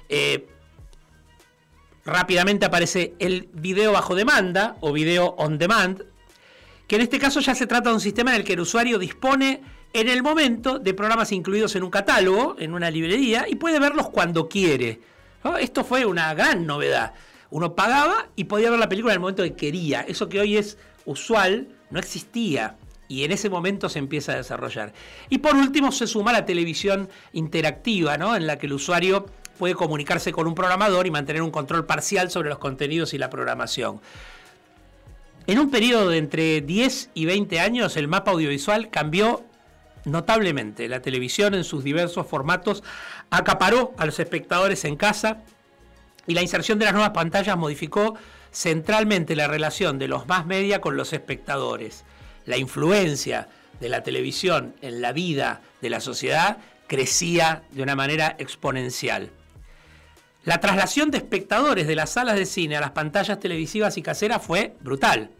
Eh, 0.09 0.47
rápidamente 2.03 2.65
aparece 2.65 3.13
el 3.19 3.49
video 3.53 3.93
bajo 3.93 4.15
demanda 4.15 4.75
o 4.81 4.91
video 4.91 5.35
on 5.37 5.57
demand, 5.57 6.03
que 6.87 6.97
en 6.97 7.01
este 7.01 7.19
caso 7.19 7.39
ya 7.39 7.55
se 7.55 7.67
trata 7.67 7.89
de 7.89 7.95
un 7.95 8.01
sistema 8.01 8.31
en 8.31 8.41
el 8.41 8.43
que 8.43 8.53
el 8.53 8.59
usuario 8.59 8.99
dispone 8.99 9.61
en 9.95 10.09
el 10.09 10.21
momento 10.21 10.77
de 10.77 10.93
programas 10.93 11.31
incluidos 11.31 11.73
en 11.77 11.83
un 11.83 11.89
catálogo, 11.89 12.57
en 12.59 12.73
una 12.73 12.91
librería, 12.91 13.45
y 13.47 13.55
puede 13.55 13.79
verlos 13.79 14.09
cuando 14.09 14.49
quiere. 14.49 14.99
Esto 15.61 15.85
fue 15.85 16.05
una 16.05 16.33
gran 16.33 16.65
novedad. 16.65 17.13
Uno 17.49 17.75
pagaba 17.75 18.27
y 18.35 18.43
podía 18.43 18.69
ver 18.69 18.77
la 18.77 18.89
película 18.89 19.13
en 19.13 19.17
el 19.17 19.21
momento 19.21 19.43
que 19.43 19.53
quería. 19.53 20.01
Eso 20.01 20.27
que 20.27 20.41
hoy 20.41 20.57
es 20.57 20.77
usual 21.05 21.69
no 21.91 21.99
existía. 21.99 22.75
Y 23.07 23.23
en 23.23 23.31
ese 23.31 23.49
momento 23.49 23.87
se 23.87 23.99
empieza 23.99 24.33
a 24.33 24.35
desarrollar. 24.35 24.91
Y 25.29 25.37
por 25.37 25.55
último 25.55 25.93
se 25.93 26.07
suma 26.07 26.33
la 26.33 26.45
televisión 26.45 27.07
interactiva, 27.31 28.17
¿no? 28.17 28.35
en 28.35 28.47
la 28.47 28.57
que 28.57 28.65
el 28.65 28.73
usuario 28.73 29.27
puede 29.57 29.75
comunicarse 29.75 30.33
con 30.33 30.45
un 30.45 30.55
programador 30.55 31.07
y 31.07 31.11
mantener 31.11 31.41
un 31.41 31.51
control 31.51 31.85
parcial 31.85 32.29
sobre 32.29 32.49
los 32.49 32.59
contenidos 32.59 33.13
y 33.13 33.17
la 33.17 33.29
programación. 33.29 34.01
En 35.47 35.57
un 35.57 35.71
periodo 35.71 36.09
de 36.09 36.17
entre 36.17 36.59
10 36.59 37.11
y 37.13 37.23
20 37.23 37.61
años, 37.61 37.95
el 37.95 38.09
mapa 38.09 38.31
audiovisual 38.31 38.89
cambió 38.89 39.45
notablemente. 40.05 40.87
La 40.87 41.01
televisión 41.01 41.53
en 41.53 41.63
sus 41.63 41.83
diversos 41.83 42.27
formatos 42.27 42.83
acaparó 43.29 43.93
a 43.97 44.05
los 44.05 44.19
espectadores 44.19 44.85
en 44.85 44.95
casa 44.95 45.43
y 46.27 46.33
la 46.33 46.41
inserción 46.41 46.79
de 46.79 46.85
las 46.85 46.93
nuevas 46.93 47.11
pantallas 47.11 47.57
modificó 47.57 48.15
centralmente 48.51 49.35
la 49.35 49.47
relación 49.47 49.99
de 49.99 50.07
los 50.07 50.27
más 50.27 50.45
media 50.45 50.81
con 50.81 50.95
los 50.95 51.13
espectadores. 51.13 52.05
La 52.45 52.57
influencia 52.57 53.49
de 53.79 53.89
la 53.89 54.03
televisión 54.03 54.75
en 54.81 55.01
la 55.01 55.11
vida 55.11 55.61
de 55.81 55.89
la 55.89 55.99
sociedad 55.99 56.57
crecía 56.87 57.63
de 57.71 57.83
una 57.83 57.95
manera 57.95 58.35
exponencial. 58.39 59.29
La 60.43 60.59
traslación 60.59 61.09
de 61.09 61.17
espectadores 61.17 61.87
de 61.87 61.95
las 61.95 62.11
salas 62.11 62.35
de 62.35 62.45
cine 62.45 62.77
a 62.77 62.81
las 62.81 62.91
pantallas 62.91 63.39
televisivas 63.39 63.97
y 63.97 64.03
caseras 64.03 64.43
fue 64.45 64.75
brutal. 64.79 65.31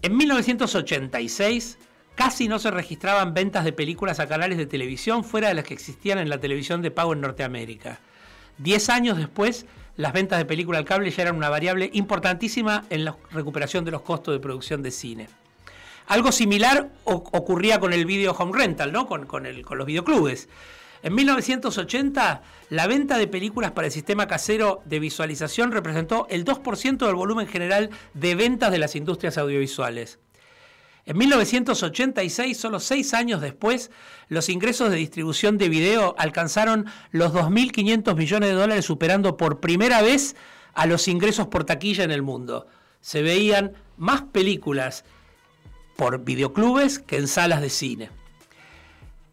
En 0.00 0.16
1986 0.16 1.78
casi 2.14 2.48
no 2.48 2.58
se 2.58 2.70
registraban 2.70 3.34
ventas 3.34 3.64
de 3.64 3.72
películas 3.72 4.20
a 4.20 4.26
canales 4.26 4.58
de 4.58 4.66
televisión 4.66 5.24
fuera 5.24 5.48
de 5.48 5.54
las 5.54 5.64
que 5.64 5.74
existían 5.74 6.18
en 6.18 6.28
la 6.28 6.38
televisión 6.38 6.82
de 6.82 6.90
pago 6.90 7.12
en 7.12 7.20
Norteamérica. 7.20 8.00
Diez 8.58 8.88
años 8.88 9.18
después, 9.18 9.66
las 9.96 10.12
ventas 10.12 10.38
de 10.38 10.44
película 10.44 10.78
al 10.78 10.84
cable 10.84 11.10
ya 11.10 11.22
eran 11.22 11.36
una 11.36 11.48
variable 11.48 11.90
importantísima 11.92 12.84
en 12.90 13.04
la 13.04 13.16
recuperación 13.30 13.84
de 13.84 13.90
los 13.90 14.02
costos 14.02 14.34
de 14.34 14.40
producción 14.40 14.82
de 14.82 14.90
cine. 14.90 15.28
Algo 16.06 16.32
similar 16.32 16.90
ocurría 17.04 17.78
con 17.78 17.92
el 17.92 18.06
video 18.06 18.32
home 18.32 18.58
rental, 18.58 18.92
¿no? 18.92 19.06
con, 19.06 19.26
con 19.26 19.44
los 19.44 19.86
videoclubes. 19.86 20.48
En 21.02 21.14
1980, 21.14 22.42
la 22.70 22.86
venta 22.86 23.18
de 23.18 23.26
películas 23.26 23.72
para 23.72 23.88
el 23.88 23.92
sistema 23.92 24.28
casero 24.28 24.82
de 24.84 25.00
visualización 25.00 25.72
representó 25.72 26.26
el 26.30 26.44
2% 26.44 27.06
del 27.06 27.14
volumen 27.14 27.48
general 27.48 27.90
de 28.14 28.34
ventas 28.34 28.70
de 28.70 28.78
las 28.78 28.94
industrias 28.94 29.36
audiovisuales. 29.36 30.20
En 31.04 31.18
1986, 31.18 32.56
solo 32.56 32.78
seis 32.78 33.12
años 33.12 33.40
después, 33.40 33.90
los 34.28 34.48
ingresos 34.48 34.90
de 34.90 34.96
distribución 34.96 35.58
de 35.58 35.68
video 35.68 36.14
alcanzaron 36.16 36.86
los 37.10 37.32
2.500 37.32 38.14
millones 38.16 38.50
de 38.50 38.54
dólares, 38.54 38.84
superando 38.84 39.36
por 39.36 39.58
primera 39.58 40.00
vez 40.00 40.36
a 40.74 40.86
los 40.86 41.08
ingresos 41.08 41.48
por 41.48 41.64
taquilla 41.64 42.04
en 42.04 42.12
el 42.12 42.22
mundo. 42.22 42.68
Se 43.00 43.20
veían 43.22 43.72
más 43.96 44.22
películas 44.22 45.04
por 45.96 46.24
videoclubes 46.24 47.00
que 47.00 47.16
en 47.16 47.26
salas 47.26 47.60
de 47.60 47.70
cine. 47.70 48.10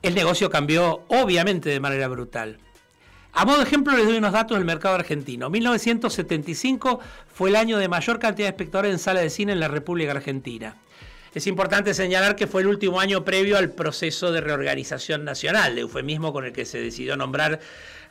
El 0.02 0.16
negocio 0.16 0.50
cambió 0.50 1.04
obviamente 1.08 1.70
de 1.70 1.80
manera 1.80 2.08
brutal. 2.08 2.58
A 3.32 3.46
modo 3.46 3.58
de 3.58 3.64
ejemplo 3.64 3.96
les 3.96 4.08
doy 4.08 4.18
unos 4.18 4.34
datos 4.34 4.58
del 4.58 4.66
mercado 4.66 4.96
argentino. 4.96 5.52
1975 5.52 7.00
fue 7.32 7.50
el 7.50 7.56
año 7.56 7.78
de 7.78 7.88
mayor 7.88 8.18
cantidad 8.18 8.48
de 8.48 8.52
espectadores 8.52 8.92
en 8.92 9.00
salas 9.00 9.22
de 9.22 9.30
cine 9.30 9.52
en 9.52 9.60
la 9.60 9.68
República 9.68 10.12
Argentina. 10.12 10.76
Es 11.34 11.46
importante 11.46 11.94
señalar 11.94 12.36
que 12.36 12.48
fue 12.48 12.62
el 12.62 12.68
último 12.68 13.00
año 13.00 13.24
previo 13.24 13.58
al 13.58 13.70
proceso 13.70 14.32
de 14.32 14.42
reorganización 14.42 15.24
nacional, 15.24 15.78
eufemismo 15.78 16.34
con 16.34 16.46
el 16.46 16.54
que 16.54 16.66
se 16.66 16.82
decidió 16.82 17.16
nombrar 17.16 17.60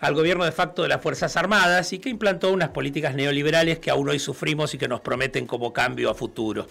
al 0.00 0.14
gobierno 0.14 0.44
de 0.44 0.52
facto 0.52 0.82
de 0.82 0.88
las 0.88 1.02
Fuerzas 1.02 1.36
Armadas 1.36 1.92
y 1.92 1.98
que 1.98 2.10
implantó 2.10 2.52
unas 2.52 2.68
políticas 2.68 3.16
neoliberales 3.16 3.80
que 3.80 3.90
aún 3.90 4.08
hoy 4.08 4.20
sufrimos 4.20 4.72
y 4.74 4.78
que 4.78 4.86
nos 4.86 5.00
prometen 5.00 5.46
como 5.46 5.72
cambio 5.72 6.10
a 6.10 6.14
futuro. 6.14 6.68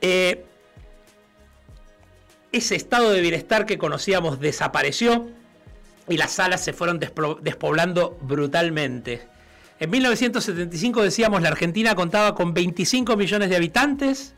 Eh, 0.00 0.44
ese 2.52 2.76
estado 2.76 3.10
de 3.10 3.20
bienestar 3.20 3.66
que 3.66 3.76
conocíamos 3.76 4.38
desapareció 4.38 5.28
y 6.08 6.16
las 6.16 6.32
salas 6.32 6.62
se 6.64 6.72
fueron 6.72 7.00
despoblando 7.00 8.16
brutalmente. 8.22 9.26
En 9.80 9.88
1975 9.88 11.02
decíamos 11.02 11.40
la 11.40 11.48
Argentina 11.48 11.94
contaba 11.94 12.34
con 12.34 12.52
25 12.52 13.16
millones 13.16 13.48
de 13.48 13.56
habitantes, 13.56 14.34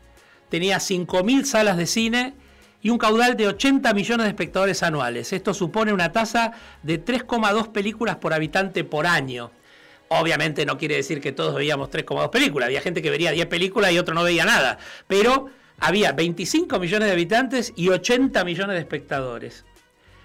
tenía 0.47 0.77
5.000 0.77 1.43
salas 1.43 1.75
de 1.75 1.85
cine 1.85 2.33
y 2.81 2.89
un 2.89 2.97
caudal 2.97 3.35
de 3.35 3.47
80 3.47 3.93
millones 3.93 4.23
de 4.23 4.29
espectadores 4.29 4.83
anuales. 4.83 5.33
Esto 5.33 5.53
supone 5.53 5.91
una 5.91 6.13
tasa 6.13 6.53
de 6.81 7.03
3,2 7.03 7.73
películas 7.73 8.15
por 8.15 8.33
habitante 8.33 8.85
por 8.85 9.05
año. 9.05 9.51
Obviamente 10.07 10.65
no 10.65 10.77
quiere 10.77 10.95
decir 10.95 11.19
que 11.19 11.33
todos 11.33 11.55
veíamos 11.55 11.89
3,2 11.89 12.29
películas. 12.29 12.67
Había 12.67 12.79
gente 12.79 13.01
que 13.01 13.09
veía 13.09 13.31
10 13.31 13.47
películas 13.47 13.91
y 13.91 13.99
otro 13.99 14.15
no 14.15 14.23
veía 14.23 14.45
nada. 14.45 14.77
Pero 15.07 15.49
había 15.77 16.13
25 16.13 16.79
millones 16.79 17.07
de 17.07 17.11
habitantes 17.11 17.73
y 17.75 17.89
80 17.89 18.45
millones 18.45 18.75
de 18.75 18.79
espectadores. 18.79 19.65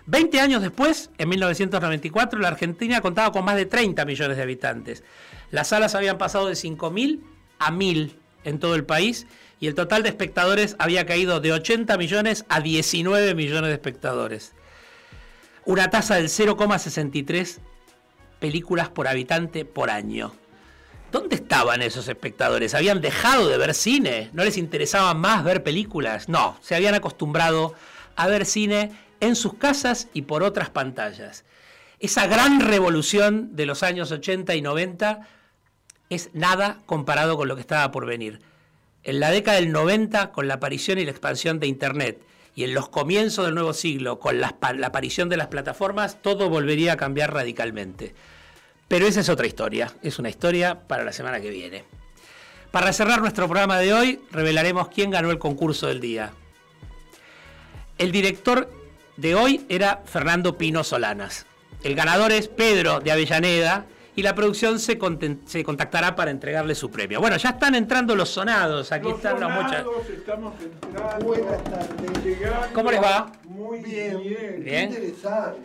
20 0.09 0.41
años 0.41 0.63
después, 0.63 1.11
en 1.19 1.29
1994, 1.29 2.41
la 2.41 2.49
Argentina 2.49 3.03
contaba 3.03 3.31
con 3.31 3.45
más 3.45 3.57
de 3.57 3.67
30 3.67 4.07
millones 4.07 4.39
de 4.39 4.43
habitantes. 4.43 5.05
Las 5.51 5.69
salas 5.69 5.95
habían 5.95 6.17
pasado 6.17 6.47
de 6.47 6.55
5.000 6.55 7.21
a 7.59 7.71
1.000 7.71 8.13
en 8.45 8.59
todo 8.59 8.75
el 8.75 8.85
país 8.85 9.27
y 9.61 9.67
el 9.67 9.75
total 9.75 10.03
de 10.03 10.09
espectadores 10.09 10.77
había 10.79 11.05
caído 11.05 11.41
de 11.41 11.53
80 11.53 11.99
millones 11.99 12.47
a 12.49 12.61
19 12.63 13.35
millones 13.35 13.69
de 13.69 13.75
espectadores. 13.75 14.55
Una 15.67 15.91
tasa 15.91 16.15
del 16.15 16.31
0,63 16.31 17.59
películas 18.41 18.89
por 18.89 19.09
habitante 19.09 19.67
por 19.67 19.91
año. 19.91 20.33
¿Dónde 21.13 21.37
estaban 21.37 21.83
esos 21.83 22.09
espectadores? 22.09 22.75
¿Habían 22.75 23.03
dejado 23.03 23.47
de 23.47 23.59
ver 23.59 23.75
cine? 23.75 24.31
¿No 24.33 24.43
les 24.43 24.57
interesaba 24.57 25.13
más 25.13 25.45
ver 25.45 25.63
películas? 25.63 26.31
No, 26.31 26.57
se 26.63 26.75
habían 26.75 26.95
acostumbrado 26.95 27.75
a 28.17 28.27
ver 28.27 28.47
cine 28.47 28.93
en 29.21 29.37
sus 29.37 29.55
casas 29.55 30.09
y 30.13 30.23
por 30.23 30.43
otras 30.43 30.71
pantallas. 30.71 31.45
Esa 32.01 32.27
gran 32.27 32.61
revolución 32.61 33.57
de 33.57 33.67
los 33.67 33.83
años 33.83 34.13
80 34.13 34.55
y 34.55 34.63
90 34.63 35.29
es 36.11 36.31
nada 36.33 36.79
comparado 36.87 37.37
con 37.37 37.49
lo 37.49 37.55
que 37.55 37.61
estaba 37.61 37.91
por 37.91 38.07
venir. 38.07 38.41
En 39.03 39.21
la 39.21 39.31
década 39.31 39.57
del 39.57 39.73
90, 39.73 40.33
con 40.33 40.49
la 40.49 40.55
aparición 40.55 40.99
y 40.99 41.05
la 41.05 41.11
expansión 41.11 41.61
de 41.61 41.67
Internet, 41.67 42.21
y 42.55 42.65
en 42.65 42.75
los 42.75 42.89
comienzos 42.89 43.45
del 43.45 43.55
nuevo 43.55 43.73
siglo, 43.73 44.19
con 44.19 44.41
la, 44.41 44.57
aparición 44.85 45.29
de 45.29 45.37
las 45.37 45.47
plataformas, 45.47 46.21
todo 46.23 46.49
volvería 46.49 46.95
a 46.95 46.97
cambiar 46.97 47.33
radicalmente. 47.33 48.15
Pero 48.89 49.07
esa 49.07 49.21
es 49.21 49.29
otra 49.29 49.47
historia, 49.47 49.93
es 50.03 50.19
una 50.19 50.29
historia 50.29 50.81
para 50.89 51.05
la 51.05 51.13
semana 51.13 51.41
que 51.41 51.51
viene. 51.51 51.85
Para 52.71 52.93
cerrar 52.93 53.21
nuestro 53.21 53.47
programa 53.47 53.79
de 53.79 53.93
hoy, 53.93 54.21
revelaremos 54.31 54.89
quién 54.89 55.11
ganó 55.11 55.31
el 55.31 55.39
concurso 55.39 55.87
del 55.87 56.01
día. 56.01 56.33
El 57.97 58.13
director 58.13 58.71
de 59.19 59.35
hoy 59.35 59.67
era 59.69 60.03
Fernando 60.07 60.57
Pino 60.57 60.85
Solanas. 60.85 61.45
El 61.83 61.95
ganador 61.95 62.33
es 62.33 62.49
Pedro 62.49 63.01
de 63.01 63.13
Avellaneda 63.13 63.85
y 64.15 64.23
la 64.23 64.35
producción 64.35 64.79
se, 64.79 64.97
contactará 64.97 66.17
para 66.17 66.31
entregarle 66.31 66.75
su 66.75 66.91
premio. 66.91 67.21
Bueno, 67.21 67.37
ya 67.37 67.51
están 67.51 67.75
entrando 67.75 68.17
los 68.17 68.29
sonados. 68.31 68.91
Aquí 68.93 69.09
están 69.09 69.41
las 69.41 69.51
muchas. 69.51 69.85
Buenas 71.25 71.65
tardes. 71.65 72.39
¿Cómo 72.73 72.91
les 72.91 73.03
va? 73.03 73.33
Muy 73.45 73.81
bien. 73.81 74.23
Bien. 74.65 74.93
interesante. 74.93 75.59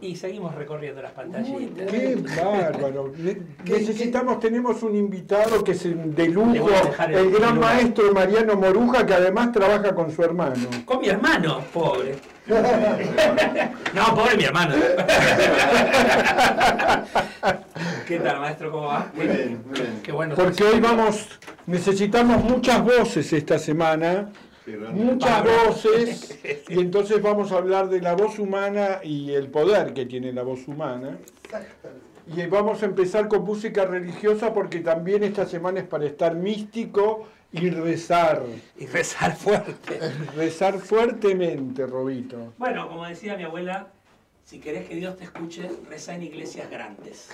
Y 0.00 0.16
seguimos 0.16 0.54
recorriendo 0.54 1.00
las 1.00 1.12
pantallitas. 1.12 1.90
Qué 1.90 2.16
bárbaro. 2.44 3.12
Necesitamos, 3.64 4.38
tenemos 4.40 4.82
un 4.82 4.94
invitado 4.94 5.64
que 5.64 5.72
es 5.72 5.84
de 5.84 6.28
lujo, 6.28 6.68
el 7.08 7.14
el 7.14 7.30
gran 7.30 7.54
lugar. 7.54 7.74
maestro 7.76 8.12
Mariano 8.12 8.56
Moruja, 8.56 9.06
que 9.06 9.14
además 9.14 9.52
trabaja 9.52 9.94
con 9.94 10.10
su 10.10 10.22
hermano. 10.22 10.68
Con 10.84 11.00
mi 11.00 11.08
hermano, 11.08 11.62
pobre. 11.72 12.16
No, 12.46 14.14
pobre 14.14 14.36
mi 14.36 14.44
hermano. 14.44 14.74
¿Qué 18.06 18.18
tal, 18.18 18.40
maestro? 18.40 18.70
¿Cómo 18.70 18.88
va? 18.88 19.10
Muy 19.14 19.26
bien, 19.26 19.62
muy 19.66 19.80
bien. 19.80 20.00
Qué 20.02 20.12
bueno. 20.12 20.34
Porque 20.34 20.62
hoy 20.62 20.78
vamos, 20.78 21.26
necesitamos 21.66 22.44
muchas 22.44 22.84
voces 22.84 23.32
esta 23.32 23.58
semana, 23.58 24.30
muchas 24.92 25.42
voces, 25.42 26.38
y 26.68 26.80
entonces 26.80 27.22
vamos 27.22 27.50
a 27.52 27.56
hablar 27.56 27.88
de 27.88 28.02
la 28.02 28.12
voz 28.14 28.38
humana 28.38 29.00
y 29.02 29.32
el 29.32 29.48
poder 29.48 29.94
que 29.94 30.04
tiene 30.04 30.30
la 30.32 30.42
voz 30.42 30.68
humana. 30.68 31.16
Y 32.36 32.44
vamos 32.46 32.82
a 32.82 32.86
empezar 32.86 33.26
con 33.28 33.44
música 33.44 33.86
religiosa 33.86 34.52
porque 34.52 34.80
también 34.80 35.24
esta 35.24 35.46
semana 35.46 35.80
es 35.80 35.86
para 35.86 36.04
estar 36.04 36.34
místico 36.34 37.26
y 37.54 37.70
rezar. 37.70 38.42
Y 38.78 38.86
rezar 38.86 39.36
fuerte. 39.36 40.00
Rezar 40.34 40.78
fuertemente, 40.78 41.86
Robito. 41.86 42.52
Bueno, 42.58 42.88
como 42.88 43.06
decía 43.06 43.36
mi 43.36 43.44
abuela, 43.44 43.88
si 44.44 44.58
querés 44.58 44.88
que 44.88 44.96
Dios 44.96 45.16
te 45.16 45.24
escuche, 45.24 45.70
reza 45.88 46.14
en 46.14 46.24
iglesias 46.24 46.68
grandes. 46.68 47.30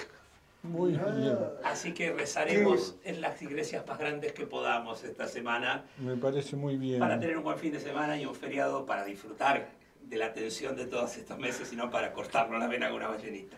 Muy 0.62 0.93
bien. 0.93 1.39
Así 1.64 1.95
que 1.95 2.12
rezaremos 2.12 2.97
en 3.05 3.23
las 3.23 3.41
iglesias 3.41 3.87
más 3.87 3.99
grandes 3.99 4.33
que 4.33 4.45
podamos 4.45 5.03
esta 5.05 5.27
semana 5.27 5.85
Me 5.97 6.16
parece 6.16 6.55
muy 6.55 6.77
bien. 6.77 6.99
para 6.99 7.18
tener 7.18 7.39
un 7.39 7.45
buen 7.45 7.59
fin 7.59 7.73
de 7.73 7.81
semana 7.81 8.18
y 8.18 8.27
un 8.27 8.35
feriado 8.35 8.85
para 8.85 9.05
disfrutar 9.07 9.71
de 10.03 10.16
la 10.18 10.35
tensión 10.35 10.77
de 10.77 10.85
todos 10.85 11.16
estos 11.16 11.39
meses 11.39 11.73
y 11.73 11.77
no 11.77 11.89
para 11.91 12.12
cortarnos 12.12 12.61
la 12.61 12.66
vena 12.68 12.89
con 12.89 12.97
una 12.97 13.09
ballenita. 13.09 13.57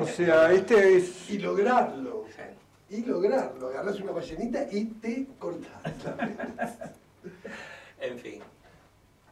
O 0.00 0.06
sea, 0.06 0.52
este 0.52 0.96
es... 0.96 1.30
Y 1.30 1.38
lograrlo. 1.38 2.24
Y 2.88 3.04
lograrlo. 3.04 3.68
Agarrás 3.68 4.00
una 4.00 4.12
ballenita 4.12 4.66
y 4.70 4.84
te 4.86 5.26
cortás. 5.38 5.92
En 8.00 8.18
fin. 8.18 8.40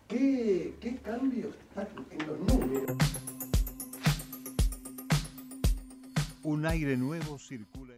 ¿Qué, 0.09 0.74
qué 0.80 0.96
cambios 0.96 1.55
están 1.57 1.88
en 2.11 2.26
los 2.26 2.38
números? 2.40 2.96
Un 6.42 6.66
aire 6.66 6.96
nuevo 6.96 7.38
circula. 7.38 7.93